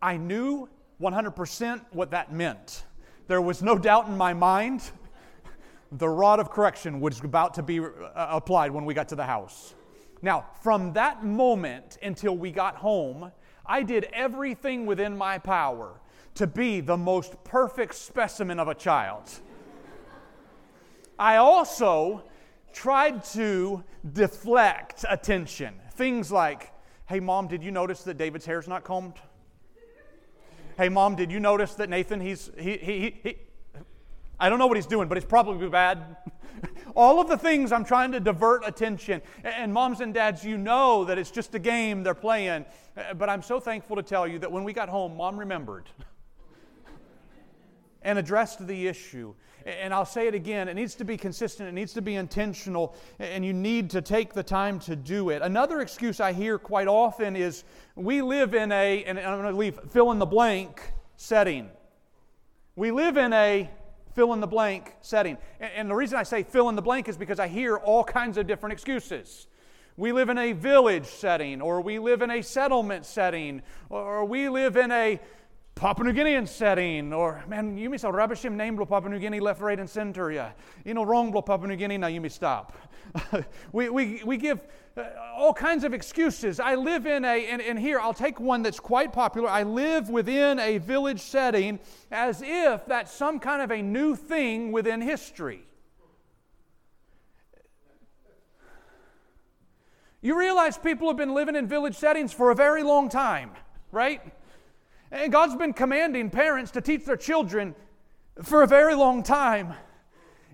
I 0.00 0.16
knew 0.16 0.68
100% 1.00 1.80
what 1.92 2.10
that 2.12 2.32
meant. 2.32 2.84
There 3.26 3.42
was 3.42 3.62
no 3.62 3.76
doubt 3.76 4.06
in 4.06 4.16
my 4.16 4.32
mind 4.32 4.90
the 5.92 6.08
rod 6.08 6.40
of 6.40 6.50
correction 6.50 7.00
was 7.00 7.20
about 7.20 7.54
to 7.54 7.62
be 7.62 7.80
uh, 7.80 7.86
applied 8.14 8.70
when 8.70 8.84
we 8.84 8.94
got 8.94 9.08
to 9.08 9.16
the 9.16 9.24
house. 9.24 9.74
Now, 10.20 10.46
from 10.62 10.92
that 10.94 11.24
moment 11.24 11.98
until 12.02 12.36
we 12.36 12.50
got 12.50 12.76
home, 12.76 13.32
I 13.64 13.82
did 13.82 14.04
everything 14.12 14.86
within 14.86 15.16
my 15.16 15.38
power 15.38 16.00
to 16.34 16.46
be 16.46 16.80
the 16.80 16.96
most 16.96 17.42
perfect 17.44 17.94
specimen 17.94 18.58
of 18.58 18.68
a 18.68 18.74
child. 18.74 19.30
I 21.18 21.36
also 21.36 22.24
tried 22.72 23.24
to 23.24 23.82
deflect 24.12 25.04
attention. 25.08 25.74
Things 25.94 26.30
like, 26.30 26.72
hey, 27.06 27.20
mom, 27.20 27.48
did 27.48 27.62
you 27.62 27.70
notice 27.70 28.02
that 28.04 28.18
David's 28.18 28.46
hair's 28.46 28.68
not 28.68 28.84
combed? 28.84 29.14
Hey, 30.76 30.88
mom, 30.88 31.16
did 31.16 31.32
you 31.32 31.40
notice 31.40 31.74
that 31.74 31.90
Nathan, 31.90 32.20
he's, 32.20 32.50
he, 32.56 32.76
he, 32.76 33.20
he, 33.22 33.36
I 34.40 34.48
don't 34.48 34.58
know 34.58 34.66
what 34.66 34.76
he's 34.76 34.86
doing, 34.86 35.08
but 35.08 35.18
it's 35.18 35.26
probably 35.26 35.68
bad. 35.68 36.16
All 36.96 37.20
of 37.20 37.28
the 37.28 37.36
things 37.36 37.72
I'm 37.72 37.84
trying 37.84 38.12
to 38.12 38.20
divert 38.20 38.66
attention. 38.66 39.20
And 39.44 39.72
moms 39.72 40.00
and 40.00 40.14
dads, 40.14 40.44
you 40.44 40.56
know 40.56 41.04
that 41.04 41.18
it's 41.18 41.30
just 41.30 41.54
a 41.54 41.58
game 41.58 42.02
they're 42.02 42.14
playing. 42.14 42.64
Uh, 42.96 43.14
but 43.14 43.28
I'm 43.28 43.42
so 43.42 43.60
thankful 43.60 43.96
to 43.96 44.02
tell 44.02 44.26
you 44.26 44.38
that 44.40 44.50
when 44.50 44.64
we 44.64 44.72
got 44.72 44.88
home, 44.88 45.16
mom 45.16 45.38
remembered 45.38 45.88
and 48.02 48.18
addressed 48.18 48.66
the 48.66 48.86
issue. 48.86 49.34
And 49.66 49.92
I'll 49.92 50.06
say 50.06 50.28
it 50.28 50.34
again 50.34 50.68
it 50.68 50.74
needs 50.74 50.94
to 50.94 51.04
be 51.04 51.16
consistent, 51.16 51.68
it 51.68 51.72
needs 51.72 51.92
to 51.92 52.02
be 52.02 52.14
intentional, 52.14 52.94
and 53.18 53.44
you 53.44 53.52
need 53.52 53.90
to 53.90 54.00
take 54.00 54.32
the 54.32 54.42
time 54.42 54.78
to 54.80 54.96
do 54.96 55.30
it. 55.30 55.42
Another 55.42 55.80
excuse 55.80 56.20
I 56.20 56.32
hear 56.32 56.58
quite 56.58 56.88
often 56.88 57.36
is 57.36 57.64
we 57.96 58.22
live 58.22 58.54
in 58.54 58.72
a, 58.72 59.04
and 59.04 59.18
I'm 59.18 59.40
going 59.40 59.52
to 59.52 59.58
leave 59.58 59.78
fill 59.90 60.10
in 60.12 60.18
the 60.18 60.26
blank 60.26 60.80
setting. 61.16 61.68
We 62.76 62.92
live 62.92 63.16
in 63.16 63.32
a 63.32 63.68
fill 64.18 64.32
in 64.32 64.40
the 64.40 64.48
blank 64.48 64.96
setting. 65.00 65.38
And 65.60 65.88
the 65.88 65.94
reason 65.94 66.18
I 66.18 66.24
say 66.24 66.42
fill 66.42 66.68
in 66.68 66.74
the 66.74 66.82
blank 66.82 67.08
is 67.08 67.16
because 67.16 67.38
I 67.38 67.46
hear 67.46 67.76
all 67.76 68.02
kinds 68.02 68.36
of 68.36 68.48
different 68.48 68.72
excuses. 68.72 69.46
We 69.96 70.10
live 70.10 70.28
in 70.28 70.36
a 70.36 70.54
village 70.54 71.06
setting, 71.06 71.62
or 71.62 71.80
we 71.80 72.00
live 72.00 72.20
in 72.22 72.28
a 72.32 72.42
settlement 72.42 73.06
setting, 73.06 73.62
or 73.90 74.24
we 74.24 74.48
live 74.48 74.76
in 74.76 74.90
a 74.90 75.20
Papua 75.76 76.10
New 76.10 76.20
Guinean 76.20 76.48
setting, 76.48 77.12
or 77.12 77.44
man, 77.46 77.78
you 77.78 77.88
may 77.88 77.96
say 77.96 78.08
Rabashim 78.08 78.54
name 78.54 78.76
Papua 78.76 79.08
New 79.08 79.20
Guinea 79.20 79.38
left, 79.38 79.60
right, 79.60 79.78
and 79.78 79.88
center. 79.88 80.32
Yeah, 80.32 80.50
you 80.84 80.94
know 80.94 81.04
wrong 81.04 81.32
Papua 81.32 81.68
New 81.68 81.76
Guinea. 81.76 81.98
Now 81.98 82.08
you 82.08 82.20
may 82.20 82.28
stop. 82.28 82.76
we, 83.72 83.88
we, 83.88 84.20
we 84.24 84.36
give 84.36 84.58
Uh, 84.98 85.04
all 85.36 85.54
kinds 85.54 85.84
of 85.84 85.94
excuses. 85.94 86.58
I 86.58 86.74
live 86.74 87.06
in 87.06 87.24
a, 87.24 87.46
and, 87.46 87.62
and 87.62 87.78
here 87.78 88.00
I'll 88.00 88.12
take 88.12 88.40
one 88.40 88.62
that's 88.62 88.80
quite 88.80 89.12
popular. 89.12 89.48
I 89.48 89.62
live 89.62 90.10
within 90.10 90.58
a 90.58 90.78
village 90.78 91.20
setting 91.20 91.78
as 92.10 92.42
if 92.44 92.84
that's 92.86 93.12
some 93.12 93.38
kind 93.38 93.62
of 93.62 93.70
a 93.70 93.80
new 93.80 94.16
thing 94.16 94.72
within 94.72 95.00
history. 95.00 95.62
You 100.20 100.36
realize 100.36 100.76
people 100.76 101.06
have 101.06 101.16
been 101.16 101.32
living 101.32 101.54
in 101.54 101.68
village 101.68 101.94
settings 101.94 102.32
for 102.32 102.50
a 102.50 102.54
very 102.56 102.82
long 102.82 103.08
time, 103.08 103.52
right? 103.92 104.20
And 105.12 105.30
God's 105.30 105.54
been 105.54 105.72
commanding 105.72 106.28
parents 106.28 106.72
to 106.72 106.80
teach 106.80 107.04
their 107.04 107.16
children 107.16 107.76
for 108.42 108.64
a 108.64 108.66
very 108.66 108.96
long 108.96 109.22
time. 109.22 109.74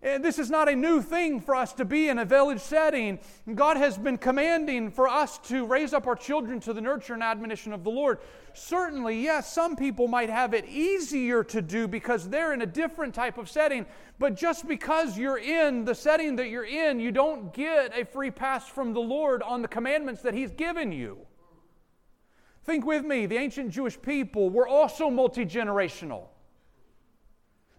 This 0.05 0.39
is 0.39 0.51
not 0.51 0.69
a 0.69 0.77
new 0.77 1.01
thing 1.01 1.41
for 1.41 1.55
us 1.55 1.73
to 1.73 1.85
be 1.87 2.11
in 2.11 2.19
a 2.19 2.27
village 2.27 2.61
setting. 2.61 3.19
God 3.55 3.79
has 3.79 3.97
been 3.97 4.19
commanding 4.19 4.91
for 4.91 5.09
us 5.09 5.39
to 5.45 5.65
raise 5.65 5.95
up 5.95 6.07
our 6.07 6.15
children 6.15 6.61
to 6.61 6.75
the 6.75 6.81
nurture 6.83 7.15
and 7.15 7.23
admonition 7.23 7.73
of 7.73 7.85
the 7.85 7.91
Lord. 7.91 8.19
Certainly, 8.53 9.23
yes, 9.23 9.51
some 9.51 9.77
people 9.77 10.07
might 10.07 10.29
have 10.29 10.53
it 10.53 10.67
easier 10.69 11.43
to 11.45 11.63
do 11.63 11.89
because 11.89 12.29
they're 12.29 12.53
in 12.53 12.61
a 12.61 12.67
different 12.67 13.15
type 13.15 13.39
of 13.39 13.49
setting. 13.49 13.87
But 14.19 14.37
just 14.37 14.69
because 14.69 15.17
you're 15.17 15.39
in 15.39 15.87
the 15.87 15.95
setting 15.95 16.37
that 16.37 16.51
you're 16.51 16.67
in, 16.67 17.01
you 17.01 17.11
don't 17.11 17.55
get 17.55 17.99
a 17.99 18.05
free 18.05 18.31
pass 18.31 18.69
from 18.69 18.93
the 18.93 19.01
Lord 19.01 19.43
on 19.43 19.63
the 19.63 19.69
commandments 19.69 20.21
that 20.21 20.35
He's 20.35 20.51
given 20.51 20.93
you. 20.93 21.17
Think 22.65 22.85
with 22.85 23.07
me, 23.07 23.25
the 23.25 23.39
ancient 23.39 23.71
Jewish 23.71 24.01
people 24.01 24.51
were 24.51 24.69
also 24.69 25.09
multi 25.09 25.47
generational. 25.47 26.25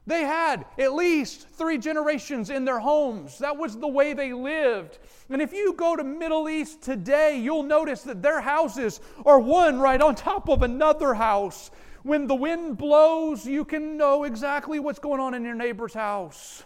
They 0.08 0.22
had 0.22 0.66
at 0.78 0.94
least 0.94 1.50
three 1.50 1.80
generations 1.80 2.52
in 2.52 2.64
their 2.64 2.80
homes. 2.80 3.40
That 3.40 3.58
was 3.58 3.78
the 3.78 3.88
way 3.88 4.14
they 4.14 4.34
lived. 4.34 5.00
And 5.30 5.42
if 5.42 5.52
you 5.52 5.74
go 5.74 5.96
to 5.96 6.04
Middle 6.04 6.48
East 6.48 6.84
today, 6.84 7.40
you'll 7.40 7.64
notice 7.64 8.04
that 8.04 8.22
their 8.22 8.40
houses 8.40 9.00
are 9.26 9.40
one 9.40 9.80
right 9.80 10.00
on 10.00 10.14
top 10.14 10.48
of 10.48 10.62
another 10.62 11.16
house. 11.16 11.72
When 12.04 12.28
the 12.28 12.36
wind 12.36 12.78
blows, 12.78 13.48
you 13.48 13.66
can 13.66 13.98
know 13.98 14.26
exactly 14.26 14.78
what's 14.78 15.00
going 15.00 15.20
on 15.20 15.34
in 15.34 15.44
your 15.44 15.56
neighbor's 15.56 15.96
house. 15.96 16.64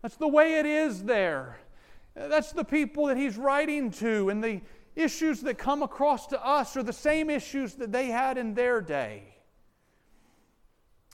That's 0.00 0.16
the 0.16 0.28
way 0.28 0.60
it 0.60 0.66
is 0.66 1.02
there. 1.02 1.58
That's 2.14 2.52
the 2.52 2.64
people 2.64 3.06
that 3.06 3.16
he's 3.16 3.36
writing 3.36 3.90
to, 3.92 4.28
and 4.28 4.42
the 4.42 4.60
issues 4.94 5.40
that 5.40 5.58
come 5.58 5.82
across 5.82 6.28
to 6.28 6.44
us 6.44 6.76
are 6.76 6.84
the 6.84 6.92
same 6.92 7.30
issues 7.30 7.74
that 7.74 7.90
they 7.90 8.06
had 8.06 8.38
in 8.38 8.54
their 8.54 8.80
day. 8.80 9.37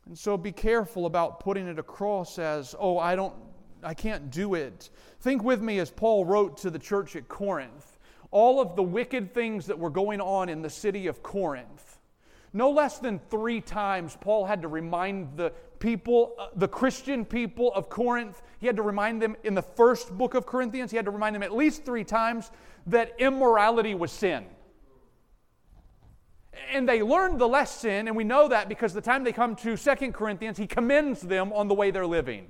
And 0.07 0.18
so 0.18 0.36
be 0.36 0.52
careful 0.52 1.07
about 1.07 1.40
putting 1.40 1.66
it 1.66 1.78
across 1.78 2.38
as, 2.38 2.74
oh, 2.78 2.98
I 2.98 3.16
don't, 3.16 3.34
I 3.82 3.94
can't 3.94 4.30
do 4.30 4.55
it. 4.55 4.90
Think 5.20 5.42
with 5.42 5.62
me 5.62 5.78
as 5.78 5.90
Paul 5.90 6.24
wrote 6.24 6.59
to 6.59 6.70
the 6.70 6.78
church 6.78 7.16
at 7.16 7.28
Corinth, 7.28 7.98
all 8.30 8.61
of 8.61 8.76
the 8.76 8.82
wicked 8.82 9.32
things 9.32 9.66
that 9.66 9.78
were 9.78 9.90
going 9.90 10.20
on 10.20 10.48
in 10.48 10.61
the 10.61 10.70
city 10.70 11.07
of 11.07 11.22
Corinth. 11.22 11.98
No 12.52 12.70
less 12.70 12.98
than 12.98 13.18
three 13.30 13.61
times, 13.61 14.16
Paul 14.20 14.44
had 14.44 14.62
to 14.62 14.68
remind 14.68 15.36
the 15.36 15.52
people, 15.80 16.34
uh, 16.38 16.46
the 16.55 16.68
Christian 16.68 17.24
people 17.24 17.72
of 17.74 17.88
Corinth, 17.88 18.42
he 18.61 18.66
had 18.66 18.76
to 18.76 18.82
remind 18.82 19.20
them 19.20 19.36
in 19.42 19.55
the 19.55 19.62
first 19.62 20.16
book 20.16 20.34
of 20.34 20.46
Corinthians, 20.46 20.90
he 20.90 20.96
had 20.96 21.05
to 21.07 21.11
remind 21.11 21.34
them 21.34 21.42
at 21.42 21.52
least 21.52 21.84
three 21.84 22.05
times 22.05 22.52
that 22.86 23.14
immorality 23.18 23.94
was 23.94 24.12
sin. 24.12 24.46
And 26.72 26.88
they 26.88 27.02
learned 27.02 27.40
the 27.40 27.48
lesson, 27.48 28.09
and 28.09 28.16
we 28.16 28.24
know 28.24 28.48
that 28.48 28.68
because 28.68 28.92
the 28.92 29.00
time 29.00 29.24
they 29.24 29.32
come 29.32 29.57
to 29.57 29.76
Second 29.76 30.12
Corinthians, 30.14 30.59
he 30.59 30.66
commends 30.66 31.20
them 31.20 31.52
on 31.52 31.68
the 31.68 31.74
way 31.74 31.90
they're 31.90 32.07
living. 32.07 32.48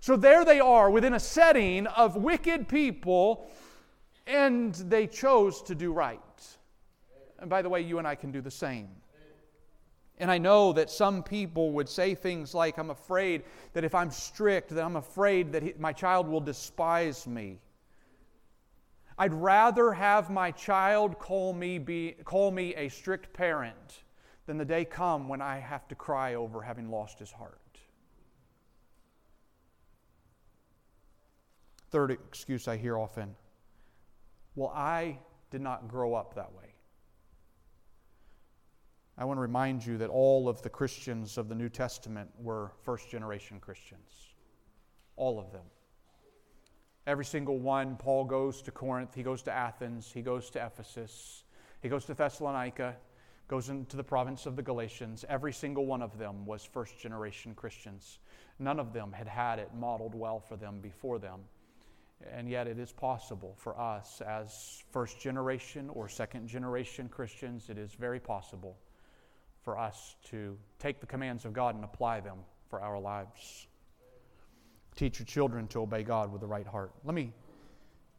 So 0.00 0.16
there 0.16 0.44
they 0.44 0.60
are 0.60 0.90
within 0.90 1.14
a 1.14 1.20
setting 1.20 1.86
of 1.88 2.16
wicked 2.16 2.68
people, 2.68 3.50
and 4.26 4.74
they 4.74 5.06
chose 5.06 5.62
to 5.62 5.74
do 5.74 5.92
right. 5.92 6.20
And 7.38 7.48
by 7.50 7.62
the 7.62 7.68
way, 7.68 7.80
you 7.80 7.98
and 7.98 8.06
I 8.06 8.14
can 8.14 8.30
do 8.30 8.40
the 8.40 8.50
same. 8.50 8.88
And 10.20 10.30
I 10.30 10.38
know 10.38 10.72
that 10.72 10.90
some 10.90 11.22
people 11.22 11.70
would 11.72 11.88
say 11.88 12.14
things 12.14 12.52
like, 12.52 12.78
I'm 12.78 12.90
afraid 12.90 13.44
that 13.72 13.84
if 13.84 13.94
I'm 13.94 14.10
strict, 14.10 14.70
that 14.70 14.84
I'm 14.84 14.96
afraid 14.96 15.52
that 15.52 15.62
he, 15.62 15.74
my 15.78 15.92
child 15.92 16.28
will 16.28 16.40
despise 16.40 17.26
me. 17.26 17.58
I'd 19.18 19.34
rather 19.34 19.92
have 19.92 20.30
my 20.30 20.52
child 20.52 21.18
call 21.18 21.52
me, 21.52 21.78
be, 21.78 22.14
call 22.24 22.50
me 22.50 22.74
a 22.76 22.88
strict 22.88 23.32
parent 23.32 24.04
than 24.46 24.58
the 24.58 24.64
day 24.64 24.84
come 24.84 25.28
when 25.28 25.42
I 25.42 25.58
have 25.58 25.88
to 25.88 25.94
cry 25.94 26.34
over 26.34 26.62
having 26.62 26.88
lost 26.90 27.18
his 27.18 27.32
heart. 27.32 27.58
Third 31.90 32.10
excuse 32.10 32.68
I 32.68 32.76
hear 32.76 32.96
often 32.96 33.34
well, 34.58 34.72
I 34.74 35.20
did 35.52 35.60
not 35.60 35.86
grow 35.86 36.14
up 36.14 36.34
that 36.34 36.52
way. 36.52 36.74
I 39.16 39.24
want 39.24 39.38
to 39.38 39.42
remind 39.42 39.86
you 39.86 39.98
that 39.98 40.10
all 40.10 40.48
of 40.48 40.62
the 40.62 40.68
Christians 40.68 41.38
of 41.38 41.48
the 41.48 41.54
New 41.54 41.68
Testament 41.68 42.28
were 42.40 42.72
first 42.82 43.08
generation 43.08 43.60
Christians. 43.60 44.34
All 45.14 45.38
of 45.38 45.52
them. 45.52 45.62
Every 47.08 47.24
single 47.24 47.58
one, 47.58 47.96
Paul 47.96 48.26
goes 48.26 48.60
to 48.60 48.70
Corinth, 48.70 49.14
he 49.14 49.22
goes 49.22 49.40
to 49.44 49.50
Athens, 49.50 50.12
he 50.12 50.20
goes 50.20 50.50
to 50.50 50.62
Ephesus, 50.62 51.44
he 51.80 51.88
goes 51.88 52.04
to 52.04 52.12
Thessalonica, 52.12 52.96
goes 53.48 53.70
into 53.70 53.96
the 53.96 54.04
province 54.04 54.44
of 54.44 54.56
the 54.56 54.62
Galatians. 54.62 55.24
Every 55.26 55.54
single 55.54 55.86
one 55.86 56.02
of 56.02 56.18
them 56.18 56.44
was 56.44 56.66
first 56.66 56.98
generation 57.00 57.54
Christians. 57.54 58.18
None 58.58 58.78
of 58.78 58.92
them 58.92 59.10
had 59.10 59.26
had 59.26 59.58
it 59.58 59.70
modeled 59.74 60.14
well 60.14 60.38
for 60.38 60.58
them 60.58 60.80
before 60.82 61.18
them. 61.18 61.40
And 62.30 62.46
yet, 62.46 62.66
it 62.66 62.78
is 62.78 62.92
possible 62.92 63.54
for 63.56 63.80
us 63.80 64.20
as 64.20 64.82
first 64.90 65.18
generation 65.18 65.88
or 65.88 66.10
second 66.10 66.46
generation 66.46 67.08
Christians, 67.08 67.70
it 67.70 67.78
is 67.78 67.94
very 67.94 68.20
possible 68.20 68.76
for 69.62 69.78
us 69.78 70.16
to 70.24 70.58
take 70.78 71.00
the 71.00 71.06
commands 71.06 71.46
of 71.46 71.54
God 71.54 71.74
and 71.74 71.84
apply 71.84 72.20
them 72.20 72.36
for 72.68 72.82
our 72.82 73.00
lives. 73.00 73.67
Teach 74.98 75.20
your 75.20 75.26
children 75.26 75.68
to 75.68 75.82
obey 75.82 76.02
God 76.02 76.32
with 76.32 76.40
the 76.40 76.48
right 76.48 76.66
heart. 76.66 76.90
Let 77.04 77.14
me 77.14 77.32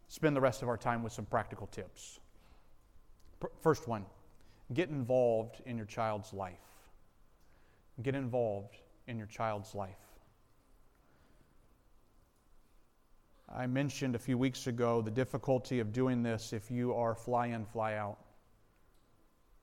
spend 0.08 0.34
the 0.34 0.40
rest 0.40 0.62
of 0.62 0.70
our 0.70 0.78
time 0.78 1.04
with 1.04 1.12
some 1.12 1.26
practical 1.26 1.68
tips. 1.68 2.22
First 3.60 3.90
one 3.90 4.06
get 4.74 4.88
involved 4.88 5.62
in 5.66 5.76
your 5.76 5.86
child's 5.86 6.32
life. 6.32 6.54
Get 8.02 8.16
involved 8.16 8.78
in 9.08 9.18
your 9.18 9.28
child's 9.28 9.76
life. 9.76 10.00
I 13.54 13.68
mentioned 13.68 14.16
a 14.16 14.20
few 14.20 14.38
weeks 14.38 14.68
ago 14.68 15.02
the 15.02 15.12
difficulty 15.12 15.82
of 15.82 15.92
doing 15.92 16.24
this 16.24 16.54
if 16.54 16.72
you 16.72 16.94
are 16.94 17.14
fly 17.14 17.48
in, 17.48 17.66
fly 17.66 17.96
out. 17.96 18.20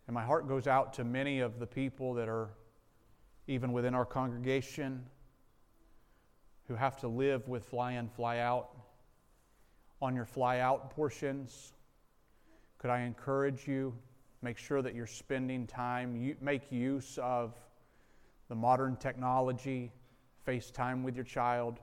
And 0.06 0.12
my 0.12 0.22
heart 0.22 0.48
goes 0.48 0.66
out 0.66 0.92
to 0.94 1.04
many 1.04 1.40
of 1.40 1.60
the 1.60 1.66
people 1.66 2.12
that 2.12 2.28
are 2.28 2.50
even 3.46 3.72
within 3.72 3.94
our 3.94 4.04
congregation 4.04 5.02
who 6.68 6.74
have 6.74 6.96
to 6.98 7.08
live 7.08 7.48
with 7.48 7.64
fly 7.64 7.92
in, 7.92 8.08
fly 8.08 8.38
out. 8.38 8.70
On 10.02 10.14
your 10.14 10.26
fly 10.26 10.58
out 10.58 10.90
portions, 10.90 11.72
could 12.78 12.90
I 12.90 13.00
encourage 13.00 13.66
you? 13.66 13.94
Make 14.42 14.58
sure 14.58 14.82
that 14.82 14.94
you're 14.94 15.06
spending 15.06 15.66
time, 15.66 16.14
you, 16.14 16.36
make 16.40 16.70
use 16.70 17.18
of 17.22 17.54
the 18.48 18.54
modern 18.54 18.96
technology, 18.96 19.90
FaceTime 20.46 21.02
with 21.02 21.16
your 21.16 21.24
child, 21.24 21.80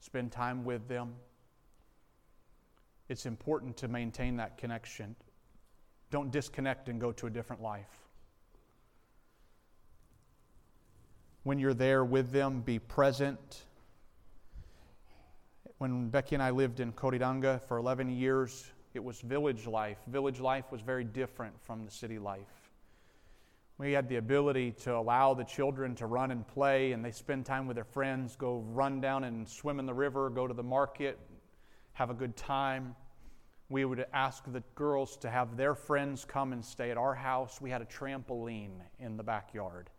spend 0.00 0.32
time 0.32 0.64
with 0.64 0.88
them. 0.88 1.14
It's 3.08 3.26
important 3.26 3.76
to 3.78 3.88
maintain 3.88 4.36
that 4.38 4.56
connection. 4.56 5.14
Don't 6.10 6.30
disconnect 6.30 6.88
and 6.88 7.00
go 7.00 7.12
to 7.12 7.26
a 7.26 7.30
different 7.30 7.60
life. 7.62 8.08
When 11.42 11.58
you're 11.58 11.74
there 11.74 12.04
with 12.04 12.32
them, 12.32 12.62
be 12.62 12.78
present 12.78 13.64
when 15.78 16.08
Becky 16.08 16.36
and 16.36 16.42
I 16.42 16.50
lived 16.50 16.80
in 16.80 16.92
Coridanga 16.92 17.60
for 17.66 17.78
11 17.78 18.10
years, 18.10 18.70
it 18.94 19.02
was 19.02 19.20
village 19.20 19.66
life. 19.66 19.98
Village 20.06 20.40
life 20.40 20.70
was 20.70 20.80
very 20.80 21.04
different 21.04 21.54
from 21.62 21.84
the 21.84 21.90
city 21.90 22.18
life. 22.18 22.70
We 23.76 23.92
had 23.92 24.08
the 24.08 24.16
ability 24.16 24.70
to 24.82 24.94
allow 24.94 25.34
the 25.34 25.42
children 25.42 25.96
to 25.96 26.06
run 26.06 26.30
and 26.30 26.46
play, 26.46 26.92
and 26.92 27.04
they 27.04 27.10
spend 27.10 27.44
time 27.44 27.66
with 27.66 27.74
their 27.74 27.84
friends, 27.84 28.36
go 28.36 28.64
run 28.68 29.00
down 29.00 29.24
and 29.24 29.48
swim 29.48 29.80
in 29.80 29.86
the 29.86 29.94
river, 29.94 30.30
go 30.30 30.46
to 30.46 30.54
the 30.54 30.62
market, 30.62 31.18
have 31.94 32.08
a 32.08 32.14
good 32.14 32.36
time. 32.36 32.94
We 33.68 33.84
would 33.84 34.06
ask 34.12 34.44
the 34.52 34.62
girls 34.76 35.16
to 35.18 35.30
have 35.30 35.56
their 35.56 35.74
friends 35.74 36.24
come 36.24 36.52
and 36.52 36.64
stay 36.64 36.92
at 36.92 36.96
our 36.96 37.14
house. 37.14 37.60
We 37.60 37.70
had 37.70 37.82
a 37.82 37.86
trampoline 37.86 38.78
in 39.00 39.16
the 39.16 39.24
backyard. 39.24 39.90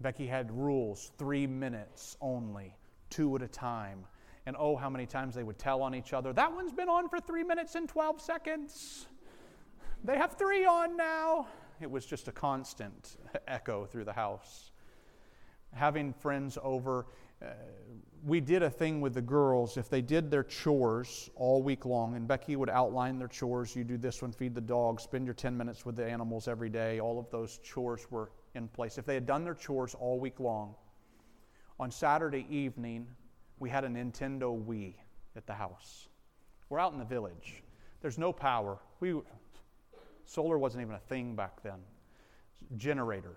Becky 0.00 0.26
had 0.26 0.50
rules 0.50 1.12
three 1.18 1.46
minutes 1.46 2.16
only, 2.22 2.74
two 3.10 3.36
at 3.36 3.42
a 3.42 3.48
time. 3.48 4.06
And 4.48 4.56
oh, 4.58 4.76
how 4.76 4.88
many 4.88 5.04
times 5.04 5.34
they 5.34 5.42
would 5.42 5.58
tell 5.58 5.82
on 5.82 5.94
each 5.94 6.14
other, 6.14 6.32
that 6.32 6.50
one's 6.50 6.72
been 6.72 6.88
on 6.88 7.10
for 7.10 7.20
three 7.20 7.44
minutes 7.44 7.74
and 7.74 7.86
12 7.86 8.18
seconds. 8.18 9.06
They 10.02 10.16
have 10.16 10.38
three 10.38 10.64
on 10.64 10.96
now. 10.96 11.48
It 11.82 11.90
was 11.90 12.06
just 12.06 12.28
a 12.28 12.32
constant 12.32 13.18
echo 13.46 13.84
through 13.84 14.04
the 14.04 14.12
house. 14.14 14.70
Having 15.74 16.14
friends 16.14 16.56
over, 16.62 17.08
uh, 17.42 17.48
we 18.24 18.40
did 18.40 18.62
a 18.62 18.70
thing 18.70 19.02
with 19.02 19.12
the 19.12 19.20
girls. 19.20 19.76
If 19.76 19.90
they 19.90 20.00
did 20.00 20.30
their 20.30 20.44
chores 20.44 21.28
all 21.34 21.62
week 21.62 21.84
long, 21.84 22.16
and 22.16 22.26
Becky 22.26 22.56
would 22.56 22.70
outline 22.70 23.18
their 23.18 23.28
chores, 23.28 23.76
you 23.76 23.84
do 23.84 23.98
this 23.98 24.22
one, 24.22 24.32
feed 24.32 24.54
the 24.54 24.62
dog, 24.62 24.98
spend 24.98 25.26
your 25.26 25.34
10 25.34 25.58
minutes 25.58 25.84
with 25.84 25.94
the 25.94 26.06
animals 26.06 26.48
every 26.48 26.70
day, 26.70 27.00
all 27.00 27.18
of 27.18 27.28
those 27.28 27.58
chores 27.58 28.10
were 28.10 28.30
in 28.54 28.66
place. 28.68 28.96
If 28.96 29.04
they 29.04 29.12
had 29.12 29.26
done 29.26 29.44
their 29.44 29.52
chores 29.52 29.94
all 29.94 30.18
week 30.18 30.40
long, 30.40 30.74
on 31.78 31.90
Saturday 31.90 32.46
evening, 32.48 33.06
we 33.58 33.70
had 33.70 33.84
a 33.84 33.88
Nintendo 33.88 34.64
Wii 34.64 34.94
at 35.36 35.46
the 35.46 35.54
house. 35.54 36.08
We're 36.68 36.78
out 36.78 36.92
in 36.92 36.98
the 36.98 37.04
village. 37.04 37.62
There's 38.00 38.18
no 38.18 38.32
power. 38.32 38.78
We, 39.00 39.20
solar 40.24 40.58
wasn't 40.58 40.82
even 40.82 40.94
a 40.94 41.00
thing 41.00 41.34
back 41.34 41.62
then. 41.62 41.78
Generator. 42.76 43.36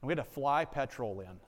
And 0.00 0.08
we 0.08 0.12
had 0.12 0.18
to 0.18 0.30
fly 0.30 0.64
petrol 0.64 1.20
in. 1.20 1.38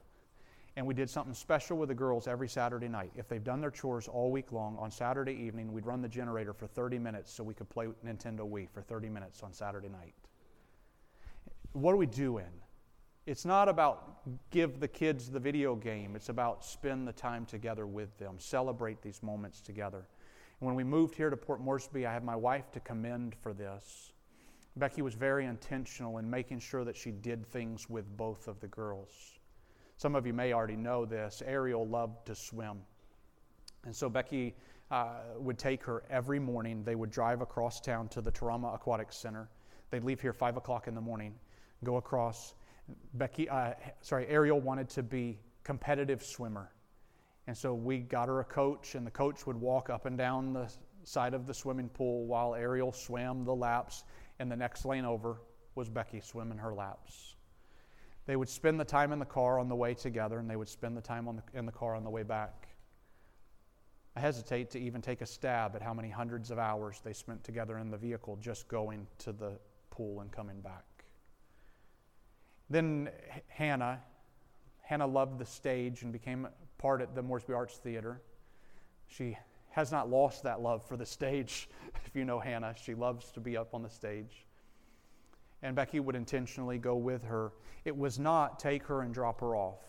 and 0.75 0.85
we 0.87 0.93
did 0.93 1.09
something 1.09 1.33
special 1.33 1.77
with 1.77 1.89
the 1.89 1.95
girls 1.95 2.27
every 2.27 2.47
Saturday 2.49 2.87
night. 2.87 3.11
If 3.15 3.27
they've 3.27 3.43
done 3.43 3.61
their 3.61 3.71
chores 3.71 4.07
all 4.07 4.31
week 4.31 4.51
long, 4.51 4.75
on 4.79 4.89
Saturday 4.89 5.33
evening, 5.33 5.71
we'd 5.71 5.85
run 5.85 6.01
the 6.01 6.07
generator 6.07 6.53
for 6.53 6.67
30 6.67 6.97
minutes 6.97 7.31
so 7.31 7.43
we 7.43 7.53
could 7.53 7.69
play 7.69 7.87
Nintendo 8.05 8.39
Wii 8.49 8.67
for 8.69 8.81
30 8.81 9.09
minutes 9.09 9.43
on 9.43 9.53
Saturday 9.53 9.89
night. 9.89 10.13
What 11.73 11.93
are 11.93 11.97
we 11.97 12.07
doing? 12.07 12.45
It's 13.25 13.45
not 13.45 13.69
about 13.69 14.19
give 14.49 14.81
the 14.81 14.87
kids 14.87 15.29
the 15.29 15.39
video 15.39 15.75
game, 15.75 16.15
it's 16.15 16.27
about 16.27 16.65
spend 16.65 17.07
the 17.07 17.13
time 17.13 17.45
together 17.45 17.87
with 17.87 18.17
them, 18.17 18.35
celebrate 18.37 19.01
these 19.01 19.23
moments 19.23 19.61
together. 19.61 20.05
And 20.59 20.67
when 20.67 20.75
we 20.75 20.83
moved 20.83 21.15
here 21.15 21.29
to 21.29 21.37
Port 21.37 21.61
Moresby, 21.61 22.05
I 22.05 22.11
have 22.11 22.23
my 22.23 22.35
wife 22.35 22.69
to 22.71 22.81
commend 22.81 23.35
for 23.35 23.53
this. 23.53 24.11
Becky 24.75 25.01
was 25.01 25.13
very 25.13 25.45
intentional 25.45 26.17
in 26.17 26.29
making 26.29 26.59
sure 26.59 26.83
that 26.83 26.97
she 26.97 27.11
did 27.11 27.45
things 27.45 27.89
with 27.89 28.05
both 28.17 28.49
of 28.49 28.59
the 28.59 28.67
girls. 28.67 29.39
Some 29.95 30.15
of 30.15 30.27
you 30.27 30.33
may 30.33 30.51
already 30.51 30.75
know 30.75 31.05
this. 31.05 31.41
Ariel 31.45 31.87
loved 31.87 32.25
to 32.25 32.35
swim. 32.35 32.79
And 33.85 33.95
so 33.95 34.09
Becky 34.09 34.55
uh, 34.91 35.19
would 35.37 35.57
take 35.57 35.83
her 35.83 36.03
every 36.09 36.39
morning. 36.39 36.83
They 36.83 36.95
would 36.95 37.11
drive 37.11 37.41
across 37.41 37.79
town 37.79 38.09
to 38.09 38.21
the 38.21 38.31
Taurama 38.31 38.73
Aquatic 38.75 39.13
Center. 39.13 39.47
They'd 39.91 40.03
leave 40.03 40.19
here 40.19 40.33
5 40.33 40.57
o'clock 40.57 40.87
in 40.87 40.95
the 40.95 41.01
morning, 41.01 41.35
go 41.83 41.97
across. 41.97 42.55
Becky, 43.13 43.49
uh, 43.49 43.73
sorry, 44.01 44.27
Ariel 44.27 44.59
wanted 44.59 44.89
to 44.89 45.03
be 45.03 45.39
competitive 45.63 46.23
swimmer. 46.23 46.71
And 47.47 47.57
so 47.57 47.73
we 47.73 47.99
got 47.99 48.27
her 48.27 48.39
a 48.39 48.45
coach, 48.45 48.95
and 48.95 49.05
the 49.05 49.11
coach 49.11 49.45
would 49.45 49.57
walk 49.57 49.89
up 49.89 50.05
and 50.05 50.17
down 50.17 50.53
the 50.53 50.71
side 51.03 51.33
of 51.33 51.45
the 51.45 51.53
swimming 51.53 51.89
pool 51.89 52.25
while 52.25 52.55
Ariel 52.55 52.91
swam 52.91 53.43
the 53.43 53.55
laps, 53.55 54.03
and 54.39 54.51
the 54.51 54.55
next 54.55 54.85
lane 54.85 55.05
over 55.05 55.41
was 55.75 55.89
Becky 55.89 56.21
swimming 56.21 56.57
her 56.57 56.73
laps. 56.73 57.35
They 58.25 58.37
would 58.37 58.47
spend 58.47 58.79
the 58.79 58.85
time 58.85 59.11
in 59.11 59.19
the 59.19 59.25
car 59.25 59.59
on 59.59 59.67
the 59.67 59.75
way 59.75 59.93
together, 59.93 60.39
and 60.39 60.49
they 60.49 60.55
would 60.55 60.69
spend 60.69 60.95
the 60.95 61.01
time 61.01 61.25
the, 61.25 61.57
in 61.57 61.65
the 61.65 61.71
car 61.71 61.95
on 61.95 62.03
the 62.03 62.09
way 62.09 62.23
back. 62.23 62.67
I 64.15 64.19
hesitate 64.19 64.69
to 64.71 64.79
even 64.79 65.01
take 65.01 65.21
a 65.21 65.25
stab 65.25 65.75
at 65.75 65.81
how 65.81 65.93
many 65.93 66.09
hundreds 66.09 66.51
of 66.51 66.59
hours 66.59 67.01
they 67.03 67.13
spent 67.13 67.43
together 67.43 67.79
in 67.79 67.89
the 67.89 67.97
vehicle 67.97 68.37
just 68.37 68.67
going 68.67 69.07
to 69.19 69.33
the 69.33 69.59
pool 69.89 70.21
and 70.21 70.31
coming 70.31 70.61
back. 70.61 70.92
Then 72.73 73.09
Hannah, 73.47 74.01
Hannah 74.81 75.07
loved 75.07 75.37
the 75.37 75.45
stage 75.45 76.01
and 76.01 76.11
became 76.11 76.47
part 76.77 77.01
at 77.01 77.13
the 77.13 77.21
Moresby 77.21 77.53
Arts 77.53 77.77
Theater. 77.77 78.21
She 79.07 79.37
has 79.69 79.91
not 79.91 80.09
lost 80.09 80.43
that 80.43 80.59
love 80.61 80.83
for 80.87 80.97
the 80.97 81.05
stage. 81.05 81.69
If 82.05 82.15
you 82.15 82.25
know 82.25 82.39
Hannah, 82.39 82.75
she 82.79 82.93
loves 82.93 83.31
to 83.31 83.39
be 83.39 83.57
up 83.57 83.73
on 83.73 83.81
the 83.81 83.89
stage 83.89 84.45
and 85.63 85.75
Becky 85.75 85.99
would 85.99 86.15
intentionally 86.15 86.77
go 86.77 86.95
with 86.95 87.23
her. 87.23 87.53
It 87.85 87.97
was 87.97 88.19
not 88.19 88.59
take 88.59 88.83
her 88.83 89.01
and 89.01 89.13
drop 89.13 89.39
her 89.39 89.55
off. 89.55 89.79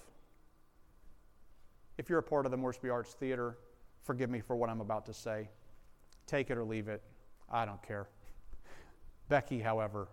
If 1.98 2.08
you're 2.08 2.20
a 2.20 2.22
part 2.22 2.46
of 2.46 2.52
the 2.52 2.56
Moresby 2.56 2.88
Arts 2.88 3.12
Theater, 3.14 3.58
forgive 4.02 4.30
me 4.30 4.40
for 4.40 4.56
what 4.56 4.70
I'm 4.70 4.80
about 4.80 5.04
to 5.06 5.12
say. 5.14 5.48
Take 6.26 6.50
it 6.50 6.56
or 6.56 6.64
leave 6.64 6.88
it. 6.88 7.02
I 7.50 7.64
don't 7.64 7.82
care. 7.82 8.06
Becky, 9.28 9.58
however, 9.58 10.08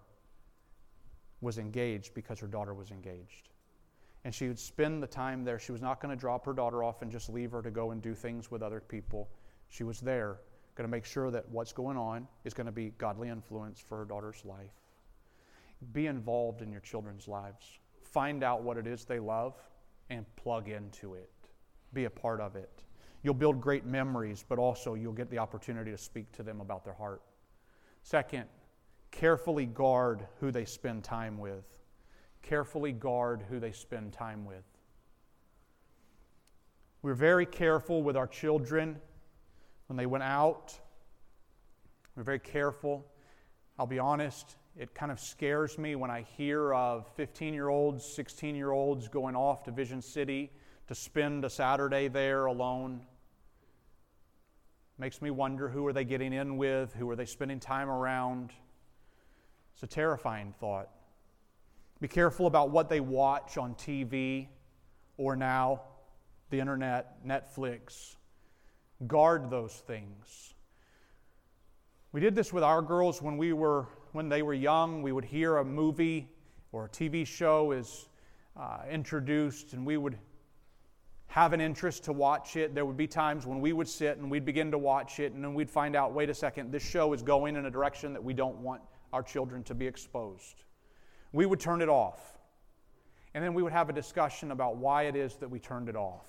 was 1.42 1.58
engaged 1.58 2.14
because 2.14 2.40
her 2.40 2.48
daughter 2.48 2.74
was 2.74 2.92
engaged. 2.92 3.50
And 4.24 4.34
she 4.34 4.48
would 4.48 4.60
spend 4.60 5.02
the 5.02 5.08
time 5.08 5.44
there. 5.44 5.58
She 5.58 5.72
was 5.72 5.82
not 5.82 6.00
going 6.00 6.16
to 6.16 6.20
drop 6.20 6.46
her 6.46 6.54
daughter 6.54 6.84
off 6.84 7.02
and 7.02 7.12
just 7.12 7.30
leave 7.30 7.52
her 7.52 7.62
to 7.62 7.72
go 7.72 7.92
and 7.92 8.02
do 8.02 8.14
things 8.14 8.52
with 8.52 8.62
other 8.62 8.80
people. 8.80 9.30
She 9.68 9.84
was 9.84 10.00
there, 10.00 10.38
going 10.76 10.88
to 10.88 10.92
make 10.92 11.06
sure 11.06 11.32
that 11.32 11.50
what's 11.50 11.74
going 11.74 11.98
on 11.98 12.28
is 12.46 12.54
going 12.54 12.68
to 12.68 12.72
be 12.72 12.94
godly 12.98 13.30
influence 13.30 13.80
for 13.80 13.98
her 13.98 14.06
daughter's 14.06 14.44
life. 14.46 14.72
Be 15.94 16.06
involved 16.06 16.62
in 16.62 16.72
your 16.72 16.82
children's 16.82 17.28
lives. 17.28 17.80
Find 18.04 18.44
out 18.44 18.62
what 18.62 18.78
it 18.78 18.86
is 18.86 19.06
they 19.06 19.20
love 19.20 19.56
and 20.10 20.26
plug 20.36 20.70
into 20.70 21.16
it. 21.16 21.32
Be 21.94 22.06
a 22.06 22.10
part 22.10 22.40
of 22.40 22.56
it. 22.56 22.84
You'll 23.24 23.34
build 23.34 23.62
great 23.62 23.86
memories, 23.86 24.46
but 24.48 24.60
also 24.60 24.94
you'll 24.94 25.14
get 25.14 25.30
the 25.30 25.38
opportunity 25.38 25.92
to 25.92 25.98
speak 25.98 26.32
to 26.34 26.44
them 26.44 26.62
about 26.62 26.84
their 26.84 26.94
heart. 26.94 27.22
Second, 28.04 28.46
carefully 29.12 29.66
guard 29.66 30.26
who 30.40 30.52
they 30.52 30.66
spend 30.66 31.04
time 31.04 31.38
with. 31.38 31.66
Carefully 32.42 32.92
guard 32.92 33.44
who 33.50 33.60
they 33.60 33.72
spend 33.72 34.14
time 34.14 34.46
with. 34.46 34.64
We're 37.02 37.14
very 37.14 37.46
careful 37.46 38.04
with 38.04 38.16
our 38.16 38.28
children 38.28 39.00
when 39.88 39.98
they 39.98 40.06
went 40.06 40.24
out. 40.24 40.74
We're 42.16 42.24
very 42.24 42.40
careful. 42.40 43.06
I'll 43.78 43.88
be 43.88 44.00
honest, 44.00 44.56
it 44.78 44.94
kind 44.94 45.12
of 45.12 45.20
scares 45.20 45.78
me 45.78 45.96
when 45.96 46.12
I 46.12 46.22
hear 46.38 46.74
of 46.74 47.08
15 47.16 47.54
year 47.54 47.70
olds, 47.70 48.06
16 48.06 48.56
year 48.56 48.72
olds 48.72 49.08
going 49.08 49.36
off 49.36 49.64
to 49.64 49.72
Vision 49.72 50.02
City 50.02 50.52
to 50.88 50.96
spend 50.96 51.44
a 51.44 51.50
Saturday 51.50 52.08
there 52.08 52.46
alone. 52.46 53.02
Makes 54.98 55.22
me 55.22 55.32
wonder 55.32 55.68
who 55.68 55.88
are 55.88 55.94
they 55.94 56.04
getting 56.04 56.34
in 56.34 56.58
with? 56.58 56.94
Who 56.94 57.10
are 57.10 57.16
they 57.16 57.26
spending 57.26 57.60
time 57.60 57.90
around? 57.90 58.52
It's 59.82 59.92
a 59.92 59.96
terrifying 59.96 60.54
thought. 60.60 60.90
Be 62.02 62.08
careful 62.08 62.46
about 62.46 62.70
what 62.70 62.88
they 62.88 63.00
watch 63.00 63.58
on 63.58 63.74
TV 63.74 64.48
or 65.18 65.36
now 65.36 65.82
the 66.52 66.60
internet, 66.60 67.26
Netflix. 67.26 68.16
Guard 69.08 69.50
those 69.50 69.74
things. 69.74 70.54
We 72.12 72.22
did 72.22 72.36
this 72.36 72.54
with 72.54 72.64
our 72.64 72.84
girls 72.84 73.24
when 73.24 73.38
we 73.38 73.54
were 73.54 73.88
when 74.12 74.30
they 74.30 74.44
were 74.44 74.54
young, 74.54 75.02
we 75.02 75.14
would 75.14 75.26
hear 75.26 75.58
a 75.58 75.66
movie 75.66 76.30
or 76.72 76.86
a 76.86 76.90
TV 76.90 77.26
show 77.26 77.72
is 77.72 78.08
uh, 78.56 78.82
introduced, 78.88 79.74
and 79.74 79.84
we 79.84 79.98
would 79.98 80.16
have 81.26 81.54
an 81.54 81.62
interest 81.62 82.04
to 82.04 82.14
watch 82.14 82.56
it. 82.56 82.76
There 82.76 82.86
would 82.86 82.98
be 82.98 83.08
times 83.08 83.48
when 83.48 83.60
we 83.60 83.74
would 83.74 83.88
sit 83.88 84.20
and 84.20 84.30
we'd 84.30 84.46
begin 84.46 84.70
to 84.70 84.78
watch 84.78 85.20
it, 85.20 85.34
and 85.34 85.44
then 85.44 85.56
we'd 85.56 85.72
find 85.72 85.96
out 85.96 86.14
wait 86.14 86.30
a 86.30 86.36
second, 86.36 86.72
this 86.72 86.84
show 86.84 87.14
is 87.14 87.24
going 87.24 87.56
in 87.56 87.66
a 87.66 87.72
direction 87.72 88.14
that 88.14 88.24
we 88.24 88.36
don't 88.36 88.58
want 88.58 88.82
our 89.14 89.24
children 89.24 89.64
to 89.64 89.76
be 89.76 89.88
exposed. 89.88 90.64
We 91.32 91.46
would 91.46 91.60
turn 91.60 91.82
it 91.82 91.90
off. 91.90 92.38
And 93.34 93.44
then 93.44 93.54
we 93.54 93.64
would 93.64 93.72
have 93.72 93.90
a 93.90 93.94
discussion 93.94 94.52
about 94.52 94.78
why 94.78 95.04
it 95.04 95.16
is 95.16 95.36
that 95.36 95.50
we 95.50 95.60
turned 95.60 95.88
it 95.88 95.96
off. 95.96 96.28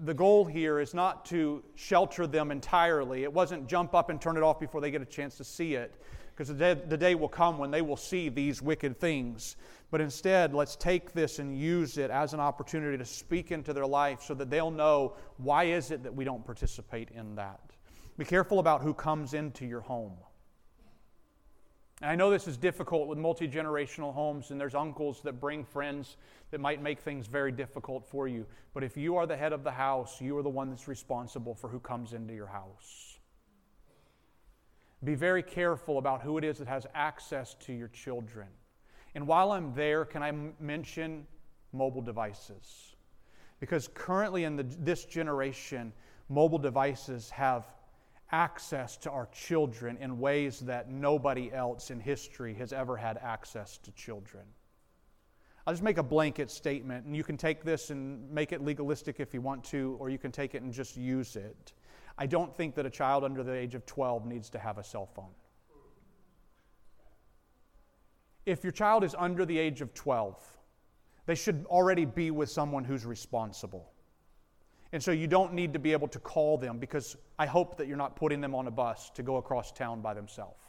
The 0.00 0.14
goal 0.14 0.44
here 0.44 0.80
is 0.80 0.94
not 0.94 1.26
to 1.26 1.62
shelter 1.74 2.26
them 2.26 2.50
entirely. 2.50 3.22
It 3.22 3.32
wasn't 3.32 3.68
jump 3.68 3.94
up 3.94 4.10
and 4.10 4.20
turn 4.20 4.36
it 4.36 4.42
off 4.42 4.58
before 4.58 4.80
they 4.80 4.90
get 4.90 5.02
a 5.02 5.06
chance 5.06 5.36
to 5.36 5.44
see 5.44 5.74
it 5.74 5.94
because 6.34 6.48
the 6.48 6.54
day, 6.54 6.74
the 6.74 6.96
day 6.96 7.14
will 7.14 7.28
come 7.28 7.58
when 7.58 7.70
they 7.70 7.82
will 7.82 7.96
see 7.96 8.28
these 8.28 8.60
wicked 8.60 8.98
things. 8.98 9.56
But 9.90 10.00
instead, 10.00 10.52
let's 10.52 10.74
take 10.74 11.12
this 11.12 11.38
and 11.38 11.56
use 11.56 11.96
it 11.96 12.10
as 12.10 12.34
an 12.34 12.40
opportunity 12.40 12.98
to 12.98 13.04
speak 13.04 13.52
into 13.52 13.72
their 13.72 13.86
life 13.86 14.22
so 14.22 14.34
that 14.34 14.50
they'll 14.50 14.72
know 14.72 15.14
why 15.36 15.64
is 15.64 15.92
it 15.92 16.02
that 16.02 16.14
we 16.14 16.24
don't 16.24 16.44
participate 16.44 17.10
in 17.10 17.36
that. 17.36 17.60
Be 18.18 18.24
careful 18.24 18.58
about 18.58 18.82
who 18.82 18.94
comes 18.94 19.34
into 19.34 19.64
your 19.64 19.80
home. 19.80 20.16
And 22.00 22.10
I 22.10 22.16
know 22.16 22.30
this 22.30 22.48
is 22.48 22.56
difficult 22.56 23.06
with 23.06 23.18
multi 23.18 23.46
generational 23.46 24.12
homes, 24.12 24.50
and 24.50 24.60
there's 24.60 24.74
uncles 24.74 25.20
that 25.22 25.40
bring 25.40 25.64
friends 25.64 26.16
that 26.50 26.60
might 26.60 26.82
make 26.82 27.00
things 27.00 27.26
very 27.26 27.52
difficult 27.52 28.04
for 28.04 28.26
you. 28.26 28.46
But 28.72 28.82
if 28.82 28.96
you 28.96 29.16
are 29.16 29.26
the 29.26 29.36
head 29.36 29.52
of 29.52 29.62
the 29.62 29.70
house, 29.70 30.20
you 30.20 30.36
are 30.36 30.42
the 30.42 30.48
one 30.48 30.70
that's 30.70 30.88
responsible 30.88 31.54
for 31.54 31.68
who 31.68 31.78
comes 31.78 32.12
into 32.12 32.34
your 32.34 32.48
house. 32.48 33.18
Be 35.04 35.14
very 35.14 35.42
careful 35.42 35.98
about 35.98 36.22
who 36.22 36.38
it 36.38 36.44
is 36.44 36.58
that 36.58 36.68
has 36.68 36.86
access 36.94 37.54
to 37.60 37.72
your 37.72 37.88
children. 37.88 38.48
And 39.14 39.26
while 39.26 39.52
I'm 39.52 39.72
there, 39.74 40.04
can 40.04 40.22
I 40.22 40.28
m- 40.28 40.54
mention 40.58 41.26
mobile 41.72 42.00
devices? 42.02 42.96
Because 43.60 43.88
currently 43.94 44.44
in 44.44 44.56
the, 44.56 44.64
this 44.80 45.04
generation, 45.04 45.92
mobile 46.28 46.58
devices 46.58 47.30
have 47.30 47.66
access 48.32 48.96
to 48.98 49.10
our 49.10 49.26
children 49.26 49.96
in 49.98 50.18
ways 50.18 50.60
that 50.60 50.90
nobody 50.90 51.52
else 51.52 51.90
in 51.90 52.00
history 52.00 52.54
has 52.54 52.72
ever 52.72 52.96
had 52.96 53.18
access 53.18 53.78
to 53.78 53.92
children. 53.92 54.44
I'll 55.66 55.72
just 55.72 55.82
make 55.82 55.98
a 55.98 56.02
blanket 56.02 56.50
statement, 56.50 57.06
and 57.06 57.16
you 57.16 57.24
can 57.24 57.36
take 57.36 57.64
this 57.64 57.90
and 57.90 58.30
make 58.30 58.52
it 58.52 58.60
legalistic 58.60 59.18
if 59.18 59.32
you 59.32 59.40
want 59.40 59.64
to, 59.64 59.96
or 59.98 60.10
you 60.10 60.18
can 60.18 60.30
take 60.30 60.54
it 60.54 60.62
and 60.62 60.72
just 60.72 60.96
use 60.96 61.36
it. 61.36 61.72
I 62.18 62.26
don't 62.26 62.54
think 62.54 62.74
that 62.74 62.84
a 62.84 62.90
child 62.90 63.24
under 63.24 63.42
the 63.42 63.54
age 63.54 63.74
of 63.74 63.86
12 63.86 64.26
needs 64.26 64.50
to 64.50 64.58
have 64.58 64.78
a 64.78 64.84
cell 64.84 65.06
phone. 65.06 65.30
If 68.44 68.62
your 68.62 68.72
child 68.72 69.04
is 69.04 69.14
under 69.18 69.46
the 69.46 69.58
age 69.58 69.80
of 69.80 69.94
12, 69.94 70.36
they 71.24 71.34
should 71.34 71.64
already 71.66 72.04
be 72.04 72.30
with 72.30 72.50
someone 72.50 72.84
who's 72.84 73.06
responsible. 73.06 73.93
And 74.94 75.02
so 75.02 75.10
you 75.10 75.26
don't 75.26 75.54
need 75.54 75.72
to 75.72 75.80
be 75.80 75.90
able 75.90 76.06
to 76.06 76.20
call 76.20 76.56
them 76.56 76.78
because 76.78 77.16
I 77.36 77.46
hope 77.46 77.78
that 77.78 77.88
you're 77.88 77.96
not 77.96 78.14
putting 78.14 78.40
them 78.40 78.54
on 78.54 78.68
a 78.68 78.70
bus 78.70 79.10
to 79.16 79.24
go 79.24 79.38
across 79.38 79.72
town 79.72 80.00
by 80.00 80.14
themselves. 80.14 80.62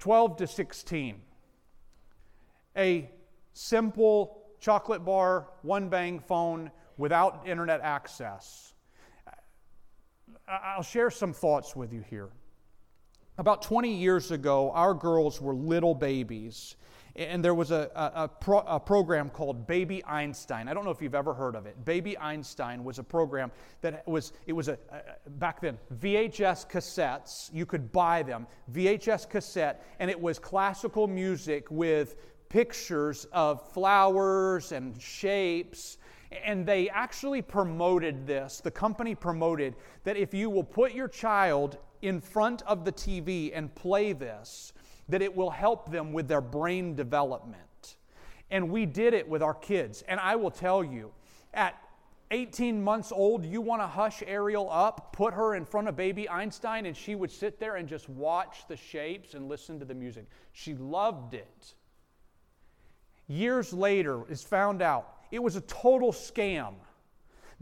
12 0.00 0.36
to 0.36 0.46
16. 0.46 1.22
A 2.76 3.10
simple 3.54 4.42
chocolate 4.60 5.06
bar, 5.06 5.48
one 5.62 5.88
bang 5.88 6.20
phone 6.20 6.70
without 6.98 7.48
internet 7.48 7.80
access. 7.80 8.74
I'll 10.46 10.82
share 10.82 11.10
some 11.10 11.32
thoughts 11.32 11.74
with 11.74 11.94
you 11.94 12.04
here. 12.10 12.28
About 13.38 13.62
20 13.62 13.90
years 13.90 14.32
ago, 14.32 14.70
our 14.72 14.92
girls 14.92 15.40
were 15.40 15.54
little 15.54 15.94
babies, 15.94 16.76
And 17.14 17.44
there 17.44 17.54
was 17.54 17.70
a, 17.70 17.90
a, 17.94 18.24
a, 18.24 18.28
pro, 18.28 18.60
a, 18.60 18.80
program 18.80 19.28
called 19.28 19.66
Baby 19.66 20.02
Einstein. 20.06 20.66
I 20.66 20.72
don't 20.72 20.84
know 20.84 20.90
if 20.90 21.02
you've 21.02 21.14
ever 21.14 21.34
heard 21.34 21.54
of 21.54 21.66
it. 21.66 21.84
Baby 21.84 22.16
Einstein 22.16 22.84
was 22.84 22.98
a 22.98 23.02
program 23.02 23.52
that 23.82 24.06
was, 24.08 24.32
it 24.46 24.54
was 24.54 24.68
a, 24.68 24.78
back 25.38 25.60
then, 25.60 25.76
VHS 26.00 26.70
cassettes. 26.70 27.50
You 27.52 27.66
could 27.66 27.92
buy 27.92 28.22
them, 28.22 28.46
VHS 28.72 29.28
cassette, 29.28 29.84
and 29.98 30.10
it 30.10 30.18
was 30.18 30.38
classical 30.38 31.06
music 31.06 31.70
with 31.70 32.16
pictures 32.48 33.26
of 33.32 33.70
flowers 33.72 34.72
and 34.72 35.00
shapes. 35.00 35.98
And 36.44 36.64
they 36.64 36.88
actually 36.88 37.42
promoted 37.42 38.26
this. 38.26 38.62
The 38.62 38.70
company 38.70 39.14
promoted 39.14 39.74
that 40.04 40.16
if 40.16 40.32
you 40.32 40.48
will 40.48 40.64
put 40.64 40.92
your 40.94 41.08
child 41.08 41.76
in 42.00 42.22
front 42.22 42.62
of 42.62 42.86
the 42.86 42.92
TV 42.92 43.52
and 43.54 43.74
play 43.74 44.14
this, 44.14 44.72
that 45.08 45.22
it 45.22 45.34
will 45.34 45.50
help 45.50 45.90
them 45.90 46.12
with 46.12 46.28
their 46.28 46.40
brain 46.40 46.94
development. 46.94 47.96
And 48.50 48.70
we 48.70 48.86
did 48.86 49.14
it 49.14 49.28
with 49.28 49.42
our 49.42 49.54
kids. 49.54 50.02
And 50.08 50.20
I 50.20 50.36
will 50.36 50.50
tell 50.50 50.84
you, 50.84 51.12
at 51.54 51.74
18 52.30 52.82
months 52.82 53.12
old, 53.12 53.44
you 53.44 53.60
want 53.60 53.82
to 53.82 53.86
hush 53.86 54.22
Ariel 54.26 54.68
up, 54.70 55.12
put 55.12 55.34
her 55.34 55.54
in 55.54 55.64
front 55.64 55.88
of 55.88 55.96
baby 55.96 56.28
Einstein, 56.28 56.86
and 56.86 56.96
she 56.96 57.14
would 57.14 57.30
sit 57.30 57.60
there 57.60 57.76
and 57.76 57.86
just 57.86 58.08
watch 58.08 58.66
the 58.68 58.76
shapes 58.76 59.34
and 59.34 59.48
listen 59.48 59.78
to 59.78 59.84
the 59.84 59.94
music. 59.94 60.26
She 60.52 60.74
loved 60.74 61.34
it. 61.34 61.74
Years 63.28 63.72
later, 63.72 64.22
is 64.30 64.42
found 64.42 64.82
out 64.82 65.16
it 65.30 65.42
was 65.42 65.56
a 65.56 65.60
total 65.62 66.12
scam. 66.12 66.74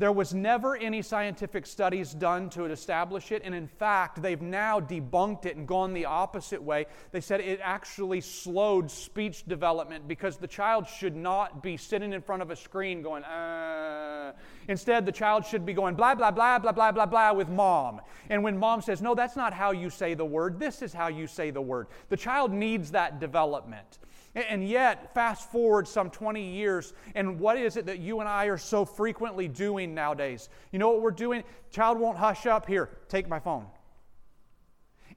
There 0.00 0.12
was 0.12 0.32
never 0.32 0.74
any 0.76 1.02
scientific 1.02 1.66
studies 1.66 2.14
done 2.14 2.48
to 2.50 2.64
establish 2.64 3.32
it, 3.32 3.42
and 3.44 3.54
in 3.54 3.66
fact, 3.66 4.22
they've 4.22 4.40
now 4.40 4.80
debunked 4.80 5.44
it 5.44 5.58
and 5.58 5.68
gone 5.68 5.92
the 5.92 6.06
opposite 6.06 6.62
way. 6.62 6.86
They 7.12 7.20
said 7.20 7.40
it 7.40 7.60
actually 7.62 8.22
slowed 8.22 8.90
speech 8.90 9.44
development 9.44 10.08
because 10.08 10.38
the 10.38 10.46
child 10.46 10.86
should 10.88 11.14
not 11.14 11.62
be 11.62 11.76
sitting 11.76 12.14
in 12.14 12.22
front 12.22 12.40
of 12.40 12.50
a 12.50 12.56
screen 12.56 13.02
going, 13.02 13.24
uh. 13.24 14.32
Instead, 14.68 15.04
the 15.04 15.12
child 15.12 15.44
should 15.44 15.66
be 15.66 15.74
going 15.74 15.96
blah, 15.96 16.14
blah, 16.14 16.30
blah, 16.30 16.58
blah, 16.58 16.72
blah, 16.72 16.92
blah, 16.92 17.04
blah 17.04 17.34
with 17.34 17.50
mom. 17.50 18.00
And 18.30 18.42
when 18.42 18.56
mom 18.56 18.80
says, 18.80 19.02
no, 19.02 19.14
that's 19.14 19.36
not 19.36 19.52
how 19.52 19.72
you 19.72 19.90
say 19.90 20.14
the 20.14 20.24
word, 20.24 20.58
this 20.58 20.80
is 20.80 20.94
how 20.94 21.08
you 21.08 21.26
say 21.26 21.50
the 21.50 21.60
word, 21.60 21.88
the 22.08 22.16
child 22.16 22.52
needs 22.52 22.92
that 22.92 23.20
development. 23.20 23.98
And 24.34 24.66
yet, 24.66 25.12
fast 25.12 25.50
forward 25.50 25.88
some 25.88 26.08
20 26.08 26.52
years, 26.52 26.94
and 27.16 27.40
what 27.40 27.58
is 27.58 27.76
it 27.76 27.86
that 27.86 27.98
you 27.98 28.20
and 28.20 28.28
I 28.28 28.44
are 28.46 28.58
so 28.58 28.84
frequently 28.84 29.48
doing 29.48 29.92
nowadays? 29.92 30.48
You 30.70 30.78
know 30.78 30.90
what 30.90 31.02
we're 31.02 31.10
doing? 31.10 31.42
Child 31.72 31.98
won't 31.98 32.16
hush 32.16 32.46
up. 32.46 32.66
Here, 32.66 32.90
take 33.08 33.28
my 33.28 33.40
phone. 33.40 33.66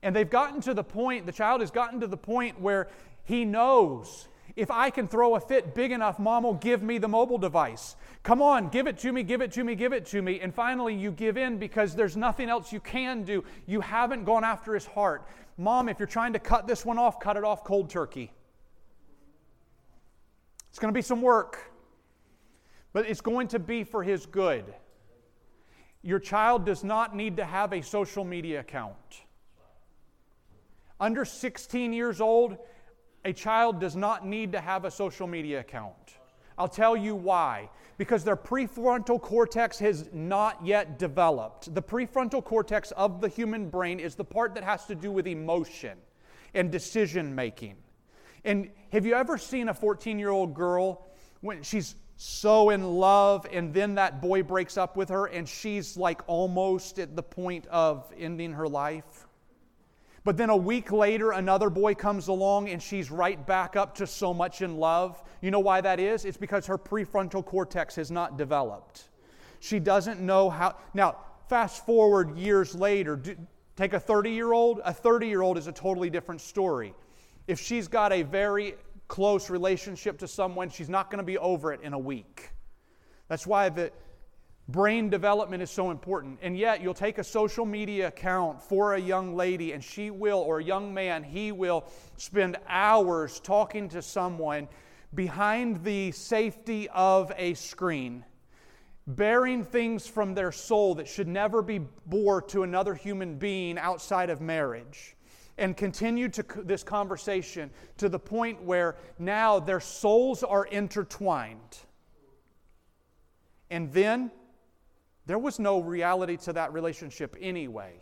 And 0.02 0.16
they've 0.16 0.30
gotten 0.30 0.62
to 0.62 0.74
the 0.74 0.84
point, 0.84 1.28
the 1.28 1.32
child 1.32 1.62
has 1.62 1.70
gotten 1.70 2.00
to 2.00 2.08
the 2.08 2.18
point 2.18 2.60
where 2.60 2.90
he 3.24 3.46
knows 3.46 4.28
if 4.56 4.70
I 4.70 4.90
can 4.90 5.08
throw 5.08 5.36
a 5.36 5.40
fit 5.40 5.74
big 5.74 5.92
enough, 5.92 6.20
mom 6.20 6.44
will 6.44 6.54
give 6.54 6.84
me 6.84 7.00
the 7.00 7.08
mobile 7.08 7.40
device. 7.40 7.96
Come 8.22 8.42
on, 8.42 8.70
give 8.70 8.86
it 8.86 9.00
to 9.00 9.12
me, 9.12 9.24
give 9.24 9.42
it 9.42 9.52
to 9.54 9.64
me, 9.64 9.74
give 9.74 9.94
it 9.94 10.06
to 10.08 10.22
me. 10.22 10.40
And 10.42 10.54
finally, 10.54 10.94
you 10.94 11.12
give 11.12 11.38
in 11.38 11.58
because 11.58 11.96
there's 11.96 12.16
nothing 12.16 12.50
else 12.50 12.72
you 12.72 12.80
can 12.80 13.24
do. 13.24 13.44
You 13.66 13.82
haven't 13.82 14.26
gone 14.26 14.44
after 14.44 14.76
his 14.76 14.86
heart. 14.86 15.28
Mom, 15.58 15.90
if 15.90 16.00
you're 16.00 16.08
trying 16.08 16.34
to 16.34 16.40
cut 16.40 16.68
this 16.68 16.86
one 16.86 17.00
off, 17.00 17.20
cut 17.20 17.36
it 17.36 17.44
off 17.44 17.64
cold 17.64 17.90
turkey. 17.90 18.32
It's 20.74 20.80
going 20.80 20.92
to 20.92 20.98
be 20.98 21.04
some 21.04 21.22
work, 21.22 21.72
but 22.94 23.08
it's 23.08 23.22
going 23.22 23.48
to 23.50 23.60
be 23.60 23.84
for 23.84 24.02
His 24.02 24.26
good. 24.26 24.74
Your 26.02 26.18
child 26.18 26.66
does 26.66 26.84
not 26.84 27.16
need 27.16 27.38
to 27.38 27.46
have 27.46 27.74
a 27.74 27.84
social 27.84 28.26
media 28.26 28.62
account. 28.62 29.22
Under 31.00 31.26
16 31.26 31.94
years 31.94 32.20
old, 32.20 32.58
a 33.24 33.32
child 33.32 33.80
does 33.80 33.96
not 33.96 34.26
need 34.26 34.52
to 34.54 34.60
have 34.60 34.84
a 34.84 34.90
social 34.90 35.28
media 35.28 35.60
account. 35.60 36.18
I'll 36.58 36.68
tell 36.68 36.98
you 36.98 37.14
why. 37.14 37.70
Because 38.00 38.24
their 38.24 38.36
prefrontal 38.36 39.22
cortex 39.22 39.78
has 39.78 40.10
not 40.12 40.66
yet 40.66 40.98
developed. 40.98 41.72
The 41.76 41.84
prefrontal 41.84 42.44
cortex 42.44 42.90
of 42.94 43.22
the 43.22 43.30
human 43.30 43.70
brain 43.70 44.00
is 44.00 44.16
the 44.16 44.26
part 44.26 44.56
that 44.56 44.64
has 44.64 44.88
to 44.88 44.96
do 44.96 45.12
with 45.12 45.28
emotion 45.28 46.00
and 46.56 46.72
decision 46.72 47.36
making. 47.36 47.76
And 48.46 48.70
have 48.92 49.06
you 49.06 49.14
ever 49.16 49.38
seen 49.38 49.70
a 49.70 49.74
14 49.74 50.20
year 50.20 50.30
old 50.30 50.54
girl 50.54 51.08
when 51.42 51.64
she's 51.64 51.96
so 52.16 52.70
in 52.70 52.84
love 52.84 53.48
and 53.52 53.74
then 53.74 53.96
that 53.96 54.22
boy 54.22 54.44
breaks 54.44 54.78
up 54.78 54.96
with 54.96 55.10
her 55.10 55.26
and 55.26 55.48
she's 55.48 55.98
like 55.98 56.22
almost 56.28 57.00
at 57.00 57.16
the 57.16 57.24
point 57.24 57.68
of 57.68 58.12
ending 58.18 58.54
her 58.54 58.68
life? 58.68 59.28
But 60.26 60.38
then 60.38 60.50
a 60.50 60.58
week 60.58 60.92
later, 60.92 61.32
another 61.32 61.70
boy 61.70 61.96
comes 61.96 62.30
along 62.30 62.70
and 62.70 62.82
she's 62.82 63.12
right 63.12 63.46
back 63.46 63.76
up 63.76 63.96
to 63.96 64.08
so 64.08 64.34
much 64.34 64.62
in 64.62 64.78
love. 64.78 65.22
You 65.42 65.52
know 65.52 65.60
why 65.60 65.82
that 65.82 66.00
is? 66.00 66.24
It's 66.24 66.38
because 66.38 66.66
her 66.68 66.78
prefrontal 66.78 67.46
cortex 67.46 67.96
has 67.96 68.10
not 68.10 68.38
developed. 68.38 69.10
She 69.60 69.80
doesn't 69.80 70.22
know 70.22 70.50
how. 70.50 70.78
Now, 70.94 71.18
fast 71.50 71.86
forward 71.86 72.38
years 72.38 72.74
later, 72.74 73.18
do, 73.18 73.36
take 73.76 73.94
a 73.94 74.00
30 74.00 74.32
year 74.32 74.54
old. 74.54 74.80
A 74.86 74.94
30 74.94 75.28
year 75.28 75.42
old 75.42 75.58
is 75.58 75.68
a 75.68 75.74
totally 75.74 76.10
different 76.10 76.40
story. 76.40 76.94
If 77.48 77.60
she's 77.60 77.88
got 77.88 78.14
a 78.14 78.22
very 78.22 78.76
close 79.08 79.50
relationship 79.50 80.18
to 80.20 80.28
someone, 80.28 80.70
she's 80.70 80.90
not 80.90 81.12
going 81.12 81.18
to 81.18 81.26
be 81.26 81.38
over 81.38 81.74
it 81.74 81.82
in 81.82 81.94
a 81.94 82.00
week. 82.00 82.52
That's 83.28 83.46
why 83.46 83.70
the 83.70 83.92
brain 84.70 85.10
development 85.10 85.62
is 85.62 85.70
so 85.70 85.92
important. 85.92 86.40
And 86.42 86.58
yet, 86.58 86.82
you'll 86.82 86.94
take 86.94 87.18
a 87.18 87.24
social 87.24 87.66
media 87.66 88.08
account 88.08 88.62
for 88.62 88.94
a 88.94 89.00
young 89.00 89.36
lady, 89.36 89.74
and 89.74 89.84
she 89.84 90.10
will, 90.10 90.40
or 90.40 90.60
a 90.60 90.64
young 90.64 90.94
man, 90.94 91.24
he 91.24 91.52
will 91.52 91.86
spend 92.16 92.58
hours 92.68 93.40
talking 93.42 93.90
to 93.90 94.02
someone 94.02 94.70
behind 95.14 95.84
the 95.84 96.12
safety 96.12 96.88
of 96.90 97.32
a 97.38 97.54
screen, 97.56 98.24
bearing 99.06 99.64
things 99.66 100.08
from 100.08 100.34
their 100.34 100.52
soul 100.52 100.96
that 100.96 101.08
should 101.08 101.28
never 101.28 101.62
be 101.62 101.82
bore 102.06 102.42
to 102.42 102.64
another 102.64 102.96
human 102.96 103.36
being 103.38 103.78
outside 103.78 104.30
of 104.30 104.40
marriage 104.40 105.16
and 105.58 105.78
continued 105.78 106.34
to 106.34 106.46
this 106.64 106.84
conversation 106.84 107.70
to 107.98 108.10
the 108.10 108.20
point 108.20 108.62
where 108.64 108.96
now 109.20 109.60
their 109.60 109.80
souls 109.80 110.44
are 110.44 110.66
intertwined. 110.66 111.78
And 113.70 113.92
then 113.92 114.32
there 115.26 115.40
was 115.40 115.60
no 115.60 115.80
reality 115.80 116.38
to 116.38 116.54
that 116.54 116.74
relationship 116.74 117.36
anyway. 117.40 117.94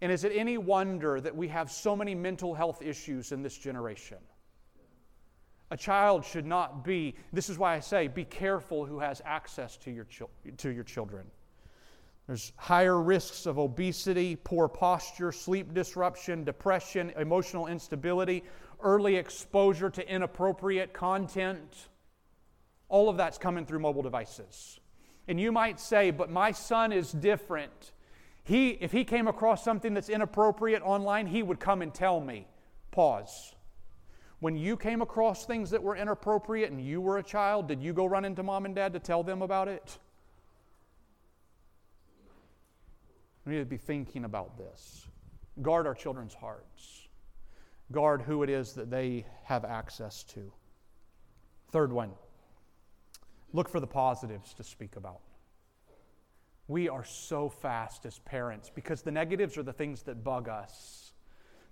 And 0.00 0.12
is 0.12 0.24
it 0.24 0.32
any 0.34 0.58
wonder 0.58 1.20
that 1.20 1.34
we 1.34 1.48
have 1.48 1.70
so 1.70 1.96
many 1.96 2.14
mental 2.14 2.54
health 2.54 2.82
issues 2.82 3.32
in 3.32 3.42
this 3.42 3.56
generation? 3.56 4.18
A 5.70 5.76
child 5.76 6.24
should 6.24 6.46
not 6.46 6.84
be, 6.84 7.14
this 7.32 7.50
is 7.50 7.58
why 7.58 7.74
I 7.74 7.80
say, 7.80 8.08
be 8.08 8.24
careful 8.24 8.86
who 8.86 9.00
has 9.00 9.20
access 9.24 9.76
to 9.78 9.90
your, 9.90 10.06
to 10.56 10.70
your 10.70 10.84
children. 10.84 11.26
There's 12.28 12.52
higher 12.56 13.00
risks 13.00 13.46
of 13.46 13.58
obesity, 13.58 14.36
poor 14.36 14.68
posture, 14.68 15.32
sleep 15.32 15.72
disruption, 15.72 16.44
depression, 16.44 17.10
emotional 17.16 17.68
instability, 17.68 18.44
early 18.82 19.16
exposure 19.16 19.88
to 19.88 20.14
inappropriate 20.14 20.92
content. 20.92 21.88
All 22.90 23.08
of 23.08 23.16
that's 23.16 23.38
coming 23.38 23.64
through 23.64 23.78
mobile 23.78 24.02
devices. 24.02 24.78
And 25.26 25.40
you 25.40 25.50
might 25.50 25.80
say, 25.80 26.10
but 26.10 26.30
my 26.30 26.52
son 26.52 26.92
is 26.92 27.12
different. 27.12 27.92
He, 28.44 28.70
if 28.72 28.92
he 28.92 29.04
came 29.04 29.26
across 29.26 29.64
something 29.64 29.94
that's 29.94 30.10
inappropriate 30.10 30.82
online, 30.82 31.26
he 31.26 31.42
would 31.42 31.58
come 31.58 31.80
and 31.80 31.94
tell 31.94 32.20
me. 32.20 32.46
Pause. 32.90 33.54
When 34.40 34.54
you 34.54 34.76
came 34.76 35.00
across 35.00 35.46
things 35.46 35.70
that 35.70 35.82
were 35.82 35.96
inappropriate 35.96 36.70
and 36.70 36.80
you 36.80 37.00
were 37.00 37.16
a 37.16 37.22
child, 37.22 37.68
did 37.68 37.82
you 37.82 37.94
go 37.94 38.04
run 38.04 38.26
into 38.26 38.42
mom 38.42 38.66
and 38.66 38.74
dad 38.74 38.92
to 38.92 38.98
tell 38.98 39.22
them 39.22 39.40
about 39.40 39.68
it? 39.68 39.98
We 43.48 43.54
need 43.54 43.60
to 43.60 43.64
be 43.64 43.78
thinking 43.78 44.26
about 44.26 44.58
this. 44.58 45.06
Guard 45.62 45.86
our 45.86 45.94
children's 45.94 46.34
hearts. 46.34 47.08
Guard 47.90 48.20
who 48.20 48.42
it 48.42 48.50
is 48.50 48.74
that 48.74 48.90
they 48.90 49.24
have 49.44 49.64
access 49.64 50.22
to. 50.34 50.52
Third 51.70 51.90
one 51.90 52.10
look 53.54 53.70
for 53.70 53.80
the 53.80 53.86
positives 53.86 54.52
to 54.52 54.62
speak 54.62 54.96
about. 54.96 55.20
We 56.66 56.90
are 56.90 57.04
so 57.04 57.48
fast 57.48 58.04
as 58.04 58.18
parents 58.18 58.70
because 58.74 59.00
the 59.00 59.12
negatives 59.12 59.56
are 59.56 59.62
the 59.62 59.72
things 59.72 60.02
that 60.02 60.22
bug 60.22 60.50
us. 60.50 61.14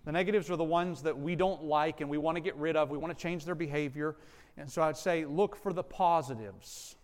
The 0.06 0.12
negatives 0.12 0.50
are 0.50 0.56
the 0.56 0.64
ones 0.64 1.02
that 1.02 1.18
we 1.18 1.36
don't 1.36 1.64
like 1.64 2.00
and 2.00 2.08
we 2.08 2.16
want 2.16 2.36
to 2.36 2.40
get 2.40 2.56
rid 2.56 2.76
of. 2.76 2.88
We 2.88 2.96
want 2.96 3.14
to 3.14 3.22
change 3.22 3.44
their 3.44 3.54
behavior. 3.54 4.16
And 4.56 4.70
so 4.70 4.80
I'd 4.80 4.96
say 4.96 5.26
look 5.26 5.56
for 5.56 5.74
the 5.74 5.82
positives. 5.82 6.96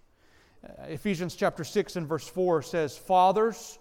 Uh, 0.66 0.84
Ephesians 0.84 1.34
chapter 1.34 1.62
6 1.62 1.96
and 1.96 2.08
verse 2.08 2.26
4 2.26 2.62
says, 2.62 2.96
Fathers, 2.96 3.78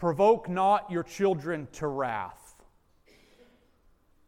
Provoke 0.00 0.48
not 0.48 0.90
your 0.90 1.02
children 1.02 1.68
to 1.72 1.86
wrath. 1.86 2.54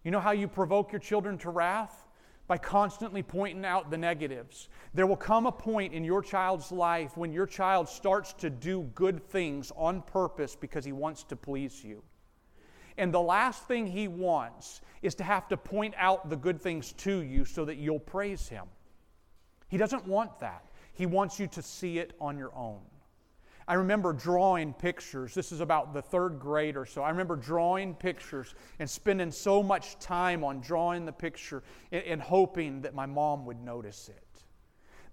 You 0.05 0.11
know 0.11 0.21
how 0.21 0.33
you 0.33 0.47
provoke 0.47 0.93
your 0.93 0.99
children 0.99 1.39
to 1.39 1.49
wrath? 1.49 2.09
By 2.47 2.59
constantly 2.59 3.23
pointing 3.23 3.65
out 3.65 3.91
the 3.91 3.97
negatives. 3.97 4.69
There 4.93 5.07
will 5.07 5.17
come 5.17 5.47
a 5.47 5.53
point 5.53 5.95
in 5.95 6.05
your 6.05 6.21
child's 6.21 6.71
life 6.73 7.17
when 7.17 7.33
your 7.33 7.47
child 7.47 7.89
starts 7.89 8.35
to 8.35 8.51
do 8.51 8.83
good 8.95 9.27
things 9.31 9.73
on 9.75 10.03
purpose 10.03 10.55
because 10.55 10.85
he 10.85 10.93
wants 10.93 11.25
to 11.25 11.37
please 11.37 11.83
you. 11.83 12.03
And 12.99 13.15
the 13.15 13.23
last 13.23 13.67
thing 13.67 13.87
he 13.87 14.09
wants 14.09 14.83
is 15.01 15.15
to 15.15 15.25
have 15.25 15.49
to 15.49 15.57
point 15.57 15.95
out 15.97 16.29
the 16.29 16.37
good 16.37 16.61
things 16.61 16.93
to 16.99 17.23
you 17.23 17.47
so 17.47 17.65
that 17.65 17.77
you'll 17.77 17.99
praise 17.99 18.47
him. 18.47 18.67
He 19.69 19.79
doesn't 19.79 20.07
want 20.07 20.39
that. 20.41 20.67
He 20.93 21.07
wants 21.07 21.41
you 21.41 21.47
to 21.47 21.63
see 21.63 21.99
it 21.99 22.13
on 22.21 22.37
your 22.37 22.55
own. 22.55 22.81
I 23.73 23.77
remember 23.77 24.13
drawing 24.13 24.75
pictures. 24.75 25.33
This 25.33 25.51
is 25.51 25.61
about 25.61 25.95
the 25.95 26.03
third 26.03 26.39
grade 26.39 26.77
or 26.77 26.85
so. 26.85 27.01
I 27.01 27.09
remember 27.09 27.37
drawing 27.37 27.95
pictures 27.95 28.55
and 28.79 28.91
spending 28.91 29.31
so 29.31 29.63
much 29.63 29.99
time 29.99 30.45
on 30.45 30.61
drawing 30.61 31.07
the 31.07 31.13
picture 31.13 31.63
and, 31.91 32.03
and 32.05 32.21
hoping 32.21 32.83
that 32.83 32.95
my 32.95 33.07
mom 33.07 33.47
would 33.47 33.59
notice 33.63 34.11
it. 34.11 34.45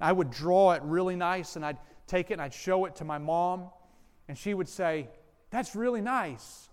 I 0.02 0.12
would 0.12 0.30
draw 0.30 0.74
it 0.74 0.82
really 0.84 1.16
nice 1.16 1.56
and 1.56 1.66
I'd 1.66 1.78
take 2.06 2.32
it 2.32 2.34
and 2.34 2.42
I'd 2.42 2.54
show 2.54 2.84
it 2.84 2.98
to 2.98 3.06
my 3.06 3.18
mom, 3.18 3.70
and 4.28 4.38
she 4.38 4.54
would 4.54 4.68
say, 4.68 5.08
That's 5.52 5.74
really 5.74 6.02
nice. 6.02 6.68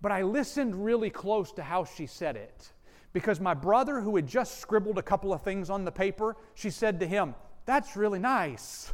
But 0.00 0.10
I 0.10 0.22
listened 0.22 0.84
really 0.84 1.10
close 1.10 1.52
to 1.52 1.62
how 1.62 1.84
she 1.84 2.06
said 2.06 2.34
it 2.34 2.72
because 3.12 3.38
my 3.38 3.54
brother, 3.54 4.00
who 4.00 4.16
had 4.16 4.26
just 4.26 4.58
scribbled 4.58 4.98
a 4.98 5.02
couple 5.02 5.32
of 5.32 5.42
things 5.42 5.70
on 5.70 5.84
the 5.84 5.92
paper, 5.92 6.34
she 6.54 6.70
said 6.70 6.98
to 6.98 7.06
him, 7.06 7.36
That's 7.66 7.94
really 7.94 8.18
nice. 8.18 8.92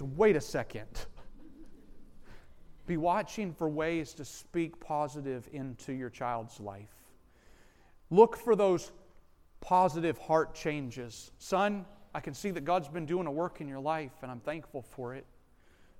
Wait 0.00 0.36
a 0.36 0.40
second. 0.40 1.06
Be 2.86 2.96
watching 2.96 3.52
for 3.52 3.68
ways 3.68 4.14
to 4.14 4.24
speak 4.24 4.80
positive 4.80 5.48
into 5.52 5.92
your 5.92 6.10
child's 6.10 6.58
life. 6.58 6.94
Look 8.10 8.36
for 8.36 8.56
those 8.56 8.92
positive 9.60 10.18
heart 10.18 10.54
changes. 10.54 11.30
Son, 11.38 11.86
I 12.14 12.20
can 12.20 12.34
see 12.34 12.50
that 12.50 12.64
God's 12.64 12.88
been 12.88 13.06
doing 13.06 13.26
a 13.26 13.30
work 13.30 13.60
in 13.60 13.68
your 13.68 13.80
life, 13.80 14.12
and 14.22 14.30
I'm 14.30 14.40
thankful 14.40 14.82
for 14.82 15.14
it. 15.14 15.24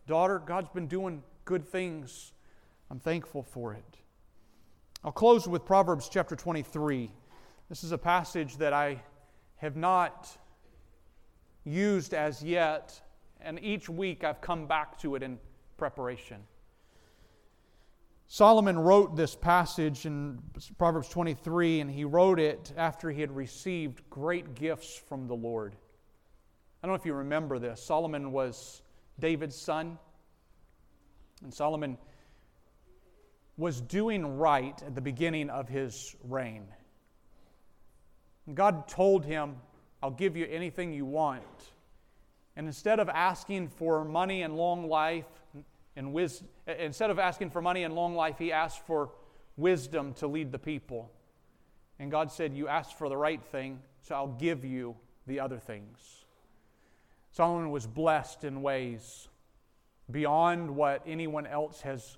Daughter, 0.06 0.38
God's 0.38 0.68
been 0.70 0.88
doing 0.88 1.22
good 1.44 1.66
things. 1.66 2.32
I'm 2.90 2.98
thankful 2.98 3.42
for 3.42 3.72
it. 3.72 3.96
I'll 5.04 5.12
close 5.12 5.48
with 5.48 5.64
Proverbs 5.64 6.08
chapter 6.08 6.36
23. 6.36 7.10
This 7.68 7.84
is 7.84 7.92
a 7.92 7.98
passage 7.98 8.56
that 8.58 8.72
I 8.72 9.00
have 9.56 9.76
not 9.76 10.36
used 11.64 12.12
as 12.12 12.42
yet, 12.42 13.00
and 13.44 13.62
each 13.62 13.88
week 13.88 14.24
I've 14.24 14.40
come 14.40 14.66
back 14.66 14.98
to 15.00 15.14
it 15.14 15.22
in 15.22 15.38
preparation. 15.76 16.38
Solomon 18.26 18.78
wrote 18.78 19.14
this 19.14 19.34
passage 19.34 20.06
in 20.06 20.38
Proverbs 20.78 21.08
23, 21.08 21.80
and 21.80 21.90
he 21.90 22.04
wrote 22.04 22.40
it 22.40 22.72
after 22.76 23.10
he 23.10 23.20
had 23.20 23.34
received 23.34 24.08
great 24.08 24.54
gifts 24.54 24.96
from 24.96 25.26
the 25.26 25.34
Lord. 25.34 25.76
I 26.82 26.86
don't 26.86 26.92
know 26.96 27.00
if 27.00 27.04
you 27.04 27.14
remember 27.14 27.58
this. 27.58 27.82
Solomon 27.82 28.32
was 28.32 28.82
David's 29.20 29.56
son. 29.56 29.98
And 31.42 31.52
Solomon 31.52 31.98
was 33.56 33.80
doing 33.80 34.38
right 34.38 34.82
at 34.82 34.94
the 34.94 35.00
beginning 35.00 35.50
of 35.50 35.68
his 35.68 36.16
reign. 36.24 36.66
God 38.54 38.88
told 38.88 39.24
him, 39.24 39.56
I'll 40.02 40.10
give 40.10 40.36
you 40.36 40.46
anything 40.46 40.92
you 40.92 41.04
want. 41.04 41.71
And 42.56 42.66
instead 42.66 43.00
of 43.00 43.08
asking 43.08 43.68
for 43.68 44.04
money 44.04 44.42
and 44.42 44.56
long 44.56 44.88
life, 44.88 45.26
and 45.96 46.12
wisdom, 46.12 46.48
instead 46.78 47.10
of 47.10 47.18
asking 47.18 47.50
for 47.50 47.60
money 47.60 47.84
and 47.84 47.94
long 47.94 48.14
life, 48.14 48.38
he 48.38 48.52
asked 48.52 48.86
for 48.86 49.10
wisdom 49.56 50.14
to 50.14 50.26
lead 50.26 50.52
the 50.52 50.58
people. 50.58 51.10
And 51.98 52.10
God 52.10 52.30
said, 52.30 52.54
You 52.54 52.68
asked 52.68 52.98
for 52.98 53.08
the 53.08 53.16
right 53.16 53.42
thing, 53.42 53.80
so 54.02 54.14
I'll 54.14 54.26
give 54.26 54.64
you 54.64 54.96
the 55.26 55.40
other 55.40 55.58
things. 55.58 56.24
Solomon 57.32 57.70
was 57.70 57.86
blessed 57.86 58.44
in 58.44 58.62
ways 58.62 59.28
beyond 60.10 60.70
what 60.70 61.02
anyone 61.06 61.46
else 61.46 61.80
has, 61.82 62.16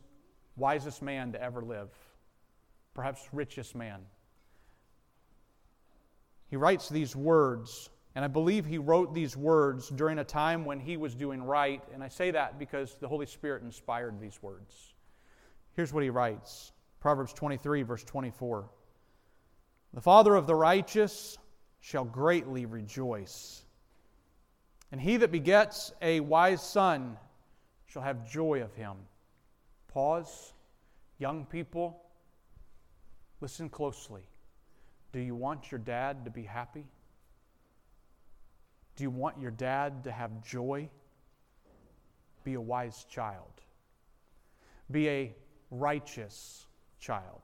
wisest 0.57 1.03
man 1.03 1.33
to 1.33 1.43
ever 1.43 1.63
live, 1.63 1.91
perhaps 2.95 3.29
richest 3.33 3.75
man. 3.75 4.01
He 6.49 6.57
writes 6.57 6.89
these 6.89 7.15
words, 7.15 7.91
and 8.15 8.25
I 8.25 8.29
believe 8.29 8.65
he 8.65 8.79
wrote 8.79 9.15
these 9.15 9.37
words 9.37 9.89
during 9.89 10.19
a 10.19 10.25
time 10.25 10.65
when 10.65 10.79
he 10.81 10.97
was 10.97 11.15
doing 11.15 11.43
right, 11.43 11.83
and 11.93 12.03
I 12.03 12.09
say 12.09 12.31
that 12.31 12.59
because 12.59 12.97
the 13.01 13.09
Holy 13.09 13.27
Spirit 13.27 13.63
inspired 13.63 14.21
these 14.21 14.43
words. 14.43 14.95
Here's 15.75 15.93
what 15.93 16.03
he 16.03 16.11
writes 16.11 16.73
Proverbs 17.01 17.33
23, 17.33 17.83
verse 17.83 18.05
24. 18.05 18.69
The 19.93 20.01
father 20.01 20.35
of 20.35 20.47
the 20.47 20.55
righteous 20.55 21.39
shall 21.81 22.05
greatly 22.05 22.67
rejoice 22.67 23.65
and 24.95 25.01
he 25.01 25.17
that 25.17 25.33
begets 25.33 25.93
a 26.03 26.21
wise 26.21 26.63
son 26.63 27.17
shall 27.87 28.03
have 28.03 28.31
joy 28.31 28.63
of 28.63 28.73
him. 28.75 28.95
Pause. 29.89 30.53
Young 31.19 31.45
people, 31.47 32.01
listen 33.41 33.69
closely. 33.69 34.23
Do 35.13 35.19
you 35.19 35.35
want 35.35 35.73
your 35.73 35.81
dad 35.81 36.25
to 36.25 36.31
be 36.31 36.45
happy? 36.45 36.85
Do 38.97 39.05
you 39.05 39.11
want 39.11 39.41
your 39.41 39.51
dad 39.51 40.05
to 40.05 40.13
have 40.13 40.43
joy? 40.45 40.89
Be 42.45 42.55
a 42.55 42.61
wise 42.61 43.05
child. 43.09 43.51
Be 44.91 45.09
a 45.09 45.35
righteous 45.71 46.67
child. 47.01 47.41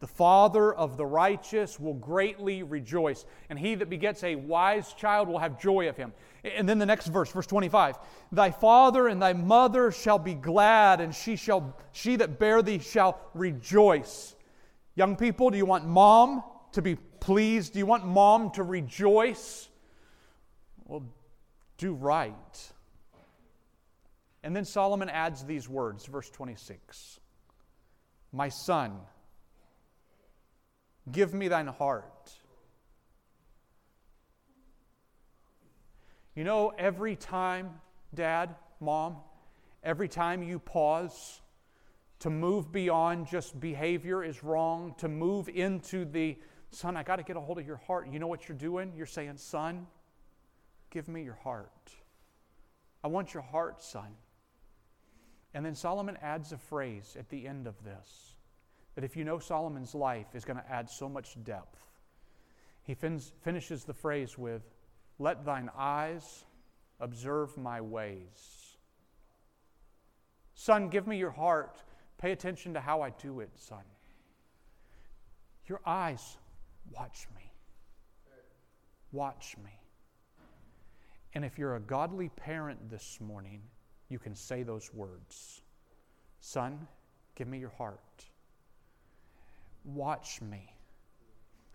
The 0.00 0.06
father 0.06 0.72
of 0.72 0.96
the 0.96 1.04
righteous 1.04 1.78
will 1.78 1.94
greatly 1.94 2.62
rejoice, 2.62 3.26
and 3.50 3.58
he 3.58 3.74
that 3.74 3.90
begets 3.90 4.24
a 4.24 4.34
wise 4.34 4.94
child 4.94 5.28
will 5.28 5.38
have 5.38 5.60
joy 5.60 5.90
of 5.90 5.96
him. 5.98 6.14
And 6.42 6.66
then 6.66 6.78
the 6.78 6.86
next 6.86 7.08
verse, 7.08 7.30
verse 7.30 7.46
25 7.46 7.98
Thy 8.32 8.50
father 8.50 9.08
and 9.08 9.20
thy 9.20 9.34
mother 9.34 9.90
shall 9.90 10.18
be 10.18 10.32
glad, 10.32 11.02
and 11.02 11.14
she, 11.14 11.36
shall, 11.36 11.76
she 11.92 12.16
that 12.16 12.38
bare 12.38 12.62
thee 12.62 12.78
shall 12.78 13.20
rejoice. 13.34 14.34
Young 14.94 15.16
people, 15.16 15.50
do 15.50 15.58
you 15.58 15.66
want 15.66 15.86
mom 15.86 16.44
to 16.72 16.80
be 16.80 16.94
pleased? 16.94 17.74
Do 17.74 17.78
you 17.78 17.86
want 17.86 18.06
mom 18.06 18.52
to 18.52 18.62
rejoice? 18.62 19.69
Well, 20.90 21.04
do 21.78 21.92
right. 21.92 22.72
And 24.42 24.56
then 24.56 24.64
Solomon 24.64 25.08
adds 25.08 25.44
these 25.44 25.68
words, 25.68 26.04
verse 26.04 26.28
26 26.30 27.20
My 28.32 28.48
son, 28.48 28.98
Give 31.12 31.32
me 31.32 31.46
thine 31.46 31.68
heart. 31.68 32.32
You 36.34 36.42
know, 36.42 36.72
every 36.76 37.14
time, 37.14 37.70
Dad, 38.12 38.56
Mom, 38.80 39.18
every 39.84 40.08
time 40.08 40.42
you 40.42 40.58
pause 40.58 41.40
to 42.18 42.30
move 42.30 42.72
beyond 42.72 43.28
just 43.28 43.60
behavior 43.60 44.24
is 44.24 44.42
wrong, 44.42 44.96
to 44.98 45.08
move 45.08 45.48
into 45.48 46.04
the, 46.04 46.36
son, 46.70 46.96
I 46.96 47.04
got 47.04 47.16
to 47.16 47.22
get 47.22 47.36
a 47.36 47.40
hold 47.40 47.58
of 47.58 47.66
your 47.66 47.76
heart. 47.76 48.08
You 48.10 48.18
know 48.18 48.26
what 48.26 48.48
you're 48.48 48.58
doing? 48.58 48.92
You're 48.96 49.06
saying, 49.06 49.36
son, 49.36 49.86
give 50.90 51.08
me 51.08 51.22
your 51.22 51.38
heart. 51.42 51.70
I 53.02 53.08
want 53.08 53.32
your 53.32 53.42
heart, 53.42 53.82
son. 53.82 54.14
And 55.54 55.64
then 55.64 55.74
Solomon 55.74 56.16
adds 56.22 56.52
a 56.52 56.58
phrase 56.58 57.16
at 57.18 57.28
the 57.28 57.46
end 57.46 57.66
of 57.66 57.82
this 57.82 58.34
that 58.94 59.04
if 59.04 59.16
you 59.16 59.24
know 59.24 59.38
Solomon's 59.38 59.94
life, 59.94 60.26
is 60.34 60.44
going 60.44 60.56
to 60.56 60.70
add 60.70 60.90
so 60.90 61.08
much 61.08 61.36
depth. 61.44 61.78
He 62.82 62.94
fin- 62.94 63.20
finishes 63.42 63.84
the 63.84 63.94
phrase 63.94 64.36
with, 64.36 64.62
Let 65.18 65.44
thine 65.44 65.70
eyes 65.76 66.44
observe 66.98 67.56
my 67.56 67.80
ways. 67.80 68.76
Son, 70.54 70.88
give 70.88 71.06
me 71.06 71.16
your 71.16 71.30
heart. 71.30 71.82
Pay 72.18 72.32
attention 72.32 72.74
to 72.74 72.80
how 72.80 73.00
I 73.00 73.10
do 73.10 73.40
it, 73.40 73.50
son. 73.54 73.84
Your 75.66 75.80
eyes, 75.86 76.36
watch 76.90 77.26
me. 77.34 77.52
Watch 79.12 79.56
me. 79.64 79.79
And 81.34 81.44
if 81.44 81.58
you're 81.58 81.76
a 81.76 81.80
godly 81.80 82.28
parent 82.30 82.90
this 82.90 83.18
morning, 83.20 83.62
you 84.08 84.18
can 84.18 84.34
say 84.34 84.62
those 84.62 84.92
words 84.92 85.62
Son, 86.40 86.86
give 87.34 87.48
me 87.48 87.58
your 87.58 87.70
heart. 87.70 88.00
Watch 89.84 90.40
me. 90.42 90.74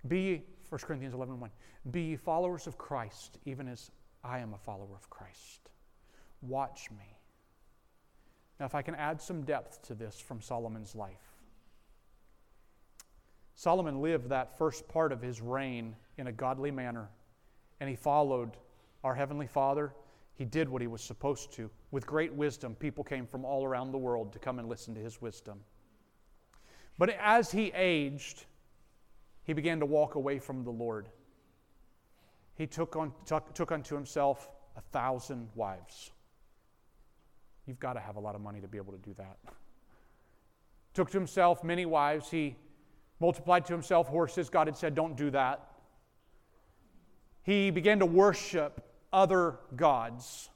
Be, 0.07 0.43
1 0.69 0.81
Corinthians 0.81 1.13
11 1.13 1.39
1, 1.39 1.49
be 1.91 2.15
followers 2.15 2.67
of 2.67 2.77
Christ, 2.77 3.39
even 3.45 3.67
as 3.67 3.91
I 4.23 4.39
am 4.39 4.53
a 4.53 4.57
follower 4.57 4.95
of 4.95 5.09
Christ. 5.09 5.69
Watch 6.41 6.89
me. 6.91 7.17
Now, 8.59 8.65
if 8.65 8.75
I 8.75 8.81
can 8.81 8.95
add 8.95 9.21
some 9.21 9.43
depth 9.43 9.81
to 9.83 9.95
this 9.95 10.19
from 10.19 10.41
Solomon's 10.41 10.95
life. 10.95 11.35
Solomon 13.55 14.01
lived 14.01 14.29
that 14.29 14.57
first 14.57 14.87
part 14.87 15.11
of 15.11 15.21
his 15.21 15.41
reign 15.41 15.95
in 16.17 16.27
a 16.27 16.31
godly 16.31 16.71
manner, 16.71 17.09
and 17.79 17.89
he 17.89 17.95
followed 17.95 18.51
our 19.05 19.13
Heavenly 19.13 19.45
Father. 19.45 19.93
He 20.33 20.45
did 20.45 20.67
what 20.67 20.81
he 20.81 20.87
was 20.87 21.01
supposed 21.01 21.53
to. 21.53 21.69
With 21.91 22.07
great 22.07 22.33
wisdom, 22.33 22.73
people 22.73 23.03
came 23.03 23.27
from 23.27 23.45
all 23.45 23.63
around 23.63 23.91
the 23.91 23.99
world 23.99 24.33
to 24.33 24.39
come 24.39 24.57
and 24.57 24.67
listen 24.67 24.95
to 24.95 24.99
his 24.99 25.21
wisdom. 25.21 25.59
But 26.97 27.11
as 27.21 27.51
he 27.51 27.71
aged, 27.73 28.45
he 29.43 29.53
began 29.53 29.79
to 29.79 29.85
walk 29.85 30.15
away 30.15 30.39
from 30.39 30.63
the 30.63 30.71
Lord. 30.71 31.07
He 32.55 32.65
took, 32.65 32.95
on, 32.95 33.13
took, 33.27 33.53
took 33.53 33.71
unto 33.71 33.93
himself 33.93 34.49
a 34.75 34.81
thousand 34.81 35.49
wives. 35.53 36.09
You've 37.67 37.79
got 37.79 37.93
to 37.93 37.99
have 37.99 38.15
a 38.15 38.19
lot 38.19 38.33
of 38.33 38.41
money 38.41 38.59
to 38.59 38.67
be 38.67 38.79
able 38.79 38.93
to 38.93 38.99
do 38.99 39.13
that. 39.19 39.37
took 40.95 41.11
to 41.11 41.17
himself 41.17 41.63
many 41.63 41.85
wives. 41.85 42.31
He 42.31 42.55
multiplied 43.19 43.67
to 43.67 43.73
himself 43.73 44.07
horses. 44.07 44.49
God 44.49 44.65
had 44.65 44.75
said, 44.75 44.95
Don't 44.95 45.15
do 45.15 45.29
that. 45.29 45.63
He 47.43 47.69
began 47.69 47.99
to 47.99 48.07
worship 48.07 48.81
other 49.15 49.55
gods. 49.77 50.49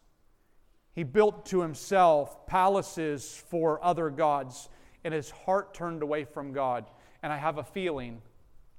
He 0.93 1.03
built 1.03 1.45
to 1.47 1.61
himself 1.61 2.45
palaces 2.45 3.41
for 3.49 3.83
other 3.83 4.09
gods, 4.09 4.67
and 5.05 5.13
his 5.13 5.31
heart 5.31 5.73
turned 5.73 6.03
away 6.03 6.25
from 6.25 6.51
God. 6.51 6.85
And 7.23 7.31
I 7.31 7.37
have 7.37 7.57
a 7.57 7.63
feeling 7.63 8.21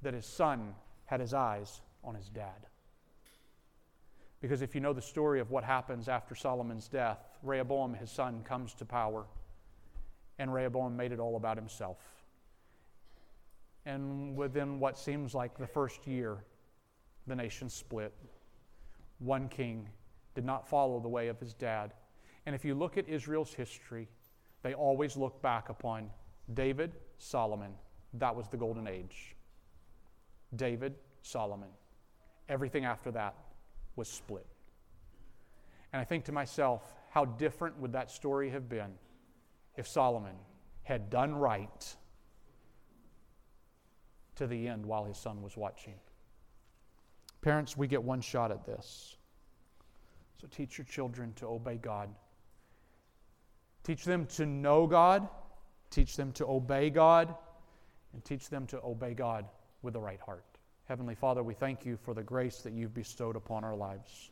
that 0.02 0.12
his 0.12 0.26
son 0.26 0.74
had 1.06 1.18
his 1.18 1.32
eyes 1.32 1.80
on 2.04 2.14
his 2.14 2.28
dad. 2.28 2.66
Because 4.42 4.60
if 4.60 4.74
you 4.74 4.82
know 4.82 4.92
the 4.92 5.02
story 5.02 5.40
of 5.40 5.50
what 5.50 5.64
happens 5.64 6.08
after 6.08 6.34
Solomon's 6.34 6.88
death, 6.88 7.18
Rehoboam, 7.42 7.94
his 7.94 8.10
son, 8.10 8.42
comes 8.42 8.74
to 8.74 8.84
power, 8.84 9.24
and 10.38 10.52
Rehoboam 10.52 10.96
made 10.96 11.12
it 11.12 11.20
all 11.20 11.36
about 11.36 11.56
himself. 11.56 11.98
And 13.86 14.36
within 14.36 14.78
what 14.78 14.98
seems 14.98 15.34
like 15.34 15.56
the 15.56 15.66
first 15.66 16.06
year, 16.06 16.44
the 17.26 17.34
nation 17.34 17.70
split. 17.70 18.12
One 19.20 19.48
king 19.48 19.88
did 20.34 20.44
not 20.44 20.68
follow 20.68 20.98
the 20.98 21.08
way 21.08 21.28
of 21.28 21.38
his 21.38 21.54
dad. 21.54 21.92
And 22.46 22.54
if 22.54 22.64
you 22.64 22.74
look 22.74 22.96
at 22.98 23.08
Israel's 23.08 23.54
history, 23.54 24.08
they 24.62 24.74
always 24.74 25.16
look 25.16 25.40
back 25.42 25.68
upon 25.68 26.10
David, 26.54 26.96
Solomon. 27.18 27.72
That 28.14 28.34
was 28.34 28.48
the 28.48 28.56
golden 28.56 28.88
age. 28.88 29.36
David, 30.56 30.94
Solomon. 31.22 31.68
Everything 32.48 32.84
after 32.84 33.10
that 33.12 33.34
was 33.96 34.08
split. 34.08 34.46
And 35.92 36.00
I 36.00 36.04
think 36.04 36.24
to 36.24 36.32
myself, 36.32 36.92
how 37.10 37.24
different 37.24 37.78
would 37.78 37.92
that 37.92 38.10
story 38.10 38.50
have 38.50 38.68
been 38.68 38.92
if 39.76 39.86
Solomon 39.86 40.36
had 40.82 41.10
done 41.10 41.34
right 41.34 41.96
to 44.36 44.46
the 44.46 44.68
end 44.68 44.86
while 44.86 45.04
his 45.04 45.18
son 45.18 45.42
was 45.42 45.56
watching? 45.56 45.94
Parents, 47.42 47.76
we 47.76 47.86
get 47.86 48.02
one 48.02 48.20
shot 48.20 48.50
at 48.50 48.66
this. 48.66 49.16
So 50.40 50.46
teach 50.50 50.78
your 50.78 50.84
children 50.84 51.32
to 51.36 51.46
obey 51.46 51.76
God. 51.76 52.10
Teach 53.82 54.04
them 54.04 54.26
to 54.26 54.44
know 54.46 54.86
God, 54.86 55.28
teach 55.90 56.16
them 56.16 56.32
to 56.32 56.46
obey 56.46 56.90
God, 56.90 57.34
and 58.12 58.24
teach 58.24 58.50
them 58.50 58.66
to 58.68 58.80
obey 58.82 59.14
God 59.14 59.46
with 59.82 59.94
the 59.94 60.00
right 60.00 60.20
heart. 60.20 60.44
Heavenly 60.84 61.14
Father, 61.14 61.42
we 61.42 61.54
thank 61.54 61.86
you 61.86 61.96
for 61.96 62.12
the 62.12 62.22
grace 62.22 62.58
that 62.62 62.72
you've 62.74 62.92
bestowed 62.92 63.36
upon 63.36 63.64
our 63.64 63.76
lives. 63.76 64.30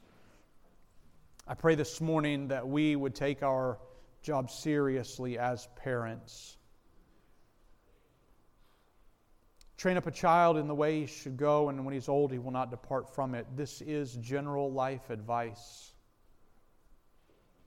I 1.47 1.55
pray 1.55 1.77
this 1.77 2.01
morning 2.01 2.49
that 2.49 2.69
we 2.69 2.95
would 2.95 3.15
take 3.15 3.43
our 3.43 3.79
job 4.21 4.51
seriously 4.51 5.39
as 5.39 5.67
parents. 5.77 6.58
Train 9.79 9.97
up 9.97 10.07
a 10.07 10.11
child 10.11 10.59
in 10.59 10.69
the 10.69 10.75
way 10.75 11.01
he 11.01 11.07
should 11.07 11.39
go, 11.39 11.71
and 11.71 11.83
when 11.87 11.95
he's 11.95 12.11
old, 12.11 12.31
he 12.31 12.39
will 12.39 12.51
not 12.51 12.71
depart 12.71 13.15
from 13.15 13.35
it. 13.35 13.47
This 13.57 13.81
is 13.81 14.17
general 14.17 14.71
life 14.71 15.09
advice. 15.09 15.93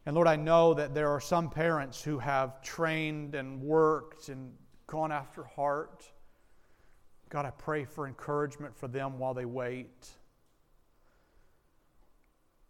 And 0.05 0.13
Lord, 0.13 0.27
I 0.27 0.35
know 0.35 0.75
that 0.75 0.93
there 0.93 1.09
are 1.09 1.19
some 1.19 1.49
parents 1.49 2.03
who 2.03 2.19
have 2.19 2.61
trained 2.61 3.33
and 3.33 3.59
worked 3.61 4.29
and 4.29 4.53
gone 4.85 5.11
after 5.11 5.43
heart 5.43 6.11
God, 7.31 7.45
I 7.45 7.51
pray 7.51 7.85
for 7.85 8.07
encouragement 8.07 8.75
for 8.75 8.89
them 8.89 9.17
while 9.17 9.33
they 9.33 9.45
wait. 9.45 10.09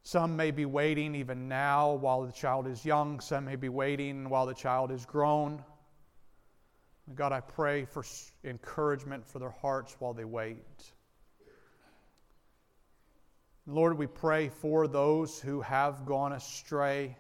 Some 0.04 0.36
may 0.36 0.52
be 0.52 0.66
waiting 0.66 1.16
even 1.16 1.48
now 1.48 1.94
while 1.94 2.22
the 2.22 2.32
child 2.32 2.68
is 2.68 2.86
young. 2.86 3.20
Some 3.20 3.46
may 3.46 3.56
be 3.56 3.70
waiting 3.70 4.30
while 4.30 4.46
the 4.46 4.54
child 4.54 4.92
is 4.92 5.04
grown. 5.04 5.64
God, 7.16 7.32
I 7.32 7.40
pray 7.40 7.86
for 7.86 8.04
encouragement 8.44 9.26
for 9.26 9.40
their 9.40 9.50
hearts 9.50 9.96
while 10.00 10.14
they 10.14 10.26
wait. 10.26 10.94
Lord, 13.68 13.98
we 13.98 14.08
pray 14.08 14.50
for 14.50 14.88
those 14.88 15.40
who 15.40 15.62
have 15.62 16.06
gone 16.06 16.34
astray. 16.34 17.18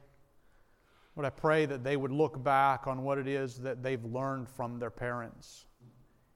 Lord, 1.15 1.25
I 1.25 1.29
pray 1.29 1.65
that 1.65 1.83
they 1.83 1.97
would 1.97 2.11
look 2.11 2.41
back 2.43 2.87
on 2.87 3.03
what 3.03 3.17
it 3.17 3.27
is 3.27 3.57
that 3.59 3.83
they've 3.83 4.03
learned 4.03 4.49
from 4.49 4.79
their 4.79 4.89
parents. 4.89 5.65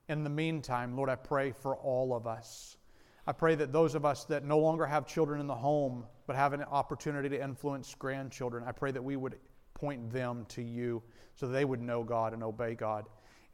In 0.08 0.22
the 0.22 0.30
meantime, 0.30 0.96
Lord, 0.96 1.10
I 1.10 1.16
pray 1.16 1.50
for 1.50 1.76
all 1.76 2.14
of 2.14 2.26
us. 2.26 2.76
I 3.26 3.32
pray 3.32 3.56
that 3.56 3.72
those 3.72 3.96
of 3.96 4.04
us 4.04 4.24
that 4.26 4.44
no 4.44 4.58
longer 4.58 4.86
have 4.86 5.06
children 5.06 5.40
in 5.40 5.48
the 5.48 5.54
home 5.54 6.04
but 6.26 6.36
have 6.36 6.52
an 6.52 6.62
opportunity 6.62 7.28
to 7.30 7.42
influence 7.42 7.94
grandchildren, 7.94 8.62
I 8.66 8.72
pray 8.72 8.92
that 8.92 9.02
we 9.02 9.16
would 9.16 9.36
point 9.74 10.12
them 10.12 10.46
to 10.50 10.62
you 10.62 11.02
so 11.34 11.48
they 11.48 11.64
would 11.64 11.82
know 11.82 12.04
God 12.04 12.32
and 12.32 12.42
obey 12.44 12.74
God. 12.74 13.06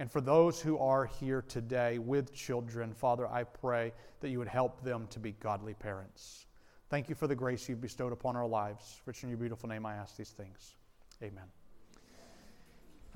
And 0.03 0.11
for 0.11 0.21
those 0.21 0.61
who 0.61 0.79
are 0.79 1.07
here 1.07 1.45
today 1.47 1.99
with 2.01 2.35
children, 2.35 2.93
Father, 2.93 3.29
I 3.29 3.45
pray 3.45 3.93
that 4.19 4.31
you 4.31 4.41
would 4.41 4.49
help 4.49 4.83
them 4.83 5.07
to 5.11 5.21
be 5.21 5.31
godly 5.39 5.75
parents. 5.75 6.47
Thank 6.91 7.09
you 7.09 7.15
for 7.15 7.29
the 7.29 7.37
grace 7.37 7.69
you've 7.69 7.81
bestowed 7.81 8.13
upon 8.13 8.35
our 8.35 8.49
lives. 8.49 9.01
Rich 9.07 9.23
in 9.23 9.29
your 9.29 9.39
beautiful 9.39 9.69
name, 9.69 9.87
I 9.87 9.95
ask 9.95 10.17
these 10.17 10.31
things. 10.31 10.75
Amen. 11.23 11.45